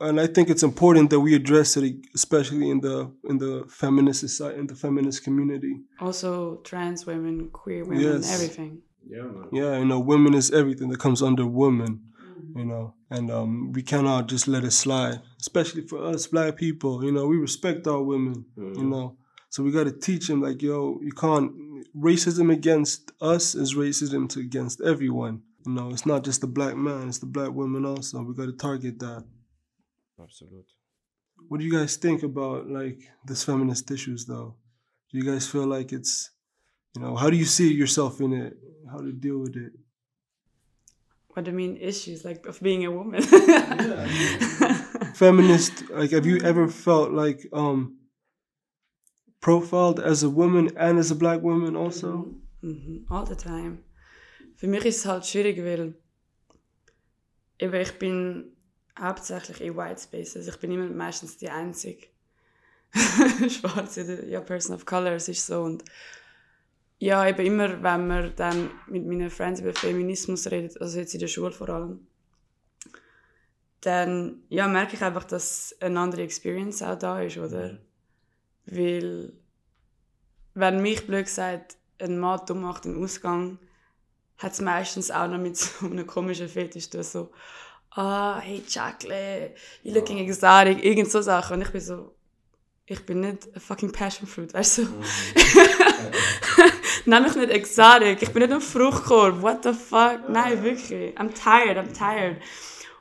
and 0.01 0.21
I 0.21 0.27
think 0.27 0.49
it's 0.51 0.63
important 0.63 1.11
that 1.11 1.21
we 1.21 1.35
address 1.35 1.77
it, 1.77 1.95
especially 2.15 2.71
in 2.71 2.81
the 2.81 3.11
in 3.29 3.39
the 3.39 3.65
feminist 3.69 4.21
society, 4.21 4.59
in 4.61 4.67
the 4.67 4.75
feminist 4.75 5.25
community. 5.25 5.81
Also, 6.01 6.57
trans 6.65 7.07
women, 7.07 7.49
queer 7.51 7.85
women, 7.85 8.01
Yes. 8.03 8.35
everything. 8.35 8.83
Yeah, 9.09 9.23
man. 9.23 9.49
Yeah, 9.53 9.79
you 9.79 9.85
know, 9.85 10.01
women 10.01 10.35
is 10.35 10.51
everything 10.51 10.89
that 10.91 10.99
comes 10.99 11.23
under 11.23 11.47
woman, 11.47 12.01
you 12.57 12.65
know, 12.65 12.95
and 13.11 13.31
um, 13.31 13.73
we 13.73 13.83
cannot 13.83 14.27
just 14.29 14.49
let 14.49 14.65
it 14.65 14.73
slide, 14.73 15.21
especially 15.41 15.83
for 15.87 16.05
us 16.05 16.27
black 16.27 16.57
people. 16.57 17.05
You 17.05 17.13
know, 17.13 17.27
we 17.27 17.37
respect 17.37 17.87
our 17.87 18.03
women, 18.03 18.47
you 18.57 18.85
know, 18.85 19.17
so 19.49 19.63
we 19.63 19.71
got 19.71 19.85
to 19.85 19.93
teach 19.93 20.27
them 20.29 20.43
like, 20.43 20.61
yo, 20.61 20.99
you 21.03 21.13
can't 21.13 21.53
racism 21.97 22.53
against 22.53 23.13
us 23.21 23.55
is 23.55 23.75
racism 23.75 24.29
to 24.31 24.41
against 24.41 24.81
everyone. 24.81 25.43
You 25.65 25.73
know, 25.73 25.91
it's 25.91 26.07
not 26.07 26.25
just 26.25 26.41
the 26.41 26.47
black 26.47 26.77
man; 26.77 27.09
it's 27.09 27.19
the 27.19 27.27
black 27.27 27.53
woman 27.53 27.85
also. 27.85 28.23
We 28.23 28.35
got 28.35 28.47
to 28.47 28.53
target 28.53 28.99
that. 29.01 29.25
Absolut. 30.19 30.67
What 31.49 31.61
do 31.61 31.67
you 31.67 31.73
guys 31.73 31.97
think 31.97 32.23
about 32.23 32.69
like 32.69 33.01
this 33.25 33.45
feminist 33.45 33.91
issues, 33.91 34.25
though? 34.27 34.55
Do 35.11 35.19
you 35.19 35.25
guys 35.25 35.47
feel 35.47 35.67
like 35.67 35.93
it's, 35.93 36.31
you 36.95 37.03
know, 37.03 37.15
how 37.15 37.31
do 37.31 37.37
you 37.37 37.45
see 37.45 37.73
yourself 37.73 38.21
in 38.21 38.33
it? 38.33 38.57
How 38.91 38.99
to 38.99 39.13
deal 39.13 39.39
with 39.39 39.57
it? 39.57 39.73
What 41.29 41.45
do 41.45 41.51
you 41.51 41.57
mean 41.57 41.77
issues 41.77 42.25
like 42.25 42.47
of 42.47 42.61
being 42.61 42.87
a 42.87 42.91
woman? 42.91 43.23
Yeah. 43.31 44.09
feminist 45.17 45.89
like 45.91 46.11
have 46.11 46.27
you 46.27 46.39
ever 46.45 46.69
felt 46.69 47.11
like 47.11 47.49
um 47.53 47.97
profiled 49.41 49.99
as 49.99 50.23
a 50.23 50.29
woman 50.29 50.71
and 50.77 50.99
as 50.99 51.11
a 51.11 51.15
black 51.15 51.41
woman 51.43 51.75
also 51.75 52.35
Mhm, 52.63 53.05
all 53.11 53.25
the 53.25 53.37
time. 53.37 53.85
Für 54.57 54.67
mich 54.67 54.85
ist 54.87 54.99
es 54.99 55.07
halt 55.07 55.27
schwierig, 55.27 55.59
weil 55.59 55.95
eben 57.59 57.75
ich 57.81 57.99
bin 57.99 58.56
hauptsächlich 58.99 59.61
in 59.61 59.77
White 59.77 60.03
Spaces. 60.03 60.47
Ich 60.49 60.57
bin 60.59 60.73
immer 60.73 60.87
meistens 60.87 61.37
die 61.37 61.51
einzige 61.51 62.07
Schwarze, 63.49 64.25
ja, 64.27 64.41
Person 64.41 64.75
of 64.75 64.87
Color, 64.87 65.13
es 65.13 65.29
ist 65.29 65.47
so. 65.47 65.63
Und 65.63 65.85
ja, 66.99 67.27
eben 67.29 67.45
immer, 67.45 67.83
wenn 67.83 68.07
man 68.07 68.35
dann 68.37 68.71
mit 68.87 69.07
meinen 69.07 69.31
Friends 69.31 69.61
über 69.61 69.75
Feminismus 69.75 70.51
redet, 70.51 70.81
also 70.81 70.99
jetzt 70.99 71.15
in 71.15 71.21
der 71.21 71.29
Schule 71.29 71.53
vor 71.53 71.69
allem, 71.69 72.07
dann 73.83 74.43
ja, 74.49 74.67
merke 74.67 74.97
ich 74.97 75.03
einfach, 75.03 75.25
dass 75.25 75.77
eine 75.81 76.01
andere 76.01 76.23
Experience 76.23 76.83
auch 76.83 76.99
da 76.99 77.21
ist, 77.21 77.37
oder? 77.37 77.79
Weil, 78.65 79.33
wenn 80.55 80.83
mich 80.83 81.07
blöd 81.07 81.27
gesagt 81.27 81.77
ein 81.99 82.19
Mann 82.19 82.41
dumm 82.47 82.63
macht 82.63 82.87
im 82.87 83.03
Ausgang, 83.03 83.59
hat 84.39 84.53
es 84.53 84.61
meistens 84.61 85.11
auch 85.11 85.29
noch 85.29 85.39
mit 85.39 85.57
so 85.57 85.87
einem 85.87 86.07
komischen 86.07 86.49
Fetisch 86.49 86.91
zu 86.91 87.03
so 87.03 87.31
«Ah, 87.99 88.41
hey 88.45 88.63
Jacqueline, 88.69 89.53
you 89.83 89.95
looking 89.95 90.19
exotic», 90.19 90.85
irgend 90.85 91.11
so 91.11 91.23
Sachen. 91.23 91.55
Und 91.55 91.63
ich 91.63 91.71
bin 91.71 91.81
so, 91.81 92.13
ich 92.85 93.05
bin 93.07 93.21
nicht 93.21 93.49
a 93.57 93.59
fucking 93.61 93.91
passion 93.91 94.29
fruit, 94.29 94.53
weißt 94.53 94.79
du? 94.79 94.83
Nenn 97.07 97.23
mich 97.23 97.35
nicht 97.37 97.51
exotic, 97.51 98.21
ich 98.21 98.31
bin 98.33 98.43
nicht 98.43 98.53
ein 98.53 98.61
Fruchtkorb, 98.61 99.41
what 99.41 99.63
the 99.65 99.73
fuck? 99.73 100.29
Nein, 100.29 100.63
wirklich, 100.63 101.17
I'm 101.19 101.33
tired, 101.33 101.79
I'm 101.79 101.93
tired. 101.97 102.37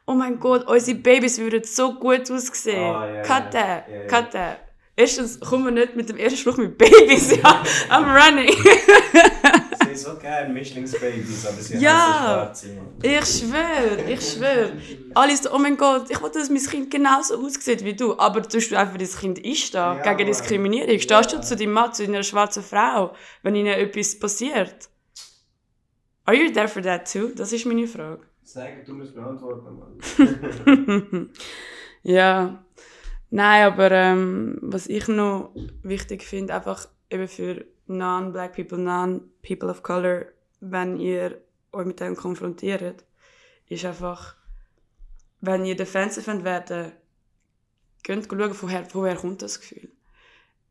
Oh 0.07 0.13
mein 0.13 0.39
Gott, 0.39 0.65
unsere 0.67 0.97
Babys 0.97 1.39
würden 1.39 1.63
so 1.65 1.93
gut 1.95 2.31
aussehen. 2.31 2.95
Ah, 2.95 3.07
ja, 3.15 3.21
cut 3.23 3.51
that, 3.51 3.87
Ja, 3.89 3.95
ja. 4.01 4.07
cut 4.07 4.31
that. 4.31 4.59
Erstens, 4.95 5.39
kommen 5.41 5.65
wir 5.65 5.71
nicht 5.71 5.95
mit 5.97 6.07
dem 6.07 6.15
ersten 6.17 6.37
Spruch 6.39 6.55
mit 6.57 6.77
Babys, 6.77 7.31
ja, 7.43 7.63
I'm 7.89 8.05
running. 8.15 8.49
Ist 9.95 10.03
so 10.03 10.15
gerne 10.15 10.53
Mischlingsbabys, 10.53 11.45
aber 11.47 11.61
sie 11.61 11.77
Ja. 11.77 11.91
haben 11.93 12.55
so 12.55 12.65
schwarze, 12.65 12.67
Mann. 12.75 12.87
Ich 13.01 13.25
schwöre, 13.25 14.11
ich 14.11 14.21
schwöre. 14.33 14.71
Alle 15.13 15.35
so, 15.37 15.51
oh 15.53 15.57
mein 15.57 15.77
Gott, 15.77 16.09
ich 16.09 16.21
will, 16.21 16.31
dass 16.31 16.49
mein 16.49 16.61
Kind 16.63 16.91
genauso 16.91 17.37
aussieht 17.43 17.83
wie 17.83 17.95
du. 17.95 18.17
Aber 18.17 18.41
tust 18.43 18.71
du 18.71 18.77
einfach 18.77 18.97
das 18.97 19.17
Kind 19.17 19.37
einstehen 19.45 19.81
Ja, 20.03 20.13
gegen. 20.13 20.27
Diskriminierung? 20.27 20.99
Stehst 20.99 21.33
du 21.33 21.41
zu 21.41 21.55
deinem 21.55 21.71
Mann, 21.73 21.93
zu 21.93 22.05
deiner 22.05 22.23
schwarzen 22.23 22.63
Frau, 22.63 23.13
wenn 23.43 23.55
ihnen 23.55 23.73
etwas 23.73 24.19
passiert? 24.19 24.89
Are 26.25 26.35
you 26.35 26.51
there 26.51 26.67
for 26.67 26.81
that 26.81 27.11
too? 27.11 27.29
Das 27.35 27.53
ist 27.53 27.65
meine 27.65 27.87
Frage. 27.87 28.21
Sag, 28.43 28.85
du 28.85 28.93
musst 28.93 29.15
beantworten, 29.15 29.79
Mann. 29.79 31.29
Ja. 32.03 32.63
Nein, 33.31 33.63
aber 33.73 33.91
ähm, 33.91 34.57
was 34.61 34.85
ich 34.87 35.07
noch 35.07 35.51
wichtig 35.83 36.23
finde, 36.23 36.53
einfach 36.53 36.87
eben 37.09 37.27
für 37.27 37.65
non-black 37.87 38.55
people, 38.55 38.77
non-people 38.77 39.69
of 39.69 39.83
color, 39.83 40.27
wenn 40.59 40.99
ihr 40.99 41.41
euch 41.71 41.85
mit 41.85 41.99
dem 41.99 42.15
konfrontiert, 42.15 43.05
ist 43.67 43.85
einfach, 43.85 44.35
wenn 45.41 45.65
ihr 45.65 45.75
defensive 45.75 46.43
werden 46.43 46.91
könnt 48.03 48.27
schauen, 48.29 48.55
woher, 48.61 48.87
woher 48.93 49.15
kommt 49.15 49.41
das 49.41 49.59
Gefühl. 49.59 49.91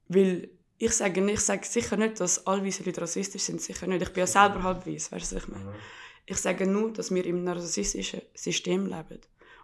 Weil 0.09 0.50
ich 0.79 0.92
sage, 0.92 1.20
nicht, 1.20 1.35
ich 1.35 1.40
sage 1.40 1.66
sicher 1.66 1.96
nicht, 1.96 2.20
dass 2.20 2.46
alle 2.46 2.64
weiße 2.64 2.85
Leute 2.85 3.00
rassistisch 3.00 3.42
sind, 3.42 3.61
sicher 3.61 3.87
nicht. 3.87 4.03
Ich 4.03 4.12
bin 4.12 4.20
ja 4.20 4.27
selber 4.27 4.62
halb 4.62 4.87
weiß, 4.87 5.12
weißt 5.12 5.33
du, 5.33 5.37
was 5.37 5.42
ich 5.44 5.48
meine? 5.48 5.74
Ich 6.27 6.38
sage 6.38 6.66
nur, 6.66 6.92
dass 6.92 7.12
wir 7.14 7.24
in 7.24 7.37
einem 7.37 7.48
rassistischen 7.48 8.22
System 8.35 8.87
leben. 8.87 9.20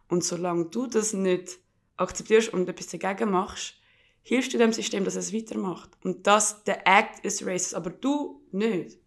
Und 0.09 0.25
solange 0.25 0.67
du 0.67 0.87
das 0.87 1.13
nicht 1.13 1.59
akzeptierst 1.97 2.53
und 2.53 2.69
etwas 2.69 2.89
dagegen 2.89 3.31
machst, 3.31 3.75
hilfst 4.23 4.53
du 4.53 4.59
dem 4.59 4.73
System, 4.73 5.05
dass 5.05 5.17
es 5.17 5.33
weitermacht. 5.33 5.91
Und 6.05 6.27
das, 6.27 6.63
der 6.65 6.87
Act 6.87 7.25
ist 7.25 7.45
racist, 7.45 7.75
aber 7.75 7.91
du 7.91 8.43
nicht. 8.53 8.99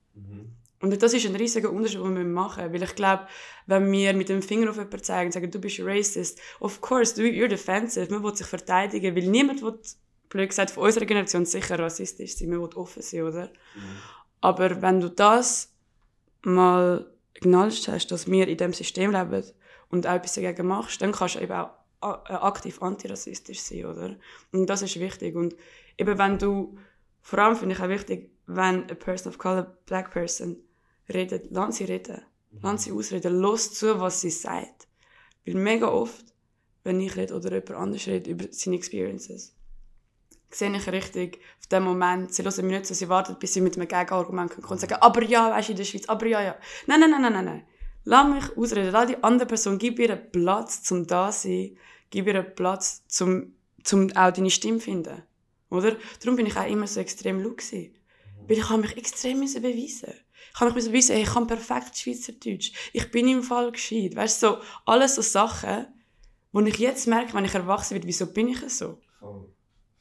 Und 0.81 1.01
das 1.01 1.13
ist 1.13 1.25
ein 1.25 1.35
riesiger 1.35 1.71
Unterschied, 1.71 2.01
den 2.01 2.15
wir 2.15 2.25
machen. 2.25 2.73
Weil 2.73 2.83
ich 2.83 2.95
glaube, 2.95 3.27
wenn 3.67 3.89
wir 3.89 4.13
mit 4.13 4.27
dem 4.27 4.41
Finger 4.41 4.69
auf 4.69 4.75
jemanden 4.75 5.01
zeigen 5.01 5.27
und 5.27 5.31
sagen, 5.31 5.49
du 5.49 5.59
bist 5.59 5.79
racist, 5.79 6.41
of 6.59 6.81
course, 6.81 7.15
du, 7.15 7.21
you're 7.21 7.47
defensive, 7.47 8.11
man 8.11 8.21
will 8.21 8.35
sich 8.35 8.47
verteidigen, 8.47 9.15
weil 9.15 9.27
niemand 9.27 9.61
will, 9.61 9.79
blöd 10.27 10.49
gesagt, 10.49 10.71
von 10.71 10.83
unserer 10.83 11.05
Generation 11.05 11.45
sicher 11.45 11.79
rassistisch 11.79 12.35
sein, 12.35 12.49
man 12.49 12.61
will 12.61 12.75
offen 12.75 13.01
sein, 13.01 13.23
oder? 13.23 13.49
Aber 14.41 14.81
wenn 14.81 14.99
du 14.99 15.09
das 15.09 15.73
mal 16.41 17.09
acknowledged 17.37 17.87
hast, 17.87 18.07
dass 18.07 18.29
wir 18.29 18.47
in 18.47 18.57
diesem 18.57 18.73
System 18.73 19.11
leben 19.11 19.43
und 19.89 20.05
auch 20.05 20.15
etwas 20.15 20.33
dagegen 20.33 20.67
machst, 20.67 21.01
dann 21.01 21.13
kannst 21.13 21.35
du 21.35 21.39
eben 21.39 21.53
auch 21.53 21.69
aktiv 22.03 22.81
antirassistisch 22.81 23.61
sein, 23.61 23.85
oder? 23.85 24.15
Und 24.51 24.67
das 24.67 24.81
ist 24.81 24.99
wichtig. 24.99 25.35
Und 25.35 25.55
eben 25.97 26.17
wenn 26.17 26.37
du, 26.37 26.77
vor 27.21 27.39
allem 27.39 27.55
finde 27.55 27.75
ich 27.75 27.81
auch 27.81 27.89
wichtig, 27.89 28.31
wenn 28.45 28.89
a 28.89 28.95
person 28.95 29.31
of 29.31 29.37
color, 29.37 29.77
black 29.85 30.11
person, 30.11 30.57
redet, 31.11 31.47
lass 31.51 31.77
sie 31.77 31.85
reden. 31.85 32.21
Lass 32.61 32.83
sie 32.83 32.91
ausreden. 32.91 33.39
Los 33.39 33.73
zu, 33.73 33.99
was 33.99 34.21
sie 34.21 34.29
sagt. 34.29 34.87
Weil 35.45 35.55
mega 35.55 35.87
oft, 35.87 36.25
wenn 36.83 36.99
ich 36.99 37.15
rede 37.15 37.33
oder 37.33 37.51
jemand 37.51 37.71
anders 37.71 38.07
redet 38.07 38.27
über 38.27 38.45
seine 38.51 38.75
Experiences, 38.75 39.55
sehe 40.49 40.75
ich 40.75 40.87
richtig 40.87 41.39
auf 41.59 41.67
dem 41.67 41.83
Moment, 41.83 42.33
sie 42.33 42.43
hören 42.43 42.65
mich 42.67 42.77
nicht 42.77 42.85
so, 42.85 42.93
sie 42.93 43.09
warten, 43.09 43.37
bis 43.39 43.53
sie 43.53 43.61
mit 43.61 43.75
einem 43.75 43.87
Gegenargument 43.87 44.51
kommen 44.51 44.67
und 44.67 44.79
sagen, 44.79 44.95
aber 45.01 45.23
ja, 45.23 45.49
weißt 45.49 45.69
du, 45.69 45.71
in 45.71 45.77
der 45.77 45.83
Schweiz, 45.85 46.07
aber 46.07 46.27
ja, 46.27 46.41
ja. 46.43 46.55
Nein, 46.85 46.99
nein, 46.99 47.09
nein, 47.09 47.33
nein, 47.33 47.45
nein. 47.45 47.63
Lass 48.05 48.27
mich 48.27 48.57
ausreden. 48.57 48.91
Lass 48.91 49.07
die 49.07 49.23
andere 49.23 49.47
Person, 49.47 49.77
gib 49.77 49.99
ihr 49.99 50.15
Platz 50.15 50.83
zum 50.83 51.07
da 51.07 51.31
sein. 51.31 51.77
Gib 52.13 52.27
ihr 52.27 52.35
einen 52.35 52.53
Platz 52.53 53.03
zum, 53.07 53.55
zum 53.83 54.11
auch 54.15 54.31
deine 54.31 54.51
Stimme 54.51 54.79
finden. 54.79 55.23
Oder? 55.71 55.97
Darum 56.19 56.35
bin 56.35 56.45
ich 56.45 56.55
auch 56.55 56.69
immer 56.69 56.85
so 56.85 56.99
extrem 56.99 57.41
laut 57.41 57.57
gewesen. 57.57 57.95
Weil 58.47 58.57
ich 58.59 58.69
habe 58.69 58.81
mich 58.81 58.95
extrem 58.95 59.39
müssen 59.39 59.63
beweisen. 59.63 60.13
Ich 60.53 60.59
habe 60.59 60.71
mich 60.71 60.85
beweisen, 60.85 61.15
hey, 61.15 61.23
ich 61.23 61.33
kann 61.33 61.47
perfekt 61.47 61.97
Schweizerdeutsch. 61.97 62.71
Ich 62.93 63.09
bin 63.09 63.27
im 63.27 63.41
Fall 63.41 63.71
gescheit. 63.71 64.15
Weißt 64.15 64.43
du, 64.43 64.47
so, 64.47 64.57
alles 64.85 65.15
so 65.15 65.23
Sachen, 65.23 65.87
wo 66.51 66.59
ich 66.59 66.77
jetzt 66.77 67.07
merke, 67.07 67.33
wenn 67.33 67.45
ich 67.45 67.55
erwachsen 67.55 67.95
werde, 67.95 68.07
wieso 68.07 68.27
bin 68.27 68.49
ich 68.49 68.59
so? 68.69 68.99
Voll. 69.19 69.49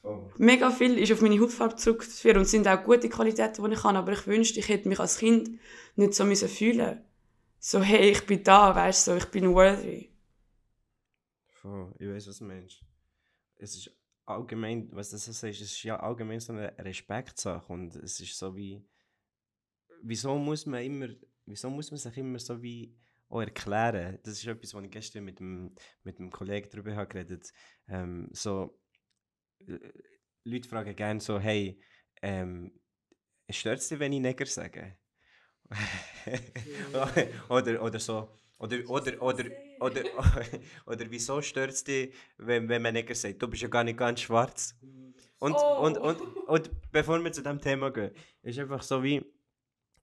Voll. 0.03 0.31
Mega 0.37 0.69
viel 0.69 0.99
ist 0.99 1.11
auf 1.11 1.21
meine 1.21 1.39
Hautfarbe 1.39 1.77
zurückzuführen 1.77 2.37
und 2.37 2.45
sind 2.45 2.67
auch 2.67 2.83
gute 2.83 3.09
Qualitäten, 3.09 3.65
die 3.65 3.73
ich 3.73 3.83
habe, 3.83 3.97
aber 3.97 4.11
ich 4.11 4.27
wünschte, 4.27 4.59
ich 4.59 4.69
hätte 4.69 4.87
mich 4.87 4.99
als 4.99 5.17
Kind 5.17 5.59
nicht 5.95 6.13
so 6.13 6.25
müssen 6.25 6.47
fühlen 6.47 7.01
So, 7.59 7.81
hey, 7.81 8.11
ich 8.11 8.23
bin 8.27 8.43
da, 8.43 8.75
weißt 8.75 9.07
du, 9.07 9.11
so, 9.11 9.17
ich 9.17 9.25
bin 9.25 9.51
worthy. 9.51 10.12
Voll. 11.63 11.95
Ich 11.97 12.09
weiß, 12.09 12.27
was 12.27 12.39
du 12.39 12.43
meinst. 12.43 12.83
Es 13.55 13.73
ist 13.75 13.89
allgemein, 14.25 14.89
was 14.91 15.11
du 15.11 15.17
so 15.17 15.31
sagst, 15.31 15.61
es 15.61 15.71
ist 15.71 15.83
ja 15.83 15.97
allgemein 15.97 16.41
so 16.41 16.51
eine 16.51 16.77
Respektsache 16.77 17.71
und 17.71 17.95
es 17.95 18.19
ist 18.19 18.37
so 18.37 18.53
wie, 18.55 18.85
wieso 20.01 20.37
muss 20.37 20.65
man 20.65 20.83
immer, 20.83 21.07
wieso 21.45 21.69
muss 21.69 21.89
man 21.89 21.97
sich 21.97 22.17
immer 22.17 22.37
so 22.37 22.61
wie 22.61 22.93
auch 23.29 23.39
erklären? 23.39 24.19
Das 24.23 24.33
ist 24.33 24.45
etwas, 24.45 24.73
was 24.73 24.83
ich 24.83 24.91
gestern 24.91 25.23
mit 25.23 25.39
dem, 25.39 25.73
mit 26.03 26.19
dem 26.19 26.29
Kollegen 26.31 26.69
darüber 26.69 26.95
habe 26.97 27.07
geredet. 27.07 27.53
Ähm, 27.87 28.27
so, 28.33 28.77
äh, 29.65 29.79
Leute 30.43 30.67
fragen 30.67 30.95
gerne 30.97 31.21
so, 31.21 31.39
hey, 31.39 31.81
ähm, 32.21 32.77
stört 33.49 33.79
es 33.79 33.87
dich, 33.87 33.99
wenn 33.99 34.11
ich 34.11 34.19
Neger 34.19 34.45
sage? 34.45 34.97
oder, 37.49 37.81
oder 37.81 37.99
so, 37.99 38.37
oder, 38.63 38.77
oder, 38.89 39.21
oder, 39.21 39.45
oder, 39.79 40.03
oder 40.85 41.05
wieso 41.11 41.41
stört 41.41 41.71
es 41.71 41.83
dich, 41.83 42.13
wenn, 42.37 42.69
wenn 42.69 42.81
man 42.81 42.93
Neger 42.93 43.15
sagt, 43.15 43.41
du 43.41 43.47
bist 43.47 43.61
ja 43.61 43.67
gar 43.67 43.83
nicht 43.83 43.97
ganz 43.97 44.21
schwarz? 44.21 44.75
Und, 45.39 45.55
Oh. 45.55 45.85
und, 45.85 45.97
und, 45.97 46.21
und 46.47 46.71
bevor 46.91 47.21
wir 47.21 47.31
zu 47.33 47.41
diesem 47.41 47.59
Thema 47.59 47.91
gehen, 47.91 48.11
ist 48.43 48.57
einfach 48.59 48.81
so 48.81 49.03
wie, 49.03 49.21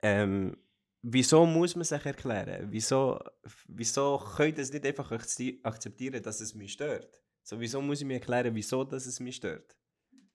ähm, 0.02 0.54
wieso 1.00 1.46
muss 1.46 1.74
man 1.76 1.84
sich 1.84 2.04
erklären? 2.04 2.66
Wieso, 2.70 3.18
wieso 3.66 4.18
könnt 4.36 4.58
ihr 4.58 4.62
es 4.64 4.72
nicht 4.72 4.84
einfach 4.84 5.10
akzeptieren, 5.10 6.22
dass 6.22 6.40
es 6.42 6.54
mich 6.54 6.72
stört? 6.72 7.22
So, 7.42 7.58
wieso 7.58 7.80
muss 7.80 8.00
ich 8.02 8.06
mir 8.06 8.14
erklären, 8.14 8.54
wieso 8.54 8.84
dass 8.84 9.06
es 9.06 9.18
mich 9.18 9.36
stört? 9.36 9.74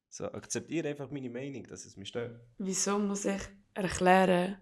So, 0.10 0.26
akzeptiere 0.26 0.88
einfach 0.90 1.12
meine 1.12 1.30
Meinung, 1.30 1.64
dass 1.64 1.86
es 1.86 1.98
mich 1.98 2.08
stört. 2.08 2.42
Wieso 2.58 2.98
muss 2.98 3.26
ich 3.26 3.42
erklären, 3.76 4.58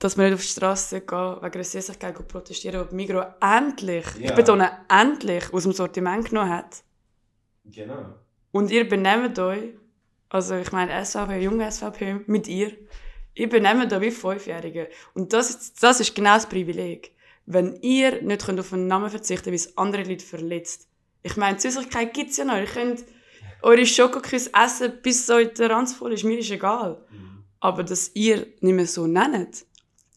dass 0.00 0.16
man 0.16 0.26
nicht 0.26 0.34
auf 0.34 0.40
die 0.42 0.48
Straße 0.48 1.00
gehen 1.02 1.36
wegen 1.42 1.54
einer 1.54 1.64
Süßigkeit 1.64 2.26
protestieren, 2.28 2.88
die 2.90 2.94
Migros 2.96 3.26
endlich, 3.40 4.06
ich 4.18 4.30
Ja. 4.30 4.34
betone 4.34 4.70
endlich, 4.88 5.52
aus 5.52 5.62
dem 5.62 5.72
Sortiment 5.72 6.28
genommen 6.28 6.50
hat. 6.50 6.82
Genau. 7.64 8.14
Und 8.50 8.70
ihr 8.72 8.88
benehmt 8.88 9.38
euch, 9.38 9.74
also 10.30 10.56
ich 10.56 10.72
meine 10.72 10.92
SVP, 11.04 11.38
junge 11.42 11.70
SVP, 11.70 12.20
mit 12.26 12.48
ihr, 12.48 12.72
ihr 13.34 13.48
benehmt 13.48 13.92
euch 13.92 14.00
wie 14.00 14.10
Fünfjährige. 14.10 14.88
Und 15.14 15.32
das 15.32 15.50
ist, 15.50 15.82
das 15.82 16.00
ist 16.00 16.14
genau 16.14 16.34
das 16.34 16.48
Privileg. 16.48 17.12
Wenn 17.46 17.76
ihr 17.82 18.22
nicht 18.22 18.44
könnt 18.46 18.58
auf 18.60 18.72
einen 18.72 18.86
Namen 18.86 19.10
verzichten 19.10 19.44
könnt, 19.44 19.52
weil 19.52 19.66
es 19.66 19.76
andere 19.76 20.02
Leute 20.04 20.24
verletzt. 20.24 20.88
Ich 21.22 21.36
meine, 21.36 21.56
die 21.56 21.62
Süßigkeit 21.62 22.14
gibt 22.14 22.30
es 22.30 22.38
ja 22.38 22.44
noch. 22.44 22.56
Ihr 22.56 22.64
könnt 22.64 23.04
eure 23.62 23.84
Schokoküsse 23.84 24.50
essen, 24.54 24.92
bis 25.02 25.22
es 25.24 25.30
euch 25.30 25.52
der 25.54 25.68
Ranz 25.70 25.92
voll 25.92 26.14
ist. 26.14 26.24
Mir 26.24 26.38
ist 26.38 26.50
egal. 26.50 27.04
Aber 27.60 27.82
dass 27.84 28.10
ihr 28.14 28.46
nicht 28.60 28.74
mehr 28.74 28.86
so 28.86 29.06
nennt, 29.06 29.66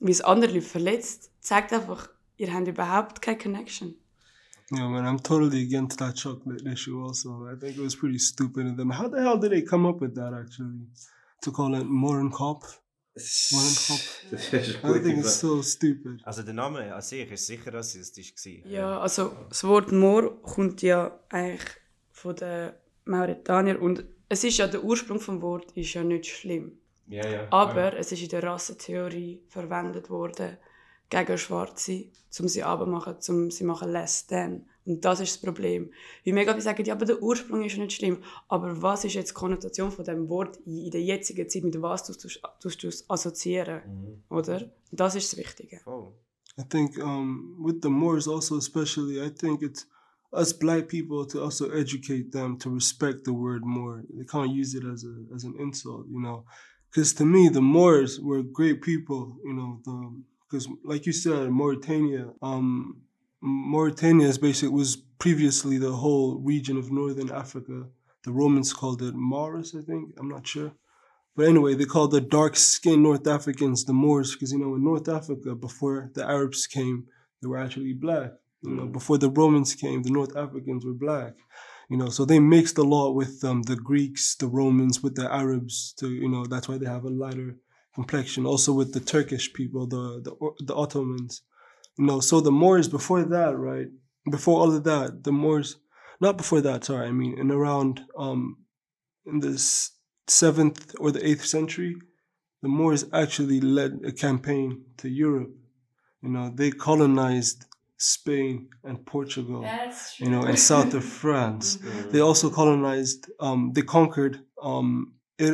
wie 0.04 0.12
es 0.12 0.22
andere 0.22 0.54
Leute 0.54 0.66
verletzt, 0.66 1.32
zeigt 1.40 1.74
einfach, 1.74 2.10
ihr 2.38 2.54
habt 2.54 2.68
überhaupt 2.68 3.22
keine 3.22 3.38
Connection. 3.38 3.96
Yeah, 4.72 4.88
man, 4.88 5.06
I'm 5.06 5.22
totally 5.22 5.66
against 5.66 6.00
that 6.00 6.16
chocolate 6.16 6.66
issue. 6.66 7.04
Also, 7.04 7.48
I 7.48 7.56
think 7.56 7.78
it 7.78 7.84
was 7.84 7.96
pretty 7.96 8.18
stupid 8.20 8.66
of 8.66 8.78
them. 8.78 8.98
How 8.98 9.08
the 9.10 9.20
hell 9.20 9.40
did 9.40 9.52
they 9.52 9.64
come 9.64 9.88
up 9.88 10.02
with 10.02 10.16
that 10.16 10.34
actually? 10.34 10.88
To 11.42 11.52
call 11.52 11.76
it 11.76 11.86
Mohrenkopf? 11.86 12.80
Mohrenkopf? 13.52 14.24
Das 14.32 14.54
ist 14.54 14.84
I 14.84 15.00
think 15.00 15.20
it's 15.20 15.40
so 15.40 15.62
stupid. 15.62 16.22
Also 16.24 16.42
der 16.44 16.54
Name 16.54 16.94
an 16.94 17.02
sich 17.02 17.30
ist 17.30 17.46
sicher 17.46 17.74
rassistisch 17.74 18.34
gewesen. 18.34 18.70
Ja, 18.70 19.00
also 19.00 19.36
das 19.50 19.64
Wort 19.66 19.92
Moor 19.92 20.42
kommt 20.42 20.82
ja 20.82 21.20
eigentlich 21.30 21.70
von 22.12 22.36
den 22.36 22.72
Mauretaniern 23.06 23.78
und 23.78 24.06
es 24.30 24.44
ist 24.44 24.58
ja 24.58 24.68
der 24.68 24.84
Ursprung 24.84 25.20
vom 25.20 25.42
Wort 25.42 25.72
ist 25.74 25.94
ja 25.94 26.04
nicht 26.04 26.26
schlimm, 26.26 26.80
Ja, 27.08 27.28
ja. 27.28 27.48
aber 27.52 27.98
es 27.98 28.12
ist 28.12 28.24
in 28.24 28.30
der 28.30 28.44
Rassentheorie 28.44 29.44
verwendet 29.50 30.10
worden 30.10 30.58
gegen 31.10 31.38
Schwarze, 31.38 32.06
um 32.40 32.48
sie 32.48 32.64
abzumachen, 32.64 33.18
um 33.30 33.52
sie 33.52 33.64
machen 33.64 33.92
less 33.92 34.26
than. 34.26 34.66
Und 34.86 35.06
das 35.06 35.22
ist 35.22 35.36
das 35.36 35.42
Problem. 35.42 35.92
Wie 36.24 36.34
mega 36.34 36.52
viele 36.52 36.62
sagen, 36.62 36.84
ja, 36.84 36.94
aber 36.94 37.06
der 37.06 37.22
Ursprung 37.22 37.64
ist 37.64 37.76
ja 37.76 37.84
nicht 37.84 37.96
schlimm. 37.96 38.18
Aber 38.50 38.82
was 38.82 39.06
ist 39.06 39.14
jetzt 39.14 39.30
die 39.30 39.34
Konnotation 39.36 39.92
von 39.92 40.04
dem 40.04 40.28
Wort 40.28 40.58
in 40.66 40.86
in 40.86 40.92
der 40.92 41.02
jetzigen 41.02 41.48
Zeit? 41.48 41.64
Mit 41.64 41.82
was 41.82 42.04
tust 42.04 42.84
du 42.84 42.88
es 42.88 43.10
assoziieren? 43.10 43.82
Oder? 44.30 44.72
Das 44.92 45.16
ist 45.16 45.32
das 45.32 45.40
Wichtige. 45.40 45.80
Voll. 45.84 46.12
I 46.60 46.64
think 46.70 46.98
um, 46.98 47.58
with 47.60 47.82
the 47.82 47.90
Moors 47.90 48.28
also 48.28 48.58
especially, 48.58 49.20
I 49.20 49.30
think 49.30 49.62
it's 49.62 49.88
us 50.32 50.54
black 50.54 50.88
people 50.88 51.26
to 51.26 51.44
also 51.44 51.72
educate 51.72 52.32
them 52.32 52.58
to 52.60 52.70
respect 52.70 53.24
the 53.24 53.34
word 53.34 53.64
Moor. 53.66 54.04
They 54.10 54.26
can't 54.26 54.52
use 54.52 54.76
it 54.76 54.84
as 54.84 55.04
a 55.04 55.34
as 55.34 55.46
an 55.46 55.56
insult, 55.60 56.08
you 56.10 56.20
know. 56.20 56.46
Because 56.94 57.14
to 57.14 57.26
me, 57.26 57.50
the 57.50 57.62
Moors 57.62 58.20
were 58.20 58.44
great 58.44 58.82
people, 58.84 59.38
you 59.44 59.54
know. 59.54 59.80
the 59.84 60.24
Because 60.48 60.68
like 60.84 61.08
you 61.08 61.14
said, 61.14 61.50
Mauritania, 61.50 62.34
um, 62.42 63.02
Mauritania 63.42 64.28
is 64.28 64.38
basically 64.38 64.70
was 64.70 64.98
previously 65.18 65.78
the 65.80 65.94
whole 65.94 66.38
region 66.38 66.78
of 66.78 66.92
northern 66.92 67.32
Africa. 67.32 67.88
The 68.24 68.32
Romans 68.32 68.74
called 68.74 69.02
it 69.02 69.16
Maurus, 69.16 69.76
I 69.76 69.82
think. 69.82 70.14
I'm 70.20 70.30
not 70.30 70.46
sure. 70.46 70.74
But 71.36 71.48
anyway, 71.48 71.74
they 71.74 71.86
called 71.86 72.12
the 72.12 72.22
dark 72.22 72.56
skinned 72.56 73.02
North 73.02 73.26
Africans 73.26 73.86
the 73.86 73.94
Moors 73.94 74.34
because, 74.34 74.52
you 74.52 74.60
know, 74.60 74.76
in 74.76 74.84
North 74.84 75.10
Africa, 75.10 75.56
before 75.56 76.12
the 76.14 76.24
Arabs 76.24 76.68
came, 76.68 77.08
they 77.42 77.48
were 77.48 77.58
actually 77.58 77.94
black. 77.94 78.34
You 78.62 78.76
know, 78.76 78.86
before 78.86 79.18
the 79.18 79.30
Romans 79.30 79.76
came, 79.76 80.04
the 80.04 80.12
North 80.12 80.38
Africans 80.38 80.86
were 80.86 80.94
black. 80.94 81.34
You 81.94 82.00
know, 82.00 82.10
so 82.10 82.26
they 82.26 82.40
mixed 82.40 82.80
a 82.80 82.82
lot 82.82 83.12
with 83.14 83.44
um, 83.44 83.62
the 83.62 83.76
Greeks, 83.76 84.36
the 84.38 84.48
Romans, 84.48 85.04
with 85.04 85.14
the 85.14 85.32
Arabs. 85.32 85.94
To 86.00 86.10
you 86.10 86.28
know, 86.28 86.44
that's 86.44 86.68
why 86.68 86.80
they 86.80 86.88
have 86.88 87.04
a 87.04 87.10
lighter 87.24 87.58
complexion. 87.94 88.48
Also 88.48 88.74
with 88.74 88.96
the 88.96 89.00
Turkish 89.00 89.54
people, 89.54 89.86
the 89.86 90.20
the, 90.26 90.34
the 90.66 90.74
Ottomans. 90.74 91.44
You 92.00 92.06
know, 92.08 92.20
so 92.20 92.42
the 92.42 92.52
Moors 92.52 92.88
before 92.88 93.22
that, 93.22 93.56
right? 93.56 93.90
Before 94.28 94.60
all 94.60 94.76
of 94.76 94.84
that, 94.86 95.24
the 95.24 95.32
Moors, 95.32 95.76
not 96.20 96.36
before 96.36 96.62
that. 96.62 96.84
Sorry, 96.84 97.06
I 97.06 97.12
mean, 97.12 97.38
in 97.38 97.52
around 97.52 98.02
um, 98.18 98.66
in 99.28 99.40
the 99.42 99.56
seventh 100.28 100.96
or 101.00 101.12
the 101.12 101.24
eighth 101.24 101.46
century, 101.46 101.96
the 102.64 102.70
Moors 102.70 103.06
actually 103.14 103.62
led 103.62 104.00
a 104.04 104.12
campaign 104.12 104.84
to 104.98 105.10
Europe. 105.10 105.54
You 106.24 106.30
know, 106.30 106.52
they 106.56 106.72
colonized 106.72 107.68
Spain 108.04 108.68
and 108.84 109.06
Portugal. 109.06 109.62
That's 109.64 110.20
You 110.20 110.30
know, 110.30 110.44
and 110.44 110.60
south 110.60 110.94
of 110.94 111.04
France. 111.06 111.80
They 112.12 112.20
also 112.20 112.50
colonized. 112.50 113.32
Um, 113.40 113.72
they 113.74 113.82
conquered 113.82 114.36
um, 114.62 115.14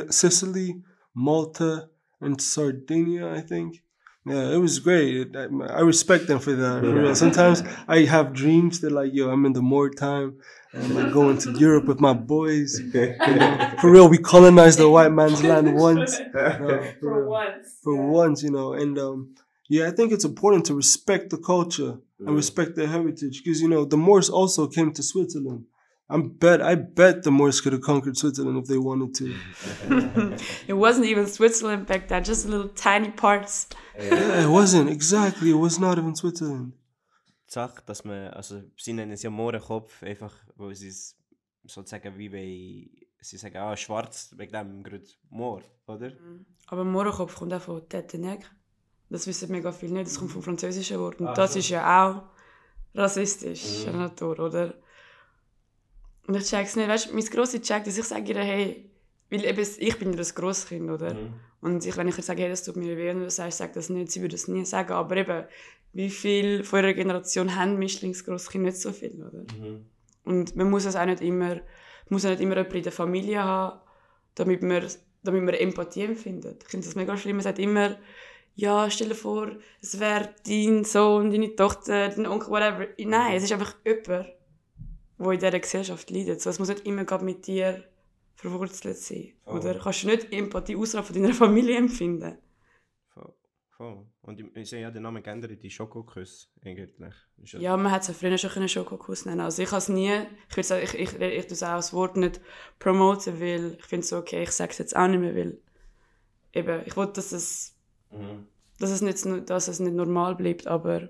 Sicily, 0.10 0.82
Malta, 1.16 1.90
and 2.22 2.42
Sardinia. 2.42 3.32
I 3.40 3.42
think. 3.42 3.84
Yeah, 4.26 4.52
it 4.56 4.58
was 4.58 4.80
great. 4.80 5.36
I, 5.36 5.46
I 5.80 5.82
respect 5.82 6.28
them 6.28 6.40
for 6.40 6.54
that. 6.54 6.82
For 6.82 6.94
real. 6.94 7.16
Sometimes 7.16 7.64
I 7.88 8.00
have 8.06 8.34
dreams 8.34 8.82
that 8.82 8.92
like, 8.92 9.12
yo, 9.14 9.30
I'm 9.30 9.46
in 9.46 9.54
the 9.54 9.62
more 9.62 9.90
time 9.90 10.38
and 10.74 10.84
I'm 10.84 10.94
like 10.96 11.14
going 11.14 11.38
to 11.40 11.52
Europe 11.58 11.86
with 11.86 12.00
my 12.00 12.14
boys. 12.14 12.80
You 12.80 13.16
know, 13.18 13.76
for 13.82 13.90
real, 13.92 14.10
we 14.10 14.18
colonized 14.18 14.80
the 14.80 14.90
white 14.90 15.12
man's 15.12 15.44
land 15.44 15.76
once. 15.76 16.20
No, 16.34 16.94
for 17.00 17.22
real 17.22 17.30
once. 17.30 17.78
for 17.84 17.96
once, 17.96 18.44
you 18.44 18.52
know. 18.52 18.74
And 18.74 18.98
um, 19.00 19.36
yeah, 19.70 19.88
I 19.88 19.92
think 19.92 20.12
it's 20.12 20.26
important 20.26 20.66
to 20.66 20.74
respect 20.74 21.30
the 21.30 21.38
culture 21.38 22.00
and 22.20 22.36
respect 22.36 22.76
their 22.76 22.88
heritage 22.88 23.44
because 23.44 23.62
you 23.62 23.70
know 23.70 23.86
the 23.86 23.98
Moors 23.98 24.30
also 24.30 24.68
came 24.68 24.92
to 24.94 25.04
Switzerland. 25.04 25.66
I 26.10 26.18
bet 26.18 26.60
I 26.60 26.74
bet 26.74 27.22
the 27.22 27.30
Moors 27.30 27.62
could 27.62 27.74
have 27.74 27.84
conquered 27.84 28.18
Switzerland 28.18 28.58
if 28.58 28.66
they 28.66 28.80
wanted 28.80 29.14
to. 29.20 29.36
It 30.68 30.74
wasn't 30.74 31.06
even 31.06 31.28
Switzerland 31.28 31.86
back 31.86 32.08
then, 32.08 32.24
just 32.24 32.48
little 32.48 32.70
tiny 32.70 33.12
parts. 33.12 33.68
Yeah, 33.96 34.44
it 34.44 34.50
wasn't 34.50 34.90
exactly. 34.90 35.52
It 35.52 35.62
was 35.68 35.78
not 35.80 36.00
even 36.00 36.16
Switzerland. 36.16 36.74
Die 37.48 37.54
Sache, 37.54 37.82
dass 37.86 38.04
man, 38.06 38.34
also 38.34 38.62
sie 38.78 38.94
nennen 38.94 39.12
es 39.12 39.22
ja 39.22 39.30
Mohrenkopf, 39.30 40.04
einfach 40.04 40.34
weil 40.56 40.76
sie 40.76 40.88
es 40.88 41.16
sozusagen 41.66 42.18
wie 42.18 42.30
bei, 42.30 42.90
sie 43.22 43.38
sagen, 43.38 43.58
ah, 43.58 43.78
schwarz, 43.78 44.34
wegen 44.36 44.52
dem 44.52 44.84
Grund 44.84 45.20
Moor, 45.30 45.62
oder? 45.86 46.12
Aber 46.68 46.84
Mohrenkopf 46.84 47.36
kommt 47.36 47.54
auch 47.54 47.62
von 47.62 47.88
Tetenegg. 47.88 48.46
Das 49.10 49.26
wissen 49.28 49.52
mega 49.52 49.72
viele 49.72 49.94
nicht, 49.94 50.08
das 50.08 50.20
kommt 50.20 50.32
vom 50.32 50.44
französischen 50.44 51.00
Wort. 51.00 51.20
Und 51.20 51.28
Ah, 51.28 51.34
das 51.34 51.54
so. 51.54 51.60
ist 51.60 51.70
ja 51.70 52.08
auch 52.08 52.24
rassistisch, 52.96 53.86
mhm. 53.88 53.98
Natur, 53.98 54.40
oder? 54.40 54.74
Und 56.28 56.36
ich 56.36 56.44
check's 56.44 56.76
nicht, 56.76 56.88
weißt 56.88 57.10
du, 57.10 57.14
mein 57.16 57.26
grosser 57.26 57.62
Check, 57.62 57.86
dass 57.86 57.98
ich 57.98 58.06
sage 58.06 58.32
ihr, 58.34 58.40
hey, 58.40 58.90
weil 59.32 59.46
eben, 59.46 59.68
ich 59.78 59.98
bin 59.98 60.12
ja 60.12 60.18
das 60.18 60.36
Grosskind, 60.36 60.90
oder? 60.90 61.14
Mhm. 61.14 61.34
Und 61.62 61.86
ich, 61.86 61.98
wenn 61.98 62.08
ich 62.08 62.16
jetzt 62.18 62.28
sage, 62.28 62.44
hey, 62.44 62.50
das 62.50 62.64
tut 62.64 62.76
mir 62.76 62.96
weh, 62.98 63.10
und 63.12 63.22
du 63.22 63.30
sagst, 63.30 63.58
sag 63.58 63.74
das 63.74 63.90
nicht, 63.90 64.12
sie 64.12 64.22
würde 64.22 64.36
es 64.36 64.48
nie 64.48 64.64
sagen, 64.66 64.94
aber 64.94 65.18
eben, 65.18 65.44
wie 65.94 66.10
viele 66.12 66.64
von 66.64 66.80
ihrer 66.84 66.94
Generation 66.94 67.56
haben 67.56 67.80
Mischlingsgrosskinder? 67.80 68.70
Nicht 68.70 68.82
so 68.82 68.92
viel, 68.92 69.24
oder? 69.24 69.40
Mhm. 69.58 69.86
Und 70.24 70.56
man 70.56 70.70
muss 70.70 70.86
es 70.86 70.96
auch 70.96 71.06
nicht 71.06 71.22
immer, 71.22 71.62
muss 72.10 72.26
auch 72.26 72.30
nicht 72.30 72.42
immer 72.42 72.56
jemanden 72.58 72.78
in 72.78 72.84
der 72.84 72.92
Familie 72.92 73.44
haben, 73.44 73.80
damit 74.36 74.62
man, 74.62 74.86
damit 75.24 75.44
man 75.44 75.54
Empathie 75.56 76.04
empfindet. 76.04 76.64
Ich 76.64 76.70
finde 76.70 76.86
das 76.86 76.96
mega 76.96 77.18
schlimm. 77.18 77.38
Man 77.38 77.44
sagt 77.44 77.58
immer, 77.60 77.98
ja, 78.60 78.90
stell 78.90 79.10
dir 79.10 79.16
vor, 79.16 79.52
es 79.82 80.00
wäre 80.00 80.36
dein 80.46 80.84
Sohn, 80.84 81.32
deine 81.32 81.56
Tochter, 81.56 82.10
dein 82.10 82.26
Onkel, 82.26 82.50
whatever. 82.50 82.88
Nein, 82.98 83.38
es 83.38 83.44
ist 83.44 83.54
einfach 83.54 83.76
jemand, 83.86 84.08
der 85.18 85.32
in 85.32 85.40
dieser 85.40 85.60
Gesellschaft 85.60 86.10
leidet. 86.10 86.42
So, 86.42 86.50
es 86.50 86.60
muss 86.60 86.68
nicht 86.68 86.86
immer 86.86 87.06
mit 87.22 87.48
dir 87.48 87.86
verwurzelt 88.36 88.98
sein. 88.98 89.34
Oh. 89.46 89.54
Oder 89.54 89.80
kannst 89.80 90.04
du 90.04 90.08
nicht 90.08 90.34
Empathie 90.34 90.76
außerhalb 90.76 91.08
von 91.08 91.16
deiner 91.16 91.34
Familie 91.34 91.78
empfinden. 91.78 92.38
Voll. 93.14 93.34
Voll. 93.70 94.06
Und 94.24 94.58
ich 94.58 94.70
sehe 94.70 94.82
ja 94.82 94.92
den 94.92 95.04
Namen 95.04 95.24
geändert 95.24 95.64
in 95.64 95.70
Schokokuss 95.70 96.52
eigentlich. 96.62 96.94
Ja, 97.60 97.78
man 97.78 97.94
hat 97.94 98.02
es 98.02 98.10
ja 98.10 98.14
früher 98.14 98.38
schon 98.38 98.52
einen 98.52 98.68
Schokokuss 98.68 99.26
nennen 99.26 99.40
Also 99.40 99.64
ich 99.64 99.70
habe 99.70 99.78
es 99.78 99.88
nie, 99.88 100.12
ich 100.50 100.58
würde 100.58 100.68
sagen, 100.68 100.84
ich, 100.84 100.94
ich, 100.96 101.14
ich, 101.14 101.22
ich 101.22 101.48
das 101.48 101.64
auch 101.64 101.78
das 101.78 101.94
Wort 101.94 102.18
nicht 102.18 102.42
promoten, 102.78 103.40
weil 103.40 103.78
ich 103.80 103.86
finde 103.86 104.04
es 104.04 104.10
so, 104.10 104.18
okay, 104.18 104.44
ich 104.44 104.52
sage 104.52 104.72
es 104.72 104.80
jetzt 104.80 104.98
auch 104.98 105.08
nicht 105.08 105.22
mehr, 105.22 105.34
weil 105.34 105.62
eben, 106.52 106.82
ich 106.86 106.98
wollte, 106.98 107.14
dass 107.14 107.32
es, 107.32 107.79
mhm. 108.12 108.46
dass 108.80 108.92
es, 108.92 109.02
nicht, 109.02 109.50
dass 109.50 109.68
es 109.68 109.80
nicht 109.80 109.96
normal 109.96 110.36
bleibt, 110.36 110.68
aber 110.68 111.10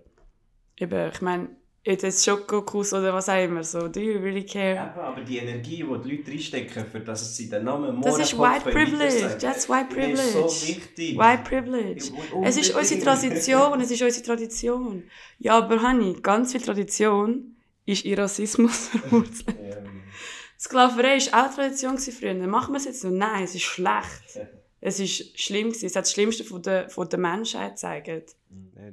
eben, 0.77 1.09
ich 1.11 1.21
meine, 1.21 1.49
jetzt 1.83 2.25
Schokokuss 2.25 2.93
oder 2.93 3.13
was 3.13 3.29
auch 3.29 3.43
immer, 3.43 3.63
so, 3.63 3.87
do 3.87 3.99
you 3.99 4.19
really 4.19 4.45
care? 4.45 4.75
Ja, 4.75 4.95
aber 4.95 5.21
die 5.21 5.37
Energie, 5.37 5.83
die 5.83 6.09
die 6.09 6.15
Leute 6.15 6.31
reinstecken, 6.31 6.85
für 6.85 6.99
dass 6.99 7.35
sie 7.35 7.49
den 7.49 7.63
Namen 7.63 8.01
Das 8.01 8.19
ist 8.19 8.37
White 8.37 8.69
Privilege, 8.69 9.37
that's 9.39 9.69
White 9.69 9.87
Privilege. 9.89 10.17
Das 10.17 10.53
ist 10.53 10.61
so 10.61 10.67
wichtig. 10.67 11.17
White 11.17 11.43
Privilege. 11.43 12.11
Es 12.43 12.57
ist 12.57 12.75
unsere 12.75 13.01
Tradition, 13.01 13.81
es 13.81 13.91
ist 13.91 14.01
unsere 14.01 14.25
Tradition. 14.25 15.03
Ja, 15.39 15.57
aber 15.57 15.81
Honey, 15.81 16.17
ganz 16.21 16.51
viel 16.51 16.61
Tradition 16.61 17.55
ist 17.85 18.05
in 18.05 18.19
Rassismus 18.19 18.89
verwurzelt. 18.89 19.57
Sklaverei 20.59 21.17
war 21.31 21.45
auch 21.45 21.55
Tradition 21.55 21.97
früher. 21.97 22.33
Machen 22.33 22.73
wir 22.73 22.77
es 22.77 22.85
jetzt 22.85 23.03
noch? 23.05 23.11
Nein, 23.11 23.43
es 23.43 23.55
ist 23.55 23.63
schlecht. 23.63 24.39
Es 24.81 24.99
ist 24.99 25.39
schlimm 25.39 25.69
Es 25.69 25.83
hat 25.95 26.03
das 26.03 26.11
Schlimmste 26.11 26.43
von 26.43 26.61
der, 26.61 26.89
von 26.89 27.07
der 27.09 27.19
Menschheit 27.19 27.71
gezeigt. 27.71 28.35
Ja, 28.75 28.91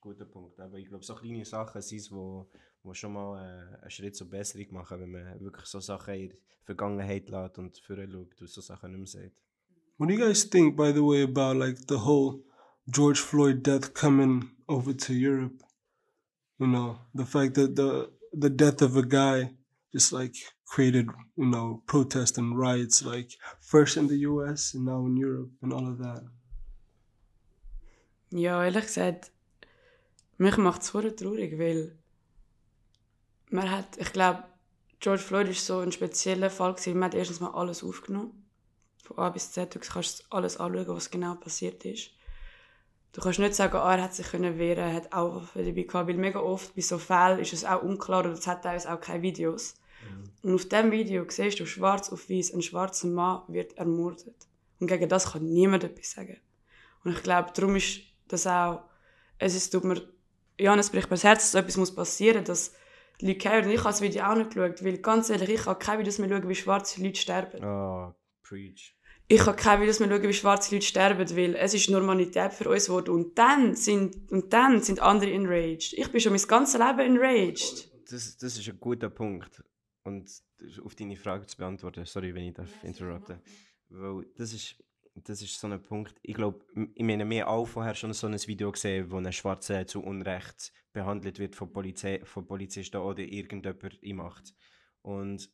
guter 0.00 0.24
Punkt. 0.24 0.58
Aber 0.60 0.78
ich 0.78 0.88
glaube, 0.88 1.04
so 1.04 1.14
kleine 1.14 1.44
Sachen 1.44 1.82
sind 1.82 1.98
es, 1.98 2.10
wo, 2.10 2.48
wo 2.82 2.94
schon 2.94 3.12
mal 3.12 3.38
äh, 3.38 3.82
einen 3.82 3.90
Schritt 3.90 4.16
zur 4.16 4.28
Besserung 4.28 4.72
machen, 4.72 5.00
wenn 5.00 5.10
man 5.10 5.40
wirklich 5.40 5.66
so 5.66 5.80
Sachen 5.80 6.14
in 6.14 6.28
der 6.28 6.38
Vergangenheit 6.64 7.28
lässt 7.28 7.58
und 7.58 7.78
vorher 7.78 8.08
schaut 8.08 8.40
und 8.40 8.48
so 8.48 8.60
Sachen 8.60 8.90
nicht 8.92 9.14
mehr 9.14 9.22
sieht. 9.22 9.42
What 9.98 10.08
do 10.08 10.14
you 10.14 10.20
guys 10.20 10.48
think, 10.48 10.76
by 10.76 10.92
the 10.92 11.02
way, 11.02 11.22
about 11.22 11.58
like 11.58 11.76
the 11.88 11.98
whole 11.98 12.42
George 12.88 13.20
Floyd 13.20 13.62
death 13.62 13.92
coming 13.92 14.50
over 14.66 14.96
to 14.96 15.12
Europe? 15.12 15.62
You 16.58 16.66
know, 16.66 16.98
the 17.14 17.24
fact 17.24 17.54
that 17.54 17.76
the 17.76 18.10
the 18.32 18.48
death 18.48 18.80
of 18.80 18.96
a 18.96 19.02
guy 19.02 19.50
just 19.92 20.12
like 20.12 20.34
created, 20.70 21.08
you 21.36 21.46
know, 21.46 21.82
protests 21.86 22.38
and 22.38 22.56
riots, 22.56 23.04
like 23.04 23.36
first 23.60 23.96
in 23.96 24.08
the 24.08 24.18
US 24.30 24.74
and 24.74 24.84
now 24.84 25.04
in 25.06 25.16
Europe 25.16 25.50
and 25.62 25.72
all 25.72 25.86
of 25.86 25.98
that. 25.98 26.22
Ja, 28.30 28.64
ehrlich 28.64 28.86
gesagt, 28.86 29.32
mich 30.38 30.56
macht 30.56 30.82
es 30.82 30.92
traurig, 30.92 31.58
weil 31.58 31.98
man 33.50 33.70
hat, 33.70 33.96
ich 33.98 34.12
glaube, 34.12 34.44
George 35.00 35.22
Floyd 35.22 35.48
ist 35.48 35.66
so 35.66 35.80
ein 35.80 35.92
spezieller 35.92 36.50
Fall 36.50 36.74
gewesen. 36.74 36.98
Man 36.98 37.06
hat 37.06 37.14
erstens 37.14 37.40
mal 37.40 37.52
alles 37.54 37.82
aufgenommen. 37.82 38.46
Von 39.02 39.18
A 39.18 39.30
bis 39.30 39.50
Z. 39.50 39.74
Du 39.74 39.80
kannst 39.80 40.26
alles 40.30 40.58
anschauen, 40.58 40.86
was 40.88 41.10
genau 41.10 41.34
passiert 41.34 41.84
ist. 41.84 42.10
Du 43.12 43.20
kannst 43.20 43.40
nicht 43.40 43.54
sagen, 43.56 43.76
ah, 43.76 43.96
er 43.96 44.04
hat 44.04 44.14
sich 44.14 44.28
können 44.28 44.58
wehren, 44.58 44.84
er 44.84 44.94
hat 44.94 45.12
auch 45.12 45.34
Waffen 45.34 45.64
dabei 45.64 45.82
gehabt, 45.82 46.08
weil 46.08 46.16
mega 46.16 46.38
oft 46.38 46.76
bei 46.76 46.82
so 46.82 46.98
Fällen 46.98 47.40
ist 47.40 47.52
es 47.52 47.64
auch 47.64 47.82
unklar 47.82 48.20
oder 48.20 48.32
es 48.32 48.46
hat 48.46 48.62
teilweise 48.62 48.92
auch 48.92 49.00
keine 49.00 49.22
Videos. 49.22 49.74
Und 50.42 50.54
auf 50.54 50.66
diesem 50.66 50.90
Video 50.90 51.24
siehst 51.28 51.60
du 51.60 51.66
schwarz 51.66 52.10
auf 52.10 52.30
weiß, 52.30 52.54
ein 52.54 52.62
schwarzer 52.62 53.08
Mann 53.08 53.42
wird 53.48 53.76
ermordet. 53.76 54.46
Und 54.78 54.86
gegen 54.86 55.08
das 55.08 55.32
kann 55.32 55.44
niemand 55.44 55.84
etwas 55.84 56.12
sagen. 56.12 56.38
Und 57.04 57.12
ich 57.12 57.22
glaube, 57.22 57.50
darum 57.54 57.76
ist 57.76 58.00
das 58.28 58.46
auch, 58.46 58.82
es 59.38 59.54
ist, 59.54 59.70
tut 59.70 59.84
mir 59.84 60.02
ja, 60.58 60.74
es 60.76 60.90
bricht 60.90 61.08
mir 61.08 61.14
das 61.14 61.24
Herz, 61.24 61.40
dass 61.40 61.52
so 61.52 61.58
etwas 61.58 61.76
muss 61.76 61.94
passieren 61.94 62.40
muss, 62.40 62.48
dass 62.48 62.74
die 63.20 63.28
Leute 63.28 63.50
hören. 63.50 63.64
Und 63.64 63.70
ich 63.70 63.78
habe 63.78 63.88
das 63.88 64.00
Video 64.00 64.24
auch 64.24 64.34
nicht 64.34 64.54
geschaut, 64.54 64.84
weil 64.84 64.98
ganz 64.98 65.30
ehrlich, 65.30 65.48
ich 65.48 65.62
kann 65.62 65.78
keine 65.78 66.00
Videos 66.00 66.18
mehr 66.18 66.28
schauen, 66.28 66.48
wie 66.48 66.54
schwarze 66.54 67.02
Leute 67.02 67.20
sterben. 67.20 67.64
Oh, 67.64 68.14
preach. 68.42 68.94
Ich 69.28 69.40
kann 69.40 69.56
keine 69.56 69.82
Videos 69.82 70.00
mehr 70.00 70.08
schauen, 70.08 70.22
wie 70.22 70.32
schwarze 70.32 70.74
Leute 70.74 70.86
sterben, 70.86 71.36
weil 71.36 71.54
es 71.54 71.74
ist 71.74 71.88
Normalität 71.88 72.52
für 72.52 72.68
uns 72.68 72.86
geworden. 72.86 73.14
Und 73.14 73.38
dann 73.38 73.74
sind, 73.74 74.30
und 74.30 74.52
dann 74.52 74.82
sind 74.82 75.00
andere 75.00 75.30
enraged. 75.30 75.92
Ich 75.94 76.10
bin 76.10 76.20
schon 76.20 76.32
mein 76.32 76.42
ganzes 76.42 76.78
Leben 76.78 77.00
enraged. 77.00 77.90
Das, 78.10 78.36
das 78.36 78.58
ist 78.58 78.68
ein 78.68 78.80
guter 78.80 79.08
Punkt. 79.08 79.62
Und 80.02 80.30
auf 80.84 80.94
deine 80.94 81.16
Frage 81.16 81.46
zu 81.46 81.56
beantworten, 81.56 82.04
sorry, 82.04 82.34
wenn 82.34 82.44
ich 82.44 82.54
das 82.54 82.70
interrupte. 82.82 83.42
Weil 83.88 84.26
das 84.36 84.52
ist 84.52 84.82
das 85.14 85.42
ist 85.42 85.58
so 85.58 85.66
ein 85.66 85.82
Punkt. 85.82 86.14
Ich 86.22 86.34
glaube, 86.34 86.64
ich 86.94 87.04
meine, 87.04 87.28
wir 87.28 87.42
haben 87.42 87.48
auch 87.48 87.66
vorher 87.66 87.94
schon 87.94 88.12
so 88.12 88.26
ein 88.26 88.34
Video 88.46 88.70
gesehen, 88.72 89.10
wo 89.10 89.16
ein 89.16 89.32
Schwarzer 89.32 89.86
zu 89.86 90.02
Unrecht 90.02 90.72
behandelt 90.92 91.38
wird 91.38 91.56
von, 91.56 91.72
Polizei, 91.72 92.20
von 92.24 92.46
Polizisten 92.46 92.98
oder 92.98 93.22
irgendjemand 93.22 94.02
in 94.02 94.16
Macht. 94.16 94.54
Und 95.02 95.50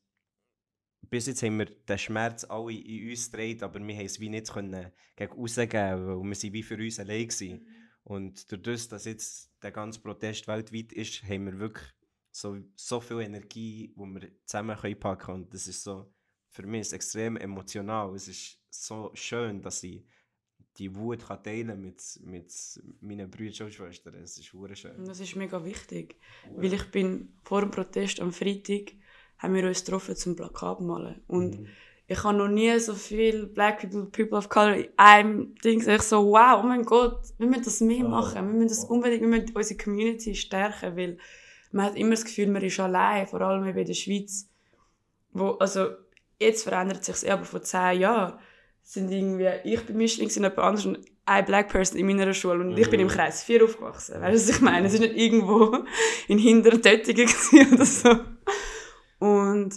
bis 1.02 1.26
jetzt 1.26 1.42
haben 1.42 1.58
wir 1.58 1.66
den 1.66 1.98
Schmerz 1.98 2.44
alle 2.44 2.72
in 2.72 3.10
uns 3.10 3.30
gedreht, 3.30 3.62
aber 3.62 3.80
wir 3.80 3.96
haben 3.96 4.06
es 4.06 4.20
wie 4.20 4.28
nicht 4.28 4.52
können 4.52 4.92
gegen 5.14 5.32
rausgeben, 5.32 6.06
weil 6.06 6.28
wir 6.28 6.34
sind 6.34 6.52
wie 6.52 6.62
für 6.62 6.76
uns 6.76 6.98
allein 6.98 7.28
waren. 7.28 7.52
Mhm. 7.52 7.66
Und 8.04 8.52
dadurch, 8.52 8.88
dass 8.88 9.04
jetzt 9.04 9.50
der 9.62 9.72
ganze 9.72 10.00
Protest 10.00 10.46
weltweit 10.46 10.92
ist, 10.92 11.22
haben 11.24 11.46
wir 11.46 11.58
wirklich 11.58 11.86
so, 12.36 12.58
so 12.74 13.00
viel 13.00 13.20
Energie, 13.20 13.94
die 13.96 13.98
wir 13.98 14.28
zusammen 14.44 14.76
packen 15.00 15.18
können. 15.18 15.42
Und 15.44 15.54
das 15.54 15.66
ist 15.66 15.82
so, 15.82 16.12
für 16.50 16.66
mich 16.66 16.82
ist 16.82 16.92
extrem 16.92 17.38
emotional. 17.38 18.14
Es 18.14 18.28
ist 18.28 18.60
so 18.68 19.10
schön, 19.14 19.62
dass 19.62 19.82
ich 19.82 20.04
die 20.76 20.94
Wut 20.94 21.26
kann 21.26 21.42
teilen 21.42 21.80
mit, 21.80 22.02
mit 22.22 22.52
meinen 23.00 23.30
Brüdern 23.30 23.68
und 23.68 23.72
Schwestern. 23.72 24.16
Es 24.16 24.36
ist 24.36 24.44
schön. 24.44 25.04
Das 25.06 25.18
ist 25.18 25.34
mega 25.34 25.64
wichtig. 25.64 26.16
Ja. 26.44 26.62
Weil 26.62 26.74
ich 26.74 26.90
bin 26.90 27.38
vor 27.42 27.62
dem 27.62 27.70
Protest 27.70 28.20
am 28.20 28.32
Freitag 28.32 28.92
haben 29.38 29.54
wir 29.54 29.66
uns 29.66 29.82
getroffen 29.82 30.14
zum 30.14 30.36
Plakat 30.36 30.82
malen. 30.82 31.22
Und 31.28 31.60
mhm. 31.60 31.68
ich 32.06 32.22
habe 32.22 32.36
noch 32.36 32.48
nie 32.48 32.78
so 32.78 32.94
viel 32.94 33.46
Black 33.46 33.80
People, 33.80 34.10
People 34.10 34.36
of 34.36 34.50
Color 34.50 34.76
in 34.76 34.88
einem 34.98 35.54
Ding 35.64 35.80
Ich 35.88 36.02
so, 36.02 36.22
wow, 36.26 36.60
oh 36.62 36.66
mein 36.66 36.82
Gott, 36.82 37.22
wir 37.38 37.46
müssen 37.46 37.64
das 37.64 37.80
mehr 37.80 38.04
machen. 38.04 38.46
Wir 38.46 38.54
müssen 38.54 38.68
das 38.68 38.84
unbedingt, 38.84 39.22
wir 39.22 39.28
müssen 39.28 39.56
unsere 39.56 39.82
Community 39.82 40.34
stärken, 40.34 40.96
weil 40.98 41.18
man 41.76 41.86
hat 41.86 41.96
immer 41.96 42.10
das 42.12 42.24
Gefühl, 42.24 42.48
man 42.48 42.62
ist 42.62 42.80
allein, 42.80 43.26
vor 43.26 43.42
allem 43.42 43.66
in 43.66 43.86
der 43.86 43.94
Schweiz. 43.94 44.48
Wo, 45.32 45.50
also, 45.52 45.90
jetzt 46.40 46.64
verändert 46.64 47.04
sich 47.04 47.16
es 47.16 47.24
aber 47.24 47.44
vor 47.44 47.62
zehn 47.62 48.00
Jahren 48.00 48.38
sind 48.82 49.10
irgendwie, 49.10 49.50
ich 49.64 49.84
bin 49.84 49.96
Mischling, 49.96 50.30
sind 50.30 50.44
jemand 50.44 50.58
anderes 50.60 50.86
und 50.86 50.98
eine 51.26 51.44
Black 51.44 51.68
Person 51.68 51.98
in 51.98 52.06
meiner 52.06 52.32
Schule 52.32 52.60
und 52.60 52.78
ich 52.78 52.88
bin 52.88 53.00
im 53.00 53.08
mhm. 53.08 53.12
Kreis 53.12 53.42
4 53.42 53.64
aufgewachsen. 53.64 54.20
Weißt 54.20 54.48
du, 54.48 54.48
was 54.48 54.56
ich 54.56 54.62
meine? 54.62 54.86
Es 54.86 54.94
war 54.94 55.00
nicht 55.00 55.16
irgendwo 55.16 55.78
in 56.28 56.38
hinteren 56.38 56.80
Töttingen 56.80 57.28
oder 57.74 57.84
so. 57.84 58.16
Und 59.18 59.74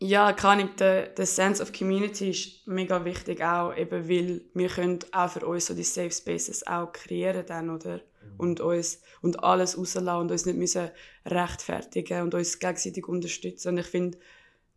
ja, 0.00 0.32
kann 0.32 0.60
ich, 0.60 0.74
der, 0.76 1.08
der 1.08 1.26
Sense 1.26 1.62
of 1.62 1.72
Community 1.72 2.30
ist 2.30 2.66
mega 2.68 3.04
wichtig 3.04 3.42
auch, 3.42 3.74
eben 3.74 4.08
weil 4.08 4.42
wir 4.54 4.68
können 4.68 4.98
auch 5.12 5.30
für 5.30 5.46
uns 5.46 5.66
so 5.66 5.74
die 5.74 5.82
Safe 5.82 6.12
Spaces 6.12 6.66
auch 6.66 6.92
kreieren 6.92 7.44
dann, 7.46 7.70
oder? 7.70 8.00
Mhm. 8.22 8.34
Und 8.40 8.60
uns, 8.60 9.00
und 9.20 9.42
alles 9.42 9.76
rauslassen 9.76 10.20
und 10.20 10.30
uns 10.30 10.46
nicht 10.46 10.58
müssen 10.58 10.90
rechtfertigen 11.24 12.22
und 12.22 12.34
uns 12.34 12.58
gegenseitig 12.58 13.06
unterstützen. 13.06 13.68
Und 13.70 13.78
ich 13.78 13.86
finde, 13.86 14.18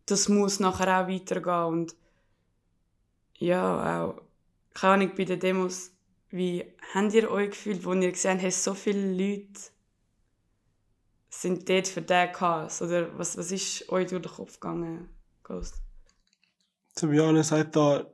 das 0.06 0.28
muss 0.28 0.60
nachher 0.60 1.02
auch 1.02 1.08
weitergehen 1.08 1.64
und 1.66 1.96
ja, 3.38 4.04
auch, 4.04 4.22
keine 4.74 4.94
Ahnung, 4.94 5.12
bei 5.16 5.24
den 5.24 5.40
Demos, 5.40 5.90
wie 6.30 6.64
habt 6.94 7.12
ihr 7.12 7.30
euch 7.30 7.50
gefühlt, 7.50 7.84
wo 7.84 7.92
ihr 7.92 8.12
gesehen 8.12 8.40
habt, 8.40 8.52
so 8.52 8.74
viele 8.74 9.12
Leute 9.12 9.60
sind 11.28 11.68
dort 11.68 11.88
für 11.88 12.02
den 12.02 12.32
Chaos? 12.32 12.82
Oder 12.82 13.16
was, 13.18 13.36
was 13.36 13.50
ist 13.50 13.88
euch 13.88 14.08
durch 14.08 14.22
den 14.22 14.32
Kopf 14.32 14.60
gegangen, 14.60 15.08
Ghost? 15.42 15.74
To 16.96 17.08
be 17.08 17.20
honest, 17.22 17.52
I 17.52 17.64
thought 17.64 18.11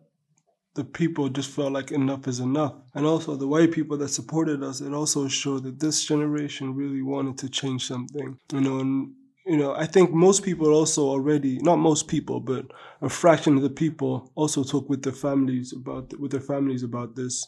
the 0.79 0.85
people 0.85 1.29
just 1.29 1.51
felt 1.51 1.73
like 1.73 1.91
enough 1.91 2.29
is 2.29 2.39
enough. 2.39 2.73
And 2.95 3.05
also 3.05 3.35
the 3.35 3.49
white 3.49 3.73
people 3.73 3.99
that 3.99 4.11
supported 4.11 4.63
us, 4.63 4.81
it 4.81 4.95
also 4.95 5.27
showed 5.27 5.65
that 5.65 5.81
this 5.81 6.05
generation 6.05 6.73
really 6.73 7.03
wanted 7.03 7.37
to 7.39 7.49
change 7.49 7.89
something. 7.89 8.39
You 8.53 8.61
know, 8.61 8.79
and 8.79 9.13
you 9.45 9.57
know, 9.57 9.75
I 9.75 9.87
think 9.87 10.13
most 10.13 10.45
people 10.45 10.73
also 10.73 11.09
already, 11.09 11.59
not 11.59 11.81
most 11.81 12.07
people, 12.07 12.39
but 12.39 12.67
a 13.03 13.09
fraction 13.09 13.57
of 13.57 13.63
the 13.63 13.71
people 13.71 14.31
also 14.37 14.63
talk 14.63 14.89
with 14.89 15.03
their 15.03 15.13
families 15.13 15.73
about 15.73 16.17
with 16.21 16.31
their 16.31 16.47
families 16.53 16.85
about 16.85 17.17
this. 17.17 17.45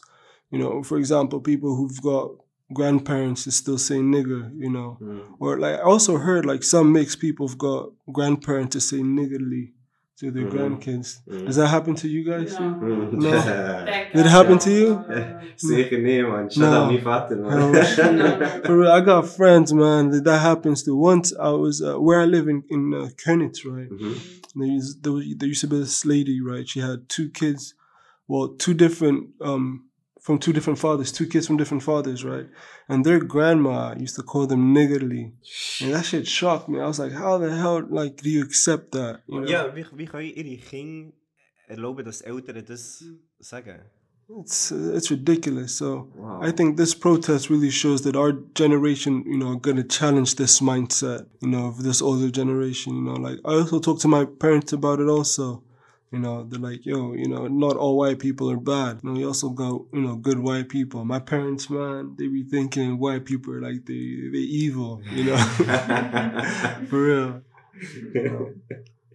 You 0.49 0.59
know, 0.59 0.83
for 0.83 0.97
example, 0.97 1.39
people 1.39 1.77
who've 1.77 2.01
got 2.01 2.31
grandparents 2.73 3.45
that 3.45 3.53
still 3.53 3.77
say 3.77 3.99
nigger, 3.99 4.51
you 4.57 4.69
know, 4.69 4.97
mm. 5.01 5.23
or 5.39 5.57
like 5.57 5.79
I 5.79 5.83
also 5.83 6.17
heard 6.17 6.45
like 6.45 6.63
some 6.63 6.91
mixed 6.91 7.21
people 7.21 7.47
have 7.47 7.57
got 7.57 7.91
grandparents 8.11 8.75
that 8.75 8.81
say 8.81 8.97
niggerly 8.97 9.71
to 10.21 10.31
their 10.31 10.45
Mhm. 10.45 10.51
grandkids. 10.53 11.19
Mhm. 11.27 11.45
Does 11.47 11.55
that 11.57 11.67
happen 11.67 11.95
to 11.95 12.07
you 12.07 12.23
guys? 12.23 12.53
No. 12.59 12.69
No. 12.69 12.95
No. 13.11 13.85
Did 14.13 14.25
it 14.25 14.29
happen 14.29 14.57
to 14.59 14.71
you? 14.71 14.89
Sicher 15.57 15.99
nicht, 15.99 16.23
man. 16.29 16.49
Shout 16.49 16.57
No. 16.71 16.83
out 16.83 16.91
mein 16.91 17.01
Vater, 17.01 17.37
Oh, 17.43 17.71
man. 17.71 18.61
For 18.65 18.77
real, 18.77 18.91
I 18.91 19.01
got 19.01 19.27
friends, 19.27 19.73
man. 19.73 20.11
That, 20.11 20.23
that 20.25 20.39
happens 20.39 20.83
to. 20.83 20.95
Once 20.95 21.33
I 21.37 21.49
was 21.49 21.81
uh, 21.81 21.95
where 21.99 22.19
I 22.21 22.25
live 22.25 22.47
in 22.47 22.63
in 22.69 22.93
uh, 22.93 23.09
Königs, 23.23 23.65
right? 23.65 23.89
Mhm. 23.89 24.15
There 24.55 24.67
used, 24.67 25.03
there, 25.03 25.13
was, 25.13 25.25
there 25.37 25.49
used 25.49 25.61
to 25.61 25.67
be 25.67 25.79
this 25.79 26.05
lady, 26.05 26.39
right? 26.41 26.67
She 26.67 26.81
had 26.81 27.07
two 27.09 27.29
kids, 27.29 27.73
well, 28.27 28.49
two 28.63 28.73
different, 28.73 29.19
um, 29.41 29.85
from 30.21 30.37
two 30.37 30.53
different 30.53 30.77
fathers, 30.77 31.11
two 31.11 31.25
kids 31.25 31.47
from 31.47 31.57
different 31.57 31.81
fathers, 31.81 32.23
right? 32.23 32.47
And 32.87 33.03
their 33.03 33.19
grandma 33.19 33.95
used 33.97 34.15
to 34.17 34.23
call 34.23 34.45
them 34.45 34.73
niggerly. 34.73 35.33
And 35.81 35.93
that 35.93 36.05
shit 36.05 36.27
shocked 36.27 36.69
me. 36.69 36.79
I 36.79 36.85
was 36.85 36.99
like, 36.99 37.11
how 37.11 37.39
the 37.39 37.49
hell, 37.55 37.83
like, 37.89 38.17
do 38.17 38.29
you 38.29 38.43
accept 38.43 38.91
that? 38.91 39.21
You 39.27 39.41
know? 39.41 39.47
Ja, 39.47 39.75
wie, 39.75 39.83
wie 39.95 40.05
können 40.05 40.31
ihre 40.35 40.57
Kinder 40.57 41.11
erlauben, 41.67 42.05
dass 42.05 42.21
Eltern 42.21 42.63
das 42.63 43.03
sagen? 43.39 43.79
It's, 44.39 44.71
uh, 44.71 44.93
it's 44.95 45.09
ridiculous. 45.09 45.75
So 45.77 46.07
Wow. 46.15 46.39
I 46.41 46.51
think 46.51 46.77
this 46.77 46.93
protest 46.95 47.49
really 47.49 47.71
shows 47.71 48.03
that 48.03 48.15
our 48.15 48.31
generation, 48.53 49.23
you 49.25 49.37
know, 49.37 49.53
are 49.53 49.59
going 49.59 49.77
to 49.77 49.83
challenge 49.83 50.35
this 50.35 50.61
mindset, 50.61 51.25
you 51.41 51.49
know, 51.49 51.65
of 51.67 51.83
this 51.83 52.01
older 52.01 52.29
generation, 52.29 52.95
you 52.95 53.01
know, 53.01 53.15
like 53.15 53.39
I 53.43 53.55
also 53.55 53.79
talked 53.79 54.01
to 54.01 54.07
my 54.07 54.25
parents 54.25 54.71
about 54.71 54.99
it 54.99 55.09
also. 55.09 55.63
You 56.11 56.19
know, 56.19 56.43
they're 56.43 56.59
like, 56.59 56.85
yo, 56.85 57.13
you 57.13 57.29
know, 57.29 57.47
not 57.47 57.77
all 57.77 57.97
white 57.97 58.19
people 58.19 58.51
are 58.51 58.57
bad. 58.57 58.99
You 59.01 59.09
know, 59.11 59.19
you 59.19 59.27
also 59.27 59.49
got, 59.49 59.81
you 59.93 60.01
know, 60.01 60.15
good 60.17 60.39
white 60.39 60.67
people. 60.67 61.05
My 61.05 61.19
parents, 61.19 61.69
man, 61.69 62.15
they 62.17 62.27
be 62.27 62.43
thinking 62.43 62.99
white 62.99 63.23
people 63.23 63.53
are 63.53 63.61
like 63.61 63.85
they 63.85 64.29
they 64.31 64.45
evil, 64.63 65.01
you 65.09 65.23
know. 65.23 65.37
For 66.89 67.01
real. 67.01 67.41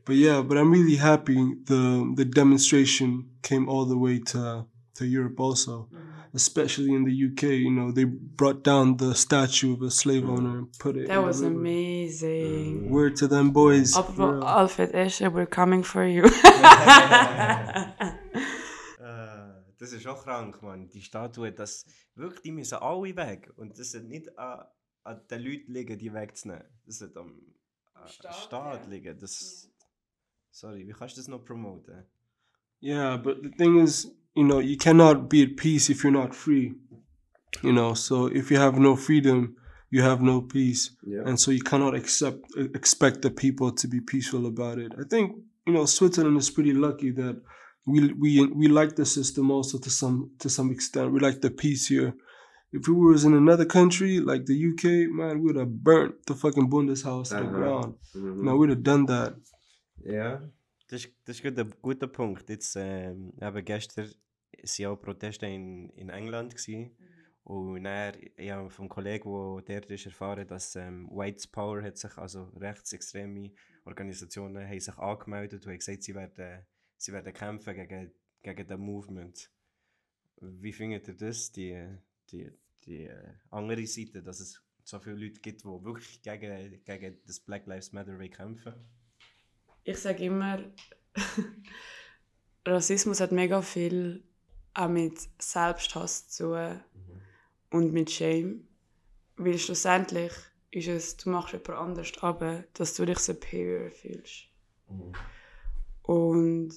But 0.06 0.16
yeah, 0.16 0.40
but 0.40 0.56
I'm 0.56 0.70
really 0.70 0.96
happy 0.96 1.35
the 1.64 2.12
the 2.16 2.24
demonstration 2.24 3.28
came 3.42 3.68
all 3.68 3.85
the 3.85 3.98
way 3.98 4.20
to 4.32 4.64
to 4.94 5.06
Europe 5.06 5.38
also, 5.38 5.88
mm-hmm. 5.92 6.15
Especially 6.37 6.92
in 6.94 7.05
the 7.05 7.27
UK. 7.29 7.42
You 7.64 7.72
know, 7.72 7.90
they 7.90 8.05
brought 8.05 8.62
down 8.62 8.99
the 8.99 9.14
statue 9.14 9.72
of 9.75 9.83
a 9.83 9.90
slave 9.90 10.22
mm. 10.22 10.31
owner 10.31 10.59
and 10.59 10.72
put 10.79 10.96
it. 10.96 11.09
That 11.09 11.18
in 11.18 11.27
was 11.27 11.42
river. 11.42 11.55
amazing. 11.55 12.87
Uh, 12.87 12.90
word 12.92 13.16
to 13.16 13.27
them 13.27 13.51
boys. 13.51 13.94
for 13.94 14.01
Apropos. 14.01 14.46
Alfred 14.46 14.92
Escher, 14.92 15.33
we're 15.33 15.46
coming 15.46 15.83
for 15.83 16.05
you. 16.07 16.22
Äh, 18.99 19.62
das 19.79 19.92
ist 19.92 20.07
auch 20.07 20.22
krank, 20.25 20.62
man. 20.62 20.88
Die 20.88 21.03
Statue, 21.03 21.53
das 21.53 21.85
wirklich, 22.14 22.42
die 22.42 22.53
müssen 22.53 22.79
alle 22.79 23.14
weg. 23.16 23.51
Und 23.57 23.79
das 23.79 23.92
sollte 23.92 24.09
nicht 24.09 24.38
an, 24.38 24.64
an 25.05 25.20
den 25.31 25.42
Leuten 25.42 25.72
liegen, 25.72 25.99
die 25.99 26.12
wegzunehmen. 26.12 26.64
Das 26.87 26.99
sollte 26.99 27.20
am 27.20 27.40
am 27.94 28.09
Staat, 28.09 28.35
Staat, 28.35 28.85
ja. 28.85 28.90
liegen. 28.90 29.18
Das, 29.18 29.70
sorry, 30.51 30.87
wie 30.87 30.92
kannst 30.92 31.16
du 31.16 31.20
das 31.20 31.29
noch 31.29 31.44
promoten? 31.44 32.05
Yeah, 32.83 33.16
but 33.16 33.42
the 33.42 33.51
thing 33.51 33.79
is, 33.79 34.11
you 34.37 34.44
know, 34.44 34.61
you 34.61 34.77
cannot 34.77 35.29
be 35.29 35.42
at 35.42 35.57
peace 35.57 35.90
if 35.90 36.03
you're 36.05 36.12
not 36.22 36.35
free. 36.35 36.75
You 37.62 37.72
know, 37.72 37.94
so 37.94 38.27
if 38.27 38.51
you 38.51 38.59
have 38.59 38.79
no 38.79 38.96
freedom, 38.96 39.57
you 39.90 40.03
have 40.03 40.20
no 40.22 40.42
peace. 40.42 40.90
Ja. 41.07 41.22
and 41.27 41.38
so 41.38 41.51
you 41.51 41.62
cannot 41.62 41.94
accept 41.94 42.38
expect 42.75 43.22
the 43.22 43.31
people 43.31 43.72
to 43.72 43.88
be 43.88 44.01
peaceful 44.01 44.46
about 44.46 44.79
it. 44.79 44.92
I 44.99 45.05
think 45.09 45.33
you 45.66 45.72
know 45.72 45.87
Switzerland 45.87 46.37
is 46.38 46.51
pretty 46.51 46.75
lucky 46.75 47.12
that 47.12 47.40
we 47.87 48.12
we 48.22 48.46
we 48.46 48.68
like 48.68 48.94
the 48.96 49.05
system 49.07 49.51
also 49.51 49.79
to 49.79 49.90
some 49.90 50.31
to 50.38 50.49
some 50.49 50.70
extent. 50.72 51.12
We 51.12 51.20
like 51.20 51.40
the 51.40 51.51
peace 51.51 51.87
here. 51.94 52.12
If 52.72 52.88
we 52.88 52.94
was 52.94 53.25
in 53.25 53.33
another 53.35 53.64
country 53.64 54.20
like 54.20 54.44
the 54.44 54.59
UK, 54.70 55.09
man, 55.11 55.38
we 55.40 55.46
would 55.46 55.57
have 55.57 55.70
burnt 55.83 56.14
the 56.27 56.35
fucking 56.35 56.68
Bundeshaus 56.68 57.29
to 57.29 57.37
the 57.37 57.40
Uh-huh. 57.42 57.57
ground. 57.59 57.94
Mhm. 58.14 58.42
Man, 58.44 58.59
we'd 58.59 58.70
have 58.70 58.83
done 58.83 59.07
that. 59.07 59.35
Ja, 60.05 60.40
das 60.90 61.05
ist, 61.05 61.12
das 61.25 61.37
ist 61.37 61.42
gut 61.42 61.59
ein 61.59 61.72
guter 61.81 62.09
Punkt. 62.09 62.51
Jetzt, 62.51 62.77
ähm, 62.77 63.33
eben 63.40 63.64
gestern 63.64 64.09
waren 64.62 64.92
auch 64.92 65.01
Proteste 65.01 65.47
in, 65.47 65.90
in 65.90 66.09
England. 66.09 66.55
Gewesen. 66.55 66.97
Und 67.45 67.85
dann, 67.85 68.14
ich 68.37 68.51
habe 68.51 68.71
vom 68.71 68.88
Kollegen, 68.88 69.31
der 69.66 69.81
dort 69.81 69.90
ist, 69.90 70.07
erfahren, 70.07 70.47
dass 70.49 70.75
ähm, 70.75 71.09
Whites 71.11 71.47
Power 71.47 71.83
hat 71.83 71.97
sich, 71.97 72.16
also 72.16 72.45
rechtsextreme 72.57 73.53
Organisationen, 73.85 74.66
haben 74.66 74.81
sich 74.81 74.99
angemeldet 74.99 75.64
und 75.64 75.71
haben 75.71 75.79
gesagt, 75.79 76.03
sie 76.03 76.14
werden, 76.14 76.66
sie 76.97 77.12
werden 77.12 77.33
kämpfen 77.33 77.75
gegen, 77.75 78.12
gegen 78.42 78.66
das 78.66 78.79
Movement. 78.79 79.51
Wie 80.40 80.73
findet 80.73 81.07
ihr 81.07 81.14
das, 81.14 81.53
die, 81.53 81.87
die, 82.31 82.51
die 82.85 83.05
äh, 83.05 83.35
andere 83.51 83.87
Seite, 83.87 84.23
dass 84.23 84.40
es 84.40 84.61
so 84.83 84.99
viele 84.99 85.16
Leute 85.16 85.40
gibt, 85.40 85.62
die 85.62 85.66
wirklich 85.66 86.21
gegen, 86.23 86.85
gegen 86.85 87.19
das 87.27 87.38
Black 87.40 87.66
Lives 87.66 87.92
Matter 87.92 88.19
kämpfen 88.29 88.75
ich 89.87 89.99
sage 89.99 90.25
immer, 90.25 90.59
Rassismus 92.66 93.21
hat 93.21 93.31
mega 93.31 93.62
viel 93.62 94.25
auch 94.77 94.89
mit 94.89 95.19
Selbsthass 95.39 96.29
zu 96.29 96.53
tun 96.53 96.81
und 97.71 97.93
mit 97.93 98.11
Shame. 98.11 98.69
Weil 99.37 99.59
schlussendlich 99.59 100.33
ist 100.71 100.89
es, 100.89 101.17
du 101.17 101.31
machst 101.31 101.53
jemand 101.53 101.71
anders 101.71 102.12
aber 102.21 102.65
dass 102.75 102.95
du 102.95 103.07
dich 103.07 103.19
superior 103.19 103.91
fühlst. 103.91 104.45
Und 106.03 106.73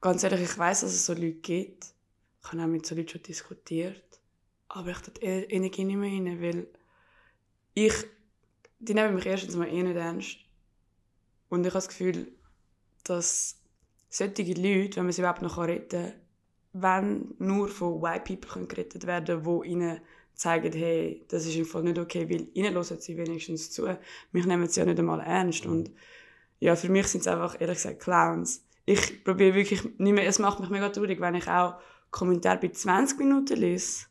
ganz 0.00 0.22
ehrlich, 0.24 0.42
ich 0.42 0.58
weiß, 0.58 0.80
dass 0.80 0.92
es 0.92 1.06
so 1.06 1.14
Leute 1.14 1.34
gibt. 1.34 1.94
Ich 2.42 2.48
habe 2.52 2.62
auch 2.62 2.66
mit 2.66 2.84
so 2.84 2.94
Leuten 2.94 3.08
schon 3.08 3.22
diskutiert. 3.22 4.20
Aber 4.68 4.90
ich 4.90 4.98
tue 4.98 5.14
die 5.14 5.24
E- 5.24 5.44
Energie 5.44 5.84
nicht 5.84 5.96
mehr 5.96 6.10
rein, 6.10 6.42
weil 6.42 6.66
ich, 7.74 7.94
die 8.78 8.94
nehmen 8.94 9.14
mich 9.14 9.26
erstens 9.26 9.56
mal 9.56 9.68
eh 9.68 9.82
nicht 9.82 9.96
ernst. 9.96 10.36
Und 11.48 11.60
ich 11.60 11.70
habe 11.70 11.74
das 11.74 11.88
Gefühl, 11.88 12.32
dass 13.04 13.60
solche 14.08 14.42
Leute, 14.54 14.96
wenn 14.96 15.04
man 15.04 15.12
sie 15.12 15.22
überhaupt 15.22 15.42
noch 15.42 15.58
retten 15.58 15.88
kann, 15.88 16.12
wenn 16.72 17.34
nur 17.38 17.68
von 17.68 18.00
White 18.00 18.24
People 18.24 18.50
können 18.50 18.68
gerettet 18.68 19.06
werden 19.06 19.42
die 19.42 19.68
ihnen 19.68 20.00
zeigen, 20.34 20.72
hey, 20.72 21.24
das 21.28 21.44
ist 21.46 21.56
im 21.56 21.66
Fall 21.66 21.82
nicht 21.82 21.98
okay, 21.98 22.28
weil 22.30 22.48
ihnen 22.54 22.74
hören 22.74 22.98
sie 22.98 23.16
wenigstens 23.16 23.70
zu. 23.70 23.86
Mich 24.32 24.46
nehmen 24.46 24.66
sie 24.68 24.80
ja 24.80 24.86
nicht 24.86 24.98
einmal 24.98 25.20
ernst. 25.20 25.66
Und 25.66 25.90
ja, 26.60 26.76
für 26.76 26.88
mich 26.88 27.08
sind 27.08 27.20
es 27.20 27.26
einfach, 27.26 27.60
ehrlich 27.60 27.76
gesagt, 27.76 28.00
Clowns. 28.00 28.64
Ich 28.86 29.22
probiere 29.22 29.54
wirklich 29.54 29.84
nicht 29.98 30.12
mehr, 30.14 30.26
es 30.26 30.38
macht 30.38 30.60
mich 30.60 30.70
mega 30.70 30.88
traurig, 30.88 31.20
wenn 31.20 31.34
ich 31.34 31.48
auch 31.48 31.74
Kommentare 32.10 32.58
bei 32.58 32.68
20 32.68 33.18
Minuten 33.18 33.56
lese, 33.58 34.06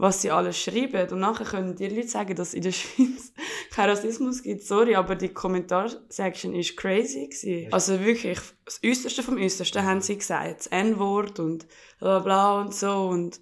was 0.00 0.22
sie 0.22 0.30
alles 0.30 0.58
schreiben. 0.58 1.10
Und 1.10 1.20
nachher 1.20 1.44
können 1.44 1.76
die 1.76 1.86
Leute 1.86 2.08
sagen, 2.08 2.34
dass 2.34 2.54
in 2.54 2.62
der 2.62 2.72
Schweiz 2.72 3.34
kein 3.70 3.90
Rassismus 3.90 4.42
gibt. 4.42 4.62
Sorry, 4.62 4.94
aber 4.94 5.14
die 5.14 5.28
Kommentarsection 5.28 6.54
ist 6.54 6.74
crazy. 6.78 7.26
Gewesen. 7.26 7.70
Also 7.70 8.00
wirklich, 8.00 8.38
das 8.64 8.80
Äußerste 8.82 9.22
vom 9.22 9.36
Äußersten 9.36 9.84
haben 9.84 10.00
sie 10.00 10.16
gesagt. 10.16 10.60
Das 10.60 10.66
N-Wort 10.68 11.38
und 11.38 11.66
bla 11.98 12.18
bla 12.18 12.20
bla 12.20 12.60
und 12.62 12.74
so. 12.74 13.08
Und 13.08 13.40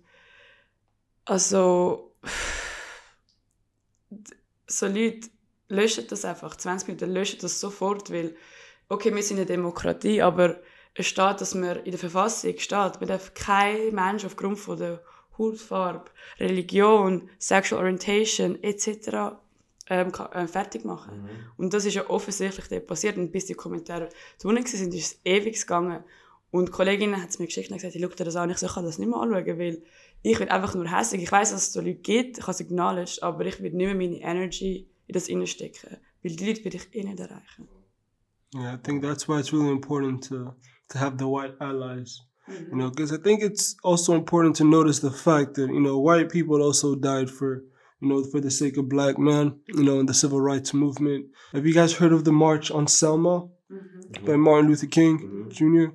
also, 1.24 2.12
so 4.66 4.86
Leute 4.86 5.28
löschen 5.68 6.08
das 6.08 6.24
einfach. 6.24 6.56
20 6.56 6.88
Minuten 6.88 7.12
löschen 7.12 7.38
das 7.40 7.60
sofort, 7.60 8.12
weil, 8.12 8.34
okay, 8.88 9.14
wir 9.14 9.22
sind 9.22 9.36
eine 9.36 9.46
Demokratie, 9.46 10.22
aber 10.22 10.60
es 10.94 11.06
steht, 11.06 11.40
dass 11.40 11.54
man 11.54 11.84
in 11.84 11.92
der 11.92 12.00
Verfassung 12.00 12.58
steht, 12.58 12.98
man 12.98 13.06
darf 13.06 13.32
kein 13.34 13.94
Mensch 13.94 14.24
aufgrund 14.24 14.58
von 14.58 14.76
der 14.76 15.04
Hautfarbe, 15.38 16.10
Religion, 16.38 17.28
Sexual 17.38 17.82
Orientation 17.82 18.62
etc. 18.62 19.36
Ähm, 19.90 20.12
äh, 20.32 20.46
fertig 20.46 20.84
machen. 20.84 21.28
Und 21.56 21.72
das 21.72 21.86
ist 21.86 21.94
ja 21.94 22.10
offensichtlich 22.10 22.68
dort 22.68 22.86
passiert. 22.86 23.16
Und 23.16 23.32
bis 23.32 23.46
die 23.46 23.54
Kommentare 23.54 24.10
drunter 24.40 24.62
waren, 24.62 24.92
ist 24.92 24.94
es 24.94 25.20
ewig 25.24 25.60
gegangen. 25.60 26.04
Und 26.50 26.68
die 26.68 26.72
Kollegin 26.72 27.20
hat 27.20 27.30
es 27.30 27.38
mir 27.38 27.46
geschickt 27.46 27.70
und 27.70 27.76
gesagt, 27.76 27.94
ich 27.94 28.02
schaue 28.02 28.14
dir 28.14 28.24
das 28.24 28.36
an. 28.36 28.50
Ich 28.50 28.58
so, 28.58 28.66
ich 28.66 28.72
kann 28.72 28.84
das 28.84 28.98
nicht 28.98 29.08
mehr 29.08 29.18
anschauen, 29.18 29.58
weil 29.58 29.82
ich 30.22 30.38
bin 30.38 30.48
einfach 30.48 30.74
nur 30.74 30.90
hässlich. 30.90 31.22
Ich 31.22 31.32
weiß, 31.32 31.50
dass 31.52 31.68
es 31.68 31.72
so 31.72 31.80
Leute 31.80 31.94
gibt, 31.94 32.38
ich 32.38 32.46
habe 32.46 32.58
acknowledged, 32.58 33.22
aber 33.22 33.44
ich 33.46 33.60
will 33.60 33.72
nicht 33.72 33.86
mehr 33.86 33.94
meine 33.94 34.20
Energy 34.20 34.88
in 35.06 35.12
das 35.12 35.28
reinstecken. 35.28 35.98
Weil 36.22 36.36
die 36.36 36.46
Leute 36.46 36.64
will 36.64 36.74
ich 36.74 36.94
eh 36.94 37.04
nicht 37.04 37.20
erreichen. 37.20 37.68
Yeah, 38.54 38.74
I 38.74 38.78
think 38.78 39.02
that's 39.02 39.28
why 39.28 39.38
it's 39.38 39.52
really 39.52 39.70
important 39.70 40.26
to 40.28 40.54
to 40.88 40.98
have 40.98 41.18
the 41.18 41.26
white 41.26 41.56
allies. 41.60 42.22
You 42.70 42.78
know, 42.78 42.90
because 42.90 43.12
I 43.12 43.16
think 43.18 43.42
it's 43.42 43.76
also 43.82 44.14
important 44.14 44.56
to 44.56 44.64
notice 44.64 44.98
the 44.98 45.10
fact 45.10 45.54
that 45.54 45.68
you 45.70 45.80
know 45.80 45.98
white 45.98 46.30
people 46.30 46.62
also 46.62 46.94
died 46.94 47.30
for 47.30 47.64
you 48.00 48.08
know 48.08 48.22
for 48.24 48.40
the 48.40 48.50
sake 48.50 48.76
of 48.76 48.88
black 48.88 49.18
men. 49.18 49.60
You 49.68 49.84
know, 49.84 50.00
in 50.00 50.06
the 50.06 50.14
civil 50.14 50.40
rights 50.40 50.74
movement. 50.74 51.26
Have 51.52 51.66
you 51.66 51.74
guys 51.74 51.94
heard 51.94 52.12
of 52.12 52.24
the 52.24 52.32
March 52.32 52.70
on 52.70 52.86
Selma 52.86 53.48
by 54.24 54.36
Martin 54.36 54.68
Luther 54.68 54.86
King 54.86 55.46
Jr.? 55.50 55.86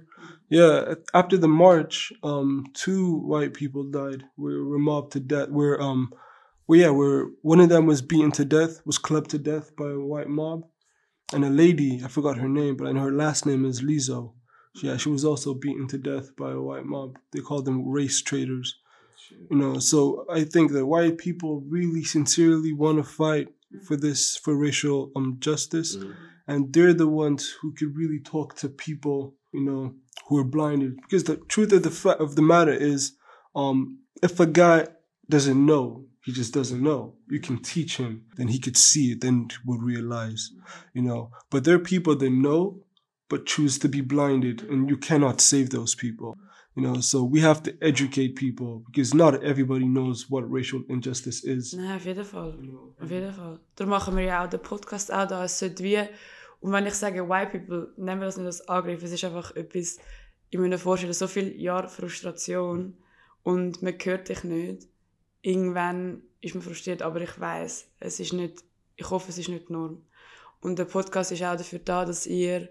Yeah, 0.49 0.95
after 1.13 1.37
the 1.37 1.47
march, 1.47 2.13
um, 2.21 2.65
two 2.73 3.15
white 3.17 3.53
people 3.53 3.83
died. 3.89 4.25
Were, 4.37 4.63
were 4.65 4.77
mobbed 4.79 5.13
to 5.13 5.19
death. 5.19 5.49
Were 5.49 5.81
um, 5.81 6.13
well, 6.67 6.79
yeah, 6.79 6.89
where 6.89 7.27
one 7.41 7.59
of 7.59 7.69
them 7.69 7.85
was 7.85 8.01
beaten 8.01 8.31
to 8.33 8.45
death, 8.45 8.81
was 8.85 8.97
clubbed 8.97 9.31
to 9.31 9.39
death 9.39 9.75
by 9.75 9.89
a 9.91 9.99
white 9.99 10.29
mob, 10.29 10.65
and 11.33 11.43
a 11.43 11.49
lady, 11.49 12.01
I 12.03 12.07
forgot 12.07 12.37
her 12.37 12.47
name, 12.47 12.77
but 12.77 12.87
I 12.87 12.91
know 12.91 13.01
her 13.01 13.11
last 13.11 13.45
name 13.45 13.65
is 13.65 13.81
Lizzo. 13.81 14.33
Yeah, 14.81 14.97
she 14.97 15.09
was 15.09 15.23
also 15.23 15.53
beaten 15.53 15.87
to 15.89 15.97
death 15.97 16.35
by 16.35 16.51
a 16.51 16.59
white 16.59 16.85
mob. 16.85 17.17
They 17.31 17.39
called 17.39 17.65
them 17.65 17.87
race 17.87 18.21
traitors. 18.21 18.75
You 19.49 19.57
know, 19.57 19.79
so 19.79 20.25
I 20.31 20.43
think 20.43 20.71
that 20.71 20.85
white 20.85 21.17
people 21.17 21.61
really 21.67 22.03
sincerely 22.03 22.73
want 22.73 22.97
to 22.97 23.03
fight 23.03 23.49
for 23.85 23.95
this 23.95 24.35
for 24.37 24.55
racial 24.55 25.11
um 25.15 25.37
justice, 25.39 25.95
and 26.47 26.71
they're 26.73 26.93
the 26.93 27.07
ones 27.07 27.49
who 27.61 27.73
could 27.73 27.95
really 27.95 28.19
talk 28.19 28.55
to 28.57 28.69
people, 28.69 29.35
you 29.53 29.63
know, 29.63 29.93
who 30.27 30.37
are 30.37 30.43
blinded. 30.43 30.95
Because 31.01 31.23
the 31.25 31.37
truth 31.37 31.71
of 31.73 31.83
the 31.83 31.91
fa- 31.91 32.17
of 32.19 32.35
the 32.35 32.41
matter 32.41 32.73
is, 32.73 33.13
um, 33.55 33.99
if 34.21 34.39
a 34.39 34.45
guy 34.45 34.87
doesn't 35.29 35.65
know, 35.65 36.05
he 36.23 36.31
just 36.31 36.53
doesn't 36.53 36.81
know. 36.81 37.15
You 37.29 37.39
can 37.39 37.61
teach 37.61 37.97
him, 37.97 38.25
then 38.37 38.47
he 38.47 38.59
could 38.59 38.77
see 38.77 39.11
it, 39.13 39.21
then 39.21 39.47
would 39.65 39.81
realize, 39.83 40.51
you 40.93 41.01
know. 41.01 41.31
But 41.49 41.63
there 41.63 41.75
are 41.75 41.79
people 41.79 42.15
that 42.15 42.29
know, 42.29 42.79
but 43.33 43.47
choose 43.47 43.79
to 43.79 43.89
be 43.89 44.01
blinded, 44.01 44.61
and 44.69 44.87
you 44.91 44.97
cannot 44.97 45.41
save 45.41 45.71
those 45.71 45.95
people. 45.95 46.37
You 46.75 46.83
know, 46.83 47.01
so 47.01 47.23
we 47.23 47.39
have 47.41 47.63
to 47.63 47.71
educate 47.81 48.35
people 48.35 48.83
because 48.85 49.11
not 49.15 49.43
everybody 49.43 49.85
knows 49.85 50.29
what 50.29 50.43
racial 50.51 50.83
injustice 50.87 51.43
is. 51.43 51.73
Nein, 51.73 51.95
auf 51.95 52.05
jeden 52.05 52.25
Fall. 52.25 52.53
Auf 53.01 53.09
jeden 53.09 53.33
Fall. 53.33 53.59
Darum 53.75 53.89
machen 53.89 54.15
wir 54.15 54.23
ja 54.23 54.43
auch 54.43 54.49
den 54.49 54.61
Podcast 54.61 55.11
auch 55.11 55.27
da. 55.27 55.45
Es 55.45 55.57
sollte 55.57 55.83
wie, 55.83 55.99
und 56.61 56.71
wenn 56.71 56.85
ich 56.85 56.93
sage 56.93 57.27
White 57.27 57.57
People, 57.57 57.93
nehmen 57.97 58.21
wir 58.21 58.25
das 58.25 58.37
nicht 58.37 58.45
als 58.45 58.67
Angriff. 58.67 59.01
Es 59.01 59.11
ist 59.11 59.23
einfach 59.23 59.55
etwas, 59.55 59.97
ich 60.51 60.59
muss 60.59 60.69
mir 60.69 60.77
vorstellen, 60.77 61.13
so 61.13 61.27
viele 61.27 61.53
Jahre 61.55 61.89
Frustration 61.89 62.95
und 63.41 63.81
man 63.81 63.95
hört 64.03 64.29
dich 64.29 64.43
nicht. 64.43 64.87
Irgendwann 65.41 66.21
ist 66.41 66.53
man 66.53 66.63
frustriert, 66.63 67.01
aber 67.01 67.21
ich 67.21 67.39
weiß, 67.39 67.87
es 67.99 68.19
ist 68.19 68.33
nicht, 68.33 68.63
ich 68.95 69.09
hoffe, 69.09 69.29
es 69.29 69.39
ist 69.39 69.49
nicht 69.49 69.69
die 69.69 69.73
Norm. 69.73 70.03
Und 70.61 70.77
der 70.77 70.85
Podcast 70.85 71.31
ist 71.31 71.43
auch 71.43 71.57
dafür 71.57 71.79
da, 71.79 72.05
dass 72.05 72.27
ihr 72.27 72.69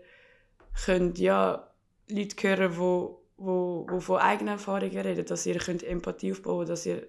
könnt, 0.84 1.18
ja, 1.18 1.68
Leute 2.08 2.48
hören, 2.48 2.72
die 2.72 3.22
wo, 3.44 3.86
wo 3.88 4.00
von 4.00 4.18
eigenen 4.18 4.54
Erfahrungen 4.54 4.96
reden, 4.96 5.26
dass 5.26 5.46
ihr 5.46 5.58
könnt 5.58 5.82
Empathie 5.82 6.32
aufbauen 6.32 6.66
dass 6.66 6.86
ihr, 6.86 7.08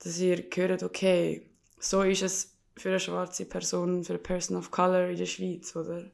dass 0.00 0.18
ihr 0.18 0.44
hört, 0.54 0.82
okay, 0.82 1.48
so 1.78 2.02
ist 2.02 2.22
es 2.22 2.56
für 2.76 2.90
eine 2.90 3.00
schwarze 3.00 3.44
Person, 3.46 4.04
für 4.04 4.14
eine 4.14 4.22
Person 4.22 4.56
of 4.56 4.70
Color 4.70 5.08
in 5.08 5.16
der 5.16 5.26
Schweiz, 5.26 5.74
oder? 5.76 6.10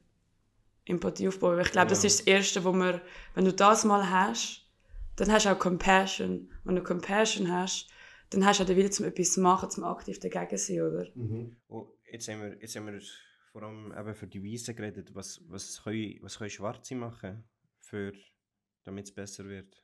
Empathie 0.85 1.27
aufbauen. 1.29 1.59
Ich 1.61 1.71
glaube, 1.71 1.87
ja. 1.87 1.89
das 1.89 2.03
ist 2.03 2.19
das 2.19 2.27
Erste, 2.27 2.63
wo 2.63 2.71
man, 2.71 3.01
wenn 3.35 3.45
du 3.45 3.53
das 3.53 3.85
mal 3.85 4.09
hast, 4.09 4.65
dann 5.15 5.31
hast 5.31 5.45
du 5.45 5.49
auch 5.49 5.59
Compassion. 5.59 6.49
Wenn 6.63 6.75
du 6.75 6.83
Compassion 6.83 7.51
hast, 7.51 7.87
dann 8.29 8.45
hast 8.45 8.59
du 8.59 8.63
auch 8.63 8.67
den 8.67 8.77
Willen, 8.77 8.91
zum 8.91 9.05
etwas 9.05 9.33
zu 9.33 9.41
machen, 9.41 9.69
zum 9.69 9.83
aktiv 9.83 10.19
dagegen 10.19 10.57
zu 10.57 10.73
sein, 10.73 10.81
oder? 10.81 11.07
Mhm. 11.15 11.55
Oh, 11.69 11.87
jetzt, 12.11 12.27
haben 12.27 12.41
wir, 12.41 12.57
jetzt 12.59 12.75
haben 12.75 12.87
wir 12.87 12.99
vor 13.53 13.63
allem 13.63 13.93
eben 13.97 14.15
für 14.15 14.27
die 14.27 14.43
Weißen 14.43 14.75
geredet. 14.75 15.13
Was, 15.13 15.39
was, 15.47 15.81
können, 15.83 16.17
was 16.21 16.37
können 16.37 16.49
Schwarze 16.49 16.95
machen 16.95 17.43
für 17.79 18.11
damit 18.83 19.05
es 19.05 19.13
besser 19.13 19.45
wird? 19.45 19.81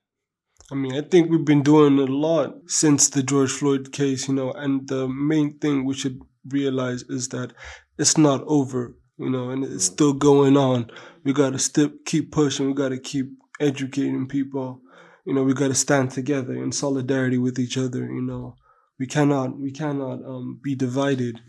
I 0.71 0.75
mean, 0.75 0.93
I 0.93 1.01
think 1.01 1.31
we've 1.31 1.45
been 1.45 1.63
doing 1.63 1.99
a 1.99 2.05
lot 2.05 2.69
since 2.69 3.09
the 3.09 3.23
George 3.23 3.51
Floyd 3.51 3.91
case, 3.93 4.27
you 4.27 4.33
know, 4.33 4.51
and 4.51 4.87
the 4.89 5.07
main 5.07 5.57
thing 5.59 5.85
we 5.85 5.93
should 5.93 6.19
realize 6.45 7.03
is 7.09 7.29
that 7.29 7.53
it's 7.97 8.17
not 8.17 8.43
over, 8.45 8.95
you 9.17 9.29
know, 9.29 9.51
and 9.51 9.63
it's 9.63 9.85
still 9.85 10.13
going 10.13 10.57
on. 10.57 10.91
We 11.23 11.31
got 11.31 11.53
to 11.53 11.59
st- 11.59 12.05
keep 12.05 12.31
pushing, 12.31 12.67
we 12.67 12.73
got 12.73 12.89
to 12.89 12.99
keep 12.99 13.27
educating 13.61 14.27
people, 14.27 14.81
you 15.25 15.33
know, 15.33 15.43
we 15.43 15.53
got 15.53 15.69
to 15.69 15.75
stand 15.75 16.11
together 16.11 16.53
in 16.53 16.71
solidarity 16.73 17.37
with 17.37 17.57
each 17.57 17.77
other, 17.77 18.05
you 18.05 18.21
know. 18.21 18.55
We 18.99 19.07
cannot, 19.07 19.57
we 19.57 19.71
cannot 19.71 20.25
um, 20.25 20.59
be 20.61 20.75
divided. 20.75 21.39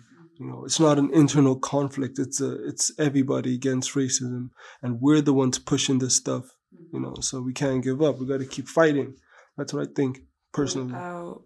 You 0.40 0.46
know, 0.46 0.64
it's 0.64 0.80
not 0.80 0.98
an 0.98 1.10
internal 1.12 1.56
conflict. 1.56 2.18
It's 2.18 2.40
a, 2.40 2.66
it's 2.66 2.90
everybody 2.98 3.54
against 3.54 3.94
racism, 3.94 4.50
and 4.82 5.00
we're 5.00 5.20
the 5.20 5.34
ones 5.34 5.58
pushing 5.58 5.98
this 5.98 6.16
stuff 6.16 6.56
you 6.92 7.00
know, 7.00 7.14
so 7.20 7.40
we 7.40 7.52
can't 7.52 7.82
give 7.82 8.02
up. 8.02 8.18
We 8.18 8.26
got 8.26 8.40
to 8.40 8.46
keep 8.46 8.68
fighting. 8.68 9.14
That's 9.56 9.72
what 9.72 9.88
I 9.88 9.92
think, 9.94 10.22
personally. 10.52 10.94
Auch 10.94 11.44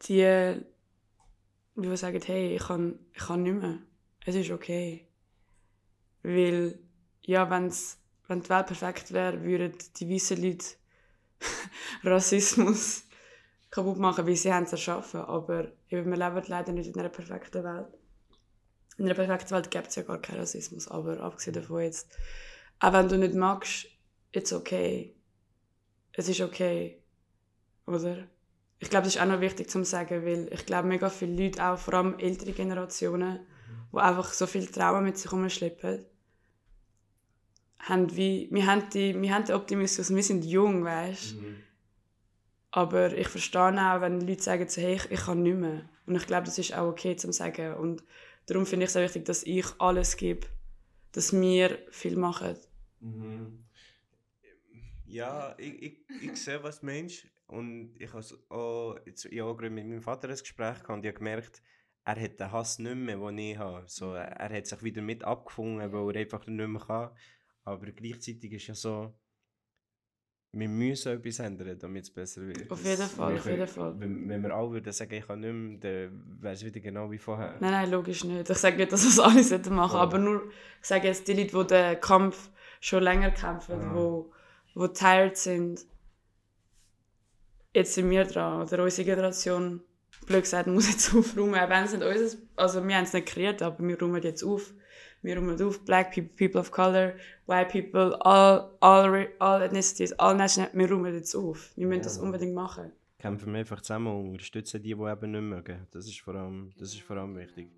die, 0.00 0.62
die 1.76 1.96
sagen, 1.96 2.22
hey, 2.22 2.56
ich 2.56 2.62
kann, 2.62 2.98
ich 3.12 3.22
kann 3.22 3.42
nicht 3.42 3.60
mehr. 3.60 3.78
Es 4.24 4.34
ist 4.34 4.50
okay. 4.50 5.08
Weil, 6.22 6.78
ja, 7.22 7.48
wenn's, 7.50 7.98
wenn 8.28 8.40
die 8.40 8.48
Welt 8.48 8.66
perfekt 8.66 9.12
wäre, 9.12 9.42
würden 9.42 9.72
die 9.98 10.10
weißen 10.10 10.42
Leute 10.42 10.66
Rassismus 12.04 13.04
kaputt 13.70 13.98
machen, 13.98 14.26
weil 14.26 14.36
sie 14.36 14.48
es 14.48 14.72
erschaffen. 14.72 15.20
Aber 15.20 15.72
eben, 15.88 16.10
wir 16.10 16.16
leben 16.16 16.42
leider 16.48 16.72
nicht 16.72 16.88
in 16.88 16.98
einer 16.98 17.08
perfekten 17.08 17.62
Welt. 17.62 17.95
In 18.98 19.04
einer 19.04 19.14
perfekten 19.14 19.50
Welt 19.50 19.70
gibt 19.70 19.88
es 19.88 19.96
ja 19.96 20.02
gar 20.02 20.20
keinen 20.20 20.40
Rassismus. 20.40 20.88
Aber 20.88 21.20
abgesehen 21.20 21.54
davon 21.54 21.82
jetzt, 21.82 22.16
auch 22.80 22.92
wenn 22.92 23.08
du 23.08 23.18
nicht 23.18 23.34
magst, 23.34 23.86
it's 24.32 24.52
okay. 24.52 25.14
Es 26.12 26.28
ist 26.28 26.40
okay. 26.40 27.02
Oder? 27.86 28.26
Ich 28.78 28.90
glaube, 28.90 29.04
das 29.04 29.14
ist 29.14 29.20
auch 29.20 29.26
noch 29.26 29.40
wichtig 29.40 29.70
zu 29.70 29.84
sagen, 29.84 30.24
weil 30.24 30.48
ich 30.52 30.66
glaube, 30.66 30.88
mega 30.88 31.08
viele 31.08 31.44
Leute, 31.44 31.64
auch 31.64 31.78
vor 31.78 31.94
allem 31.94 32.18
ältere 32.18 32.52
Generationen, 32.52 33.40
die 33.92 33.98
einfach 33.98 34.32
so 34.32 34.46
viel 34.46 34.66
Trauma 34.66 35.00
mit 35.00 35.16
sich 35.16 35.30
herumschleppen, 35.30 36.04
haben 37.78 38.16
wie, 38.16 38.48
wir 38.50 38.66
haben, 38.66 38.88
die, 38.92 39.20
wir 39.20 39.34
haben 39.34 39.44
den 39.44 39.54
Optimismus, 39.54 40.14
wir 40.14 40.22
sind 40.22 40.44
jung, 40.44 40.84
weißt 40.84 41.36
mhm. 41.36 41.62
Aber 42.76 43.16
ich 43.16 43.28
verstehe 43.28 43.62
auch, 43.62 44.02
wenn 44.02 44.20
Leute 44.20 44.42
sagen, 44.42 44.68
so, 44.68 44.82
hey, 44.82 44.96
ich, 44.96 45.10
ich 45.10 45.20
kann 45.20 45.42
nicht 45.42 45.56
mehr. 45.56 45.88
Und 46.04 46.16
ich 46.16 46.26
glaube, 46.26 46.44
das 46.44 46.58
ist 46.58 46.76
auch 46.76 46.88
okay 46.88 47.16
zu 47.16 47.32
sagen. 47.32 47.72
Und 47.74 48.04
darum 48.46 48.66
finde 48.66 48.84
ich 48.84 48.90
es 48.90 48.96
auch 48.96 49.02
wichtig, 49.02 49.24
dass 49.24 49.42
ich 49.42 49.66
alles 49.78 50.16
gebe, 50.16 50.46
dass 51.12 51.32
wir 51.32 51.78
viel 51.90 52.16
machen. 52.16 52.56
Mhm. 53.00 53.64
Ja, 55.04 55.54
ich, 55.58 55.82
ich, 55.82 56.22
ich 56.22 56.36
sehe, 56.36 56.62
was 56.62 56.80
du 56.80 56.86
meinst. 56.86 57.26
Und 57.46 57.94
ich 58.00 58.12
habe 58.12 58.24
auch, 58.48 58.98
jetzt, 59.06 59.24
ich 59.26 59.40
auch 59.40 59.56
mit 59.58 59.72
meinem 59.72 60.02
Vater 60.02 60.28
ein 60.28 60.36
Gespräch 60.36 60.82
gehabt 60.82 60.90
und 60.90 61.04
ich 61.04 61.08
habe 61.08 61.18
gemerkt, 61.18 61.62
er 62.04 62.20
hat 62.20 62.40
den 62.40 62.52
Hass 62.52 62.78
nicht 62.78 62.96
mehr, 62.96 63.16
den 63.16 63.38
ich 63.38 63.58
habe. 63.58 63.84
So, 63.88 64.14
er 64.14 64.50
hat 64.50 64.66
sich 64.66 64.82
wieder 64.82 65.02
mit 65.02 65.22
abgefunden, 65.24 65.92
weil 65.92 66.16
er 66.16 66.22
einfach 66.22 66.46
nicht 66.46 66.68
mehr 66.68 66.80
kann. 66.80 67.10
Aber 67.64 67.86
gleichzeitig 67.92 68.52
ist 68.52 68.66
ja 68.68 68.74
so, 68.74 69.14
wir 70.58 70.68
müssen 70.68 71.12
etwas 71.12 71.38
ändern, 71.38 71.78
damit 71.78 72.04
es 72.04 72.10
besser 72.10 72.40
wird. 72.46 72.70
Auf 72.70 72.82
jeden 72.82 73.02
Fall, 73.02 73.34
wir, 73.34 73.38
auf 73.40 73.46
jeden 73.46 73.66
Fall. 73.66 73.94
Wenn, 73.98 74.28
wenn 74.28 74.42
wir 74.42 74.54
alle 74.54 74.70
würden 74.70 74.92
sagen, 74.92 75.14
ich 75.14 75.26
kann 75.26 75.40
nicht 75.40 75.52
mehr, 75.52 75.78
dann 75.78 76.40
wäre 76.40 76.54
es 76.54 76.64
wieder 76.64 76.80
genau 76.80 77.10
wie 77.10 77.18
vorher. 77.18 77.56
Nein, 77.60 77.72
nein, 77.72 77.90
logisch 77.90 78.24
nicht. 78.24 78.48
Ich 78.48 78.56
sage 78.56 78.76
nicht, 78.76 78.90
dass 78.90 79.02
wir 79.02 79.10
es 79.10 79.18
alle 79.50 79.70
machen 79.70 79.96
oh. 79.96 80.00
aber 80.00 80.18
nur, 80.18 80.44
ich 80.80 80.88
sage 80.88 81.08
jetzt 81.08 81.28
die 81.28 81.34
Leute, 81.34 81.64
die 81.64 81.66
den 81.66 82.00
Kampf 82.00 82.50
schon 82.80 83.02
länger 83.02 83.32
kämpfen, 83.32 83.80
ja. 83.80 83.94
wo 83.94 84.32
die 84.74 84.92
tired 84.94 85.36
sind. 85.36 85.84
Jetzt 87.74 87.94
sind 87.94 88.08
wir 88.08 88.24
dran, 88.24 88.62
oder 88.62 88.82
unsere 88.82 89.04
Generation, 89.04 89.82
blöd 90.26 90.42
gesagt, 90.42 90.66
muss 90.68 90.90
jetzt 90.90 91.14
aufräumen. 91.14 91.52
Wenn 91.52 91.84
es 91.84 91.92
nicht 91.92 92.02
unser, 92.02 92.36
also 92.56 92.86
wir 92.86 92.96
haben 92.96 93.04
es 93.04 93.12
nicht 93.12 93.26
kreiert, 93.26 93.60
aber 93.60 93.86
wir 93.86 94.00
räumen 94.00 94.22
jetzt 94.22 94.42
auf. 94.42 94.72
Wir 95.26 95.38
räumen 95.38 95.60
auf, 95.60 95.84
Black 95.84 96.14
people, 96.14 96.30
people 96.36 96.60
of 96.60 96.70
color, 96.70 97.16
white 97.46 97.72
people, 97.72 98.14
all, 98.20 98.70
all, 98.80 99.28
all 99.40 99.60
ethnicities, 99.60 100.12
all 100.20 100.36
nationalities, 100.36 100.78
wir 100.78 100.88
räumen 100.88 101.14
jetzt 101.14 101.34
auf. 101.34 101.76
Wir 101.76 101.88
müssen 101.88 102.02
ja. 102.02 102.04
das 102.04 102.18
unbedingt 102.18 102.54
machen. 102.54 102.92
Kämpfen 103.18 103.52
wir 103.52 103.58
einfach 103.58 103.80
zusammen 103.80 104.06
und 104.06 104.28
unterstützen 104.30 104.80
die, 104.80 104.94
die 104.94 105.02
eben 105.02 105.30
nicht 105.32 105.40
mögen. 105.40 105.84
Das 105.90 106.06
ist 106.06 106.20
vor 106.20 106.36
allem, 106.36 106.70
das 106.76 106.94
ist 106.94 107.00
vor 107.00 107.16
allem 107.16 107.36
wichtig. 107.36 107.68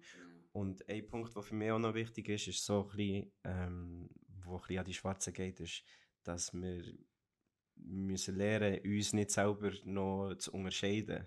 Und 0.52 0.86
ein 0.90 1.06
Punkt, 1.06 1.34
der 1.34 1.42
für 1.42 1.54
mich 1.54 1.70
auch 1.70 1.78
noch 1.78 1.94
wichtig 1.94 2.28
ist, 2.28 2.48
ist 2.48 2.66
so 2.66 2.82
ein 2.82 2.88
bisschen, 2.94 3.32
ähm, 3.44 4.10
wo 4.44 4.56
ein 4.56 4.60
bisschen 4.60 4.78
an 4.80 4.84
die 4.84 4.92
Schwarzen 4.92 5.32
geht, 5.32 5.58
ist, 5.60 5.84
dass 6.24 6.52
wir 6.52 6.82
müssen 7.76 8.36
lernen, 8.36 8.78
uns 8.84 9.14
nicht 9.14 9.30
selber 9.30 9.70
noch 9.84 10.34
zu 10.34 10.52
unterscheiden. 10.52 11.24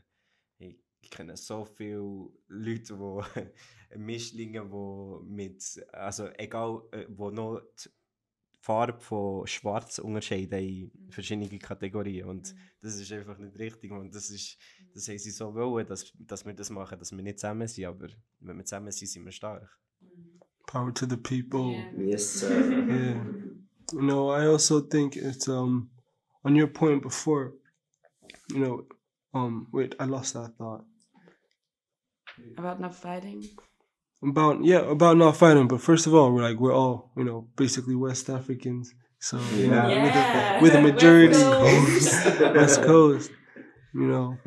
Ich, 1.02 1.10
kenne 1.10 1.36
so 1.36 1.66
viele 1.66 2.30
Leute, 2.48 2.98
die 3.94 3.98
Mischlinge, 3.98 4.66
die 4.66 5.26
mit, 5.26 5.86
also 5.92 6.28
egal, 6.38 6.84
äh, 6.92 7.06
wo 7.10 7.30
noch 7.30 7.62
die 7.84 7.90
Farbe 8.62 9.00
von 9.00 9.48
Schwarz 9.48 9.98
unterscheiden 9.98 10.60
in 10.60 10.92
mhm. 10.94 11.12
verschiedene 11.12 11.60
Kategorien. 11.60 12.28
Und 12.28 12.54
mhm. 12.54 12.60
das 12.82 12.96
ist 12.96 13.12
einfach 13.12 13.38
nicht 13.40 13.58
richtig. 13.58 13.92
Und 13.92 14.14
das 14.14 14.30
ist, 14.30 14.58
das 14.94 15.08
haben 15.08 15.18
sie 15.18 15.32
so 15.32 15.54
wollen, 15.54 15.88
dass, 15.88 16.14
dass 16.20 16.46
wir 16.46 16.54
das 16.54 16.70
machen, 16.70 17.00
dass 17.00 17.12
wir 17.12 17.24
nicht 17.24 17.40
zusammen 17.40 17.68
sind. 17.68 17.86
Aber 17.86 18.08
wenn 18.40 18.58
wir 18.58 18.66
zusammen 18.66 18.92
sind, 18.92 19.08
sind 19.08 19.26
wir 19.26 19.32
stark. 19.32 19.68
Power 20.68 20.94
to 20.94 21.06
the 21.06 21.18
people. 21.18 21.72
Yeah. 21.72 22.12
Yes, 22.12 22.40
sir. 22.40 22.50
Yeah. 22.88 23.26
You 23.94 24.02
know, 24.02 24.30
I 24.30 24.48
also 24.48 24.80
think 24.80 25.18
it's 25.18 25.50
um 25.50 25.90
on 26.46 26.56
your 26.56 26.68
point 26.68 27.02
before, 27.02 27.54
you 28.50 28.60
know, 28.60 28.86
um 29.34 29.68
wait, 29.74 29.96
I 30.00 30.06
lost 30.06 30.34
that 30.34 30.56
thought. 30.58 30.86
About 32.58 32.80
not 32.80 32.96
fighting? 32.96 33.44
About 34.24 34.64
yeah, 34.64 34.80
about 34.80 35.18
not 35.18 35.36
fighting, 35.36 35.68
but 35.68 35.82
first 35.82 36.06
of 36.08 36.14
all, 36.14 36.32
we're 36.32 36.44
like 36.44 36.60
we're 36.60 36.76
all, 36.76 37.12
you 37.18 37.24
know, 37.24 37.48
basically 37.56 37.96
West 37.96 38.30
Africans. 38.30 38.94
So 39.20 39.40
you 39.56 39.68
know, 39.68 39.88
yeah. 39.88 40.62
with, 40.62 40.74
a, 40.74 40.76
with 40.76 40.76
a 40.76 40.82
majority 40.82 41.34
West 41.34 41.44
Coast. 41.44 42.40
West 42.56 42.82
Coast. 42.84 43.32
You 43.94 44.08
know. 44.08 44.38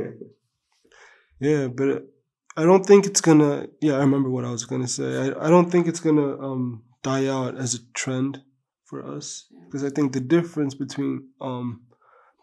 Yeah, 1.40 1.68
but 1.68 2.06
I 2.56 2.62
don't 2.62 2.86
think 2.86 3.06
it's 3.06 3.20
gonna 3.20 3.66
yeah, 3.80 3.94
I 3.94 3.98
remember 3.98 4.30
what 4.30 4.44
I 4.44 4.50
was 4.50 4.64
gonna 4.64 4.88
say. 4.88 5.16
I, 5.18 5.46
I 5.46 5.50
don't 5.50 5.70
think 5.70 5.86
it's 5.86 6.00
gonna 6.00 6.38
um 6.40 6.82
die 7.02 7.26
out 7.26 7.56
as 7.56 7.74
a 7.74 7.84
trend 7.92 8.42
for 8.84 9.04
us 9.04 9.46
because 9.64 9.84
I 9.84 9.90
think 9.90 10.12
the 10.12 10.20
difference 10.20 10.74
between 10.74 11.28
um 11.40 11.82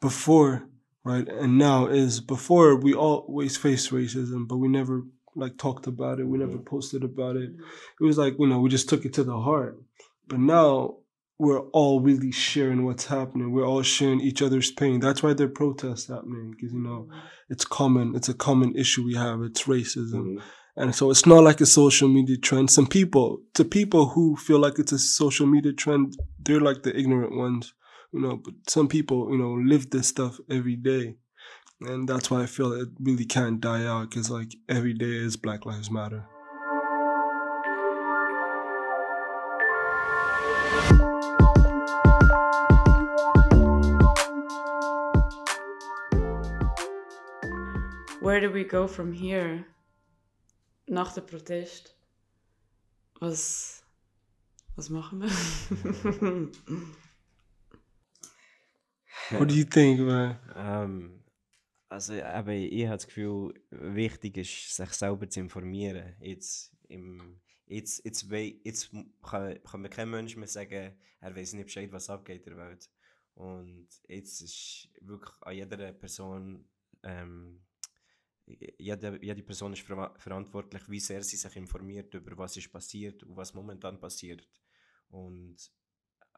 before 0.02 0.68
right 1.04 1.28
and 1.28 1.58
now 1.58 1.88
is 1.88 2.20
before 2.20 2.76
we 2.76 2.94
always 2.94 3.58
faced 3.58 3.92
racism 3.92 4.48
but 4.48 4.58
we 4.58 4.68
never 4.68 5.04
like 5.36 5.58
talked 5.58 5.88
about 5.88 6.20
it 6.20 6.26
we 6.26 6.38
never 6.38 6.54
mm-hmm. 6.54 6.64
posted 6.64 7.04
about 7.04 7.36
it 7.36 7.52
mm-hmm. 7.52 7.64
it 8.04 8.04
was 8.06 8.18
like 8.18 8.36
you 8.40 8.48
know 8.48 8.60
we 8.60 8.70
just 8.70 8.90
took 8.90 9.06
it 9.06 9.14
to 9.14 9.24
the 9.24 9.40
heart 9.40 9.78
But 10.28 10.40
now 10.40 10.96
we're 11.42 11.62
all 11.72 12.00
really 12.02 12.32
sharing 12.32 12.86
what's 12.86 13.08
happening. 13.08 13.52
We're 13.52 13.66
all 13.66 13.82
sharing 13.82 14.22
each 14.22 14.44
other's 14.44 14.72
pain. 14.72 15.00
That's 15.00 15.24
why 15.24 15.34
there 15.34 15.48
are 15.48 15.50
protests 15.50 16.08
happening 16.08 16.52
because 16.52 16.72
you 16.72 16.80
know 16.80 17.08
mm-hmm. 17.10 17.20
it's 17.50 17.66
common. 17.66 18.16
It's 18.16 18.30
a 18.30 18.36
common 18.36 18.76
issue 18.76 19.04
we 19.04 19.16
have. 19.16 19.42
It's 19.42 19.64
racism. 19.64 20.38
Mhm. 20.38 20.42
And 20.78 20.96
so 20.96 21.12
it's 21.12 21.26
not 21.26 21.44
like 21.44 21.60
a 21.60 21.66
social 21.66 22.08
media 22.08 22.38
trend. 22.38 22.70
Some 22.70 22.88
people, 22.88 23.42
to 23.56 23.66
people 23.66 24.10
who 24.10 24.38
feel 24.38 24.60
like 24.60 24.80
it's 24.80 24.94
a 24.94 25.00
social 25.00 25.46
media 25.46 25.74
trend, 25.74 26.16
they're 26.40 26.62
like 26.62 26.84
the 26.84 26.98
ignorant 26.98 27.36
ones, 27.36 27.74
you 28.14 28.22
know. 28.22 28.38
But 28.38 28.54
some 28.68 28.88
people, 28.88 29.30
you 29.32 29.38
know, 29.38 29.54
live 29.54 29.90
this 29.90 30.08
stuff 30.08 30.40
every 30.50 30.78
day. 30.78 31.16
And 31.84 32.08
that's 32.08 32.30
why 32.30 32.44
I 32.44 32.46
feel 32.46 32.74
it 32.74 32.90
really 33.00 33.26
can't 33.26 33.60
die 33.60 33.86
out 33.88 34.12
because, 34.12 34.30
like, 34.30 34.56
every 34.70 34.94
day 34.94 35.16
is 35.16 35.36
Black 35.36 35.66
Lives 35.66 35.90
Matter. 35.90 36.24
Where 48.20 48.40
do 48.40 48.52
we 48.52 48.64
go 48.64 48.86
from 48.88 49.12
here? 49.12 49.66
Nach 50.88 51.16
dem 51.16 51.26
Protest? 51.26 51.96
Was, 53.20 53.82
was 54.76 54.90
machen 54.90 55.22
wir? 55.22 55.30
What 59.32 59.48
do 59.48 59.56
you 59.56 59.64
think, 59.64 60.00
man? 60.02 60.38
Ähm, 60.56 61.21
also 61.92 62.14
eben, 62.14 62.50
ich 62.50 62.86
habe 62.86 62.96
das 62.96 63.08
Gefühl, 63.08 63.54
wichtig 63.70 64.38
ist, 64.38 64.76
sich 64.76 64.90
selber 64.92 65.30
zu 65.30 65.42
informieren. 65.42 66.16
Jetzt, 66.22 66.74
im, 66.88 67.42
jetzt, 67.68 68.06
jetzt, 68.06 68.32
jetzt 68.64 68.92
kann, 69.22 69.62
kann 69.64 69.82
mir 69.82 69.90
kein 69.90 70.10
Mensch 70.10 70.38
mehr 70.38 70.48
sagen, 70.48 70.98
er 71.20 71.36
weiß 71.36 71.54
nicht 71.54 71.66
Bescheid, 71.66 71.92
was 71.92 72.10
abgeht 72.10 72.48
in 72.48 72.56
der 72.56 72.66
Welt. 72.66 72.90
Und 73.34 73.90
jetzt 74.08 74.42
ist 74.42 74.90
wirklich 75.02 75.34
an 75.42 75.54
jeder 75.54 75.92
Person, 75.92 76.66
ähm, 77.04 77.62
jede, 78.46 79.20
jede 79.22 79.44
Person 79.44 79.74
ist 79.74 79.82
ver 79.82 80.14
verantwortlich, 80.18 80.84
wie 80.88 81.00
sehr 81.00 81.24
sie 81.24 81.38
sich 81.38 81.56
informiert 81.58 82.14
über 82.14 82.38
was 82.38 82.56
ist 82.56 82.72
passiert 82.72 83.22
und 83.24 83.36
was 83.36 83.54
momentan 83.54 84.00
passiert. 84.00 84.48
Und 85.10 85.58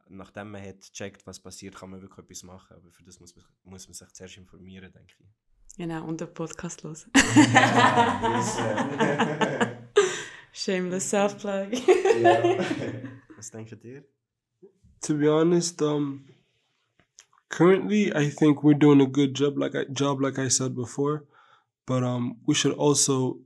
nachdem 0.09 0.51
man 0.51 0.61
hat 0.61 0.81
gecheckt, 0.81 1.25
was 1.25 1.39
passiert, 1.39 1.75
kann 1.75 1.89
man 1.89 2.01
wirklich 2.01 2.25
etwas 2.25 2.43
machen. 2.43 2.75
Aber 2.75 2.91
für 2.91 3.03
das 3.03 3.19
muss 3.19 3.35
man, 3.35 3.45
muss 3.63 3.87
man 3.87 3.93
sich 3.93 4.13
zuerst 4.13 4.37
informieren, 4.37 4.91
denke 4.91 5.13
ich. 5.19 5.77
genau, 5.77 6.05
und 6.05 6.21
den 6.21 6.33
Podcast 6.33 6.83
los. 6.83 7.07
Shameless 10.53 11.09
self-plug. 11.09 11.71
Was 13.35 13.51
denkst 13.51 13.71
du 13.71 13.75
dir? 13.75 14.03
To 15.01 15.17
be 15.17 15.27
honest, 15.27 15.81
um, 15.81 16.25
currently 17.49 18.13
I 18.15 18.29
think 18.29 18.63
we're 18.63 18.77
doing 18.77 19.01
a 19.01 19.07
good 19.07 19.33
job, 19.33 19.57
like 19.57 19.75
I 19.75 19.85
job, 19.91 20.21
like 20.21 20.37
I 20.37 20.49
said 20.49 20.75
before. 20.75 21.23
But 21.85 22.03
um, 22.03 22.37
we 22.45 22.53
should 22.53 22.77
also 22.77 23.39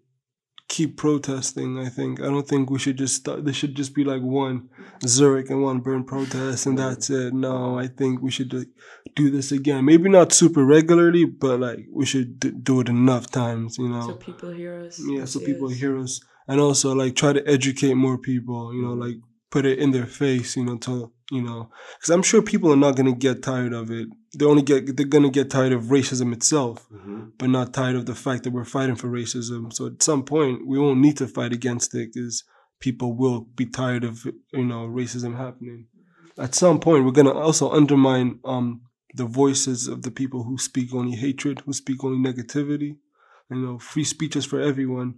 keep 0.67 0.97
protesting. 0.97 1.79
I 1.79 1.89
think 1.89 2.19
I 2.19 2.25
don't 2.25 2.47
think 2.47 2.69
we 2.69 2.79
should 2.79 2.97
just 2.97 3.15
start. 3.15 3.45
There 3.45 3.53
should 3.53 3.75
just 3.75 3.93
be 3.95 4.03
like 4.03 4.21
one 4.21 4.69
Zurich 5.05 5.49
and 5.49 5.61
one 5.61 5.79
Bern 5.79 6.03
protest, 6.03 6.65
and 6.65 6.77
that's 6.77 7.09
it. 7.09 7.33
No, 7.33 7.77
I 7.77 7.87
think 7.87 8.21
we 8.21 8.31
should 8.31 8.53
like, 8.53 8.67
do 9.15 9.29
this 9.29 9.51
again. 9.51 9.85
Maybe 9.85 10.09
not 10.09 10.33
super 10.33 10.65
regularly, 10.65 11.25
but 11.25 11.59
like 11.59 11.85
we 11.91 12.05
should 12.05 12.39
d- 12.39 12.51
do 12.51 12.81
it 12.81 12.89
enough 12.89 13.29
times. 13.31 13.77
You 13.77 13.89
know. 13.89 14.07
so 14.07 14.15
people 14.15 14.51
hear 14.51 14.85
us. 14.85 15.01
yeah 15.05 15.25
so 15.25 15.39
people 15.39 15.69
us. 15.69 15.77
hear 15.77 15.97
us 15.97 16.21
and 16.47 16.59
also 16.59 16.93
like 16.95 17.15
try 17.15 17.33
to 17.33 17.47
educate 17.47 17.93
more 17.93 18.17
people 18.17 18.73
you 18.73 18.81
know 18.81 18.93
like 18.93 19.17
put 19.49 19.65
it 19.65 19.79
in 19.79 19.91
their 19.91 20.05
face 20.05 20.55
you 20.57 20.65
know 20.65 20.77
to 20.77 21.11
you 21.31 21.41
know 21.41 21.69
because 21.97 22.09
i'm 22.09 22.23
sure 22.23 22.41
people 22.41 22.71
are 22.71 22.77
not 22.77 22.95
going 22.95 23.11
to 23.11 23.17
get 23.17 23.43
tired 23.43 23.73
of 23.73 23.91
it. 23.91 24.07
They 24.37 24.45
only 24.45 24.61
get 24.61 24.95
they're 24.95 25.05
going 25.05 25.23
to 25.23 25.29
get 25.31 25.49
tired 25.49 25.73
of 25.73 25.85
racism 25.85 26.31
itself 26.33 26.87
but 27.37 27.49
not 27.49 27.73
tired 27.73 27.95
of 27.95 28.05
the 28.05 28.15
fact 28.15 28.43
that 28.43 28.53
we're 28.53 28.65
fighting 28.65 28.95
for 28.95 29.07
racism. 29.07 29.73
So 29.73 29.87
at 29.87 30.03
some 30.03 30.23
point 30.23 30.67
we 30.67 30.77
won't 30.77 30.99
need 30.99 31.17
to 31.17 31.27
fight 31.27 31.53
against 31.53 31.95
it 31.95 32.13
because 32.13 32.43
people 32.79 33.15
will 33.15 33.41
be 33.55 33.65
tired 33.65 34.03
of 34.03 34.25
you 34.25 34.65
know 34.65 34.87
racism 34.87 35.37
happening. 35.37 35.87
At 36.37 36.53
some 36.53 36.79
point 36.79 37.03
we're 37.03 37.11
going 37.19 37.33
to 37.33 37.33
also 37.33 37.71
undermine 37.71 38.39
um 38.45 38.81
the 39.15 39.25
voices 39.25 39.87
of 39.87 40.03
the 40.03 40.11
people 40.11 40.43
who 40.43 40.57
speak 40.57 40.93
only 40.93 41.15
hatred 41.17 41.61
who 41.61 41.73
speak 41.73 42.03
only 42.03 42.19
negativity 42.29 42.97
you 43.49 43.57
know, 43.57 43.79
free 43.79 44.03
speech 44.03 44.35
is 44.35 44.45
for 44.45 44.59
everyone, 44.59 45.15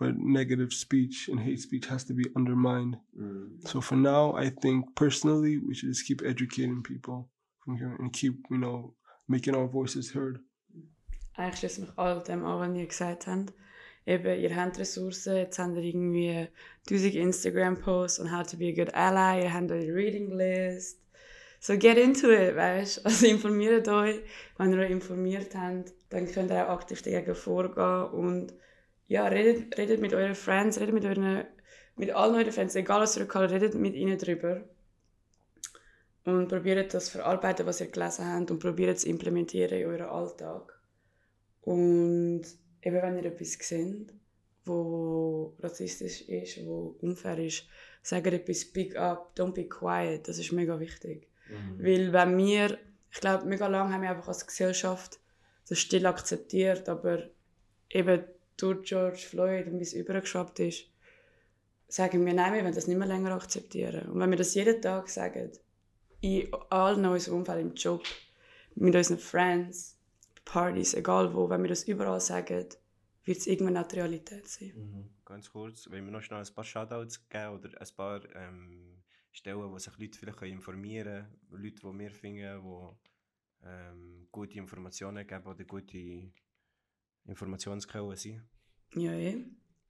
but 0.00 0.16
negative 0.16 0.72
speech 0.72 1.28
and 1.28 1.38
hate 1.38 1.60
speech 1.60 1.86
has 1.86 2.04
to 2.04 2.14
be 2.14 2.24
undermined. 2.34 2.96
Mm. 3.14 3.68
So 3.68 3.82
for 3.82 3.96
now, 3.96 4.32
I 4.32 4.48
think 4.48 4.96
personally, 4.96 5.58
we 5.58 5.74
should 5.74 5.90
just 5.90 6.06
keep 6.06 6.22
educating 6.24 6.82
people 6.82 7.28
from 7.62 7.76
here 7.76 7.94
and 7.98 8.10
keep, 8.10 8.34
you 8.50 8.56
know, 8.56 8.94
making 9.28 9.54
our 9.54 9.68
voices 9.68 10.10
heard. 10.10 10.40
Eigentlich 11.36 11.60
schließe 11.60 11.80
mich 11.80 11.90
all 11.98 12.22
dem 12.22 12.44
an, 12.44 12.60
was 12.60 12.78
ihr 12.78 12.86
gesagt 12.86 13.26
habt. 13.26 13.52
Eben, 14.06 14.40
ihr 14.40 14.50
uh, 14.50 14.54
habt 14.54 14.78
Ressourcen, 14.78 15.36
jetzt 15.36 15.58
habt 15.58 15.76
ihr 15.76 15.82
irgendwie 15.82 16.30
uh, 16.30 16.46
1000 16.88 17.14
Instagram-Posts 17.16 18.20
on 18.20 18.32
how 18.32 18.42
to 18.42 18.56
be 18.56 18.68
a 18.68 18.72
good 18.72 18.94
ally, 18.94 19.42
ihr 19.42 19.52
habt 19.52 19.70
eure 19.70 19.94
Reading 19.94 20.30
List. 20.30 20.98
So 21.60 21.76
get 21.76 21.98
into 21.98 22.30
it, 22.30 22.56
weißt 22.56 22.96
du? 22.96 23.00
Also 23.04 23.26
informiert 23.26 23.86
euch. 23.88 24.20
Wenn 24.56 24.72
ihr 24.72 24.78
euch 24.78 24.90
informiert 24.90 25.54
habt, 25.54 25.92
dann 26.08 26.26
könnt 26.26 26.50
ihr 26.50 26.66
auch 26.66 26.80
aktiv 26.80 27.02
dagegen 27.02 27.34
vorgehen 27.34 28.10
und 28.12 28.54
ja, 29.10 29.26
redet, 29.26 29.76
redet 29.76 30.00
mit 30.00 30.14
euren 30.14 30.36
Friends, 30.36 30.78
redet 30.78 30.94
mit 30.94 31.04
euren, 31.04 31.44
mit 31.96 32.12
allen 32.12 32.36
euren 32.36 32.52
Friends, 32.52 32.76
egal 32.76 33.00
was 33.00 33.16
ihr 33.16 33.26
könnt, 33.26 33.50
redet 33.50 33.74
mit 33.74 33.96
ihnen 33.96 34.16
drüber. 34.16 34.62
Und 36.24 36.46
probiert 36.46 36.94
das 36.94 37.08
verarbeiten, 37.08 37.66
was 37.66 37.80
ihr 37.80 37.88
gelesen 37.88 38.24
habt 38.24 38.52
und 38.52 38.60
probiert 38.60 38.96
es 38.96 39.02
implementieren 39.02 39.80
in 39.80 39.86
euren 39.88 40.06
Alltag. 40.06 40.78
Und 41.62 42.42
eben 42.82 43.02
wenn 43.02 43.16
ihr 43.16 43.24
etwas 43.24 43.54
seht, 43.54 44.14
wo 44.64 45.56
rassistisch 45.58 46.22
ist, 46.28 46.64
wo 46.64 46.94
unfair 47.00 47.38
ist, 47.38 47.66
sagt 48.02 48.28
etwas 48.28 48.60
Speak 48.60 48.94
up, 48.94 49.32
don't 49.36 49.54
be 49.54 49.68
quiet, 49.68 50.28
das 50.28 50.38
ist 50.38 50.52
mega 50.52 50.78
wichtig. 50.78 51.26
Weil 51.78 52.12
wenn 52.12 52.38
wir, 52.38 52.78
ich 53.10 53.18
glaube, 53.18 53.44
mega 53.46 53.66
lange 53.66 53.92
haben 53.92 54.02
wir 54.02 54.10
einfach 54.10 54.28
als 54.28 54.46
Gesellschaft 54.46 55.18
das 55.68 55.80
still 55.80 56.06
akzeptiert, 56.06 56.88
aber 56.88 57.24
eben 57.88 58.22
durch 58.62 58.84
George 58.84 59.18
Floyd 59.18 59.66
und 59.66 59.78
wie 59.78 59.82
es 59.82 59.92
übergeschwappt 59.92 60.60
ist, 60.60 60.86
sagen 61.88 62.24
wir, 62.24 62.32
nein, 62.32 62.52
wir 62.54 62.62
wollen 62.62 62.74
das 62.74 62.86
nicht 62.86 62.98
mehr 62.98 63.08
länger 63.08 63.32
akzeptieren. 63.32 64.08
Und 64.10 64.20
wenn 64.20 64.30
wir 64.30 64.38
das 64.38 64.54
jeden 64.54 64.80
Tag 64.80 65.08
sagen, 65.08 65.50
in 66.20 66.52
allen 66.68 67.04
unserem 67.06 67.38
Umfeld, 67.38 67.60
im 67.60 67.74
Job, 67.74 68.04
mit 68.74 68.94
unseren 68.94 69.18
Friends, 69.18 69.98
Partys, 70.44 70.94
egal 70.94 71.32
wo, 71.34 71.48
wenn 71.48 71.62
wir 71.62 71.68
das 71.68 71.84
überall 71.84 72.20
sagen, 72.20 72.66
wird 73.24 73.38
es 73.38 73.46
irgendwann 73.46 73.76
auch 73.76 73.86
die 73.86 73.96
Realität 73.96 74.48
sein. 74.48 75.10
Ganz 75.24 75.50
kurz, 75.50 75.88
wenn 75.90 76.04
wir 76.04 76.12
noch 76.12 76.22
schnell 76.22 76.40
ein 76.40 76.54
paar 76.54 76.64
Shoutouts 76.64 77.28
geben 77.28 77.54
oder 77.54 77.80
ein 77.80 77.88
paar 77.96 78.20
ähm, 78.34 79.02
Stellen, 79.30 79.70
wo 79.70 79.78
sich 79.78 79.96
Leute 79.98 80.18
vielleicht 80.18 80.42
informieren 80.42 81.26
können, 81.48 81.62
Leute, 81.62 81.80
die 81.82 81.98
wir 81.98 82.10
finden, 82.10 82.62
die 82.62 83.66
ähm, 83.66 84.26
gute 84.32 84.58
Informationen 84.58 85.26
geben 85.26 85.46
oder 85.46 85.64
gute 85.64 86.32
Informationsquellen 87.26 88.16
sind. 88.16 88.42
Ja, 88.94 89.12
eh. 89.12 89.44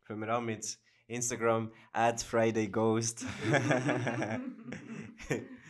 Fangen 0.07 0.21
wir 0.21 0.29
an 0.35 0.45
mit 0.45 0.79
Instagram, 1.07 1.73
at 1.93 2.23
Friday 2.23 2.67
FridayGhost. 2.69 3.25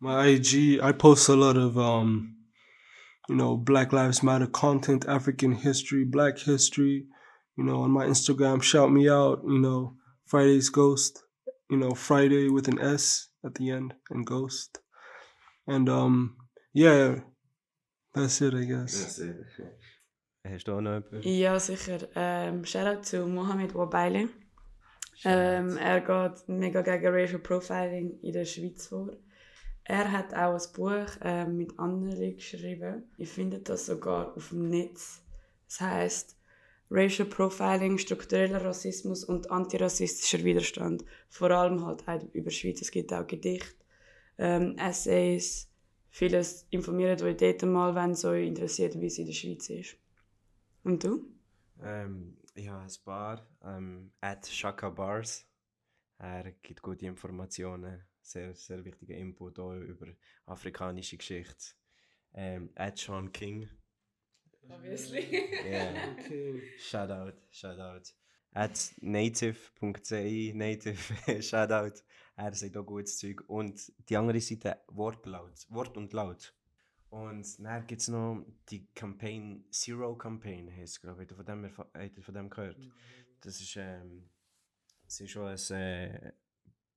My 0.00 0.28
IG, 0.28 0.80
I 0.82 0.92
post 0.92 1.28
a 1.28 1.34
lot 1.34 1.58
of, 1.58 1.76
um, 1.76 2.36
you 3.28 3.34
know, 3.34 3.56
Black 3.56 3.92
Lives 3.92 4.22
Matter 4.22 4.46
content, 4.46 5.06
African 5.06 5.52
history, 5.52 6.04
Black 6.04 6.38
history. 6.38 7.06
You 7.56 7.64
know, 7.64 7.82
on 7.82 7.90
my 7.90 8.06
Instagram, 8.06 8.62
shout 8.62 8.90
me 8.90 9.10
out. 9.10 9.42
You 9.46 9.58
know, 9.58 9.96
Friday's 10.24 10.70
Ghost. 10.70 11.22
You 11.68 11.76
know, 11.76 11.90
Friday 11.90 12.48
with 12.48 12.66
an 12.68 12.80
S 12.80 13.28
at 13.44 13.56
the 13.56 13.70
end 13.70 13.94
and 14.08 14.26
Ghost. 14.26 14.78
And 15.66 15.88
um, 15.88 16.36
yeah, 16.72 17.20
that's 18.14 18.40
it, 18.40 18.54
I 18.54 18.64
guess. 18.64 19.20
Hast 20.42 20.68
du 20.68 20.72
auch 20.72 20.80
noch 20.80 20.96
etwas? 20.96 21.24
Ja, 21.24 21.60
sicher. 21.60 22.08
Ähm, 22.14 22.64
Shoutout 22.64 23.02
zu 23.02 23.26
Mohamed 23.26 23.74
Wabaili. 23.74 24.28
Ähm, 25.24 25.76
er 25.76 26.00
geht 26.00 26.48
mega 26.48 26.80
gegen 26.80 27.14
Racial 27.14 27.40
Profiling 27.40 28.18
in 28.22 28.32
der 28.32 28.46
Schweiz 28.46 28.86
vor. 28.86 29.10
Er 29.84 30.10
hat 30.10 30.32
auch 30.34 30.54
ein 30.54 30.72
Buch 30.74 31.16
ähm, 31.22 31.56
mit 31.58 31.78
anderen 31.78 32.36
geschrieben. 32.36 33.04
Ihr 33.18 33.26
findet 33.26 33.68
das 33.68 33.86
sogar 33.86 34.34
auf 34.34 34.48
dem 34.48 34.68
Netz. 34.68 35.22
Das 35.66 35.80
heißt 35.80 36.36
Racial 36.90 37.28
Profiling, 37.28 37.98
struktureller 37.98 38.64
Rassismus 38.64 39.24
und 39.24 39.50
antirassistischer 39.50 40.42
Widerstand. 40.42 41.04
Vor 41.28 41.50
allem 41.50 41.84
halt 41.84 42.08
auch 42.08 42.22
über 42.32 42.48
die 42.48 42.56
Schweiz. 42.56 42.80
Es 42.80 42.90
gibt 42.90 43.12
auch 43.12 43.26
Gedichte, 43.26 43.74
ähm, 44.38 44.76
Essays, 44.78 45.68
vieles. 46.08 46.66
Informiert 46.70 47.22
euch 47.22 47.36
dort 47.36 47.62
mal, 47.62 47.94
wenn 47.94 48.12
es 48.12 48.24
euch 48.24 48.46
interessiert, 48.46 48.98
wie 48.98 49.06
es 49.06 49.18
in 49.18 49.26
der 49.26 49.34
Schweiz 49.34 49.68
ist. 49.68 49.96
Und 50.82 51.04
du? 51.04 51.26
Ähm, 51.82 52.36
ich 52.54 52.68
habe 52.68 52.82
ein 52.82 53.04
paar. 53.04 53.46
Ähm, 53.62 54.12
at 54.20 54.46
Shaka 54.46 54.90
Bars. 54.90 55.46
Er 56.18 56.52
gibt 56.52 56.82
gute 56.82 57.06
Informationen, 57.06 58.04
sehr, 58.20 58.54
sehr 58.54 58.84
wichtiger 58.84 59.14
Input 59.14 59.58
auch 59.58 59.74
über 59.74 60.06
afrikanische 60.44 61.16
Geschichte. 61.16 61.74
Ähm, 62.34 62.70
Ed 62.74 62.98
Sean 62.98 63.32
King. 63.32 63.68
Obviously. 64.68 65.48
Yeah. 65.64 65.94
Okay. 66.12 66.62
Shout 66.78 67.10
out, 67.10 67.34
shout 67.50 67.78
out. 67.78 68.14
At 68.52 68.92
native.ci, 69.00 70.52
native, 70.54 71.42
shout 71.42 71.72
out. 71.72 72.04
Er 72.36 72.54
sagt 72.54 72.76
auch 72.76 72.84
gutes 72.84 73.18
Zeug. 73.18 73.42
Und 73.48 73.92
die 74.08 74.16
andere 74.16 74.40
Seite 74.40 74.80
Wortlaut, 74.88 75.66
Wort 75.70 75.96
und 75.96 76.12
Laut. 76.12 76.54
Und 77.10 77.58
dann 77.58 77.86
gibt 77.86 78.00
es 78.00 78.08
noch 78.08 78.42
die 78.68 78.86
Campaign, 78.94 79.64
Zero 79.70 80.16
Campaign 80.16 80.70
heißt 80.70 80.94
es, 80.94 81.00
glaube 81.00 81.24
ich. 81.24 81.32
Von 81.32 81.44
dem, 81.44 81.76
habt 81.76 82.16
ihr 82.16 82.22
von 82.22 82.34
dem 82.34 82.48
gehört? 82.48 82.78
Das 83.40 83.60
ist, 83.60 83.76
ähm, 83.76 84.30
es 85.06 85.20
ist 85.20 85.30
schon 85.30 85.48
ein 85.48 85.58
äh, 85.76 86.32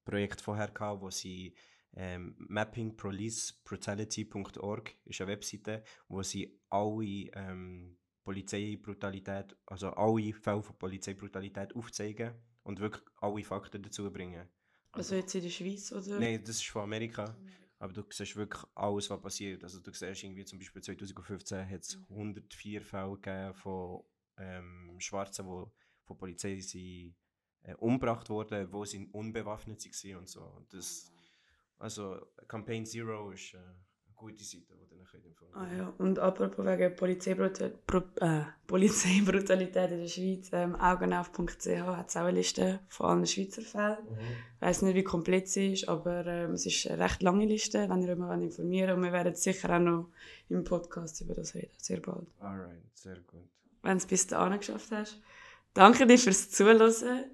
Projekt 0.05 0.39
vorher 0.39 0.69
gehabt, 0.69 1.01
wo 1.01 1.09
sie 1.09 1.53
ähm, 1.95 2.35
mappingpolicebrutality.org 2.37 4.95
ist 5.05 5.21
eine 5.21 5.31
Webseite, 5.31 5.83
wo 6.07 6.23
sie 6.23 6.59
alle 6.69 7.29
ähm, 7.33 7.97
Polizeibrutalität, 8.23 9.55
also 9.65 9.89
alle 9.91 10.33
Fälle 10.33 10.61
von 10.61 10.77
Polizeibrutalität 10.77 11.75
aufzeigen 11.75 12.35
und 12.63 12.79
wirklich 12.79 13.03
alle 13.17 13.43
Fakten 13.43 13.81
dazu 13.83 14.09
bringen. 14.11 14.47
Also 14.91 15.15
jetzt 15.15 15.33
in 15.33 15.41
der 15.41 15.49
Schweiz, 15.49 15.91
oder? 15.91 16.19
Nein, 16.19 16.39
das 16.41 16.57
ist 16.57 16.67
von 16.67 16.83
Amerika. 16.83 17.35
Aber 17.83 17.91
du 17.91 18.05
siehst 18.09 18.37
wirklich 18.37 18.63
alles, 18.75 19.09
was 19.09 19.21
passiert. 19.21 19.61
Also 19.61 19.81
du 19.81 19.91
siehst 19.91 20.23
irgendwie 20.23 20.45
zum 20.45 20.57
Beispiel 20.57 20.81
2015 20.81 21.69
hat 21.69 21.81
es 21.81 21.99
104 22.09 22.81
Fälle 22.81 23.19
gegeben 23.19 23.53
von 23.55 24.05
ähm, 24.37 24.95
Schwarzen, 24.99 25.45
die 25.45 26.05
von 26.05 26.17
Polizei 26.17 26.57
sind, 26.61 27.13
äh, 27.63 27.73
umgebracht 27.75 28.29
wurden, 28.29 28.71
wo 28.71 28.85
sie 28.85 29.05
unbewaffnet 29.11 29.83
waren 29.83 30.15
und 30.15 30.29
so. 30.29 30.43
Und 30.43 30.73
das, 30.73 31.11
also 31.77 32.25
Campaign 32.47 32.85
Zero 32.85 33.31
ist 33.31 33.53
äh, 33.53 33.59
gute 34.15 34.43
Seite, 34.43 34.73
die 34.81 34.89
dann 34.89 35.05
könnt 35.05 35.25
empfehlen 35.25 35.51
Ah 35.53 35.67
ja, 35.77 35.93
und 35.97 36.19
apropos 36.19 36.65
wegen 36.65 36.81
äh, 36.81 38.45
Polizeibrutalität 38.67 39.91
in 39.91 39.99
der 39.99 40.07
Schweiz, 40.07 40.49
ähm, 40.51 40.75
augenauf.ch 40.75 41.67
hat 41.67 42.09
es 42.09 42.17
auch 42.17 42.21
eine 42.21 42.31
Liste 42.31 42.79
von 42.87 43.05
allen 43.07 43.27
Schweizer 43.27 43.61
Fällen. 43.61 43.97
Ich 44.55 44.61
weiss 44.61 44.81
nicht, 44.81 44.95
wie 44.95 45.03
komplett 45.03 45.47
sie 45.49 45.73
ist, 45.73 45.87
aber 45.87 46.25
ähm, 46.25 46.53
es 46.53 46.65
ist 46.65 46.87
eine 46.87 47.03
recht 47.03 47.21
lange 47.21 47.45
Liste, 47.45 47.89
wenn 47.89 48.01
ihr 48.01 48.15
mal 48.15 48.41
informieren 48.41 48.89
wollt. 48.89 48.97
Und 48.97 49.03
wir 49.03 49.13
werden 49.13 49.35
sicher 49.35 49.75
auch 49.75 49.79
noch 49.79 50.09
im 50.49 50.63
Podcast 50.63 51.21
über 51.21 51.33
das 51.33 51.53
reden, 51.55 51.71
sehr 51.77 51.99
bald. 51.99 52.27
Alright, 52.39 52.81
sehr 52.93 53.15
gut. 53.15 53.47
Wenn 53.81 53.91
du 53.91 53.97
es 53.97 54.05
bis 54.05 54.27
dahin 54.27 54.57
geschafft 54.57 54.91
hast. 54.91 55.21
Danke 55.73 56.07
dir 56.07 56.17
fürs 56.17 56.49
Zuhören. 56.49 57.25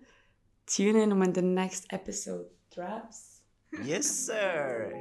Tune 0.66 1.04
in, 1.04 1.20
when 1.20 1.34
the 1.34 1.42
next 1.42 1.92
episode 1.92 2.50
drops. 2.70 3.42
Yes, 3.84 4.28
sir! 4.28 4.92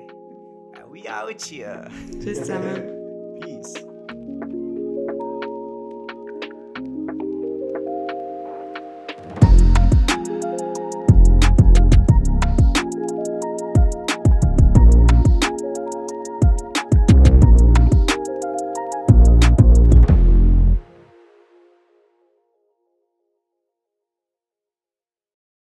We 0.90 1.06
out 1.06 1.42
here! 1.42 1.88
Tschüss 2.20 2.38
zusammen. 2.38 2.97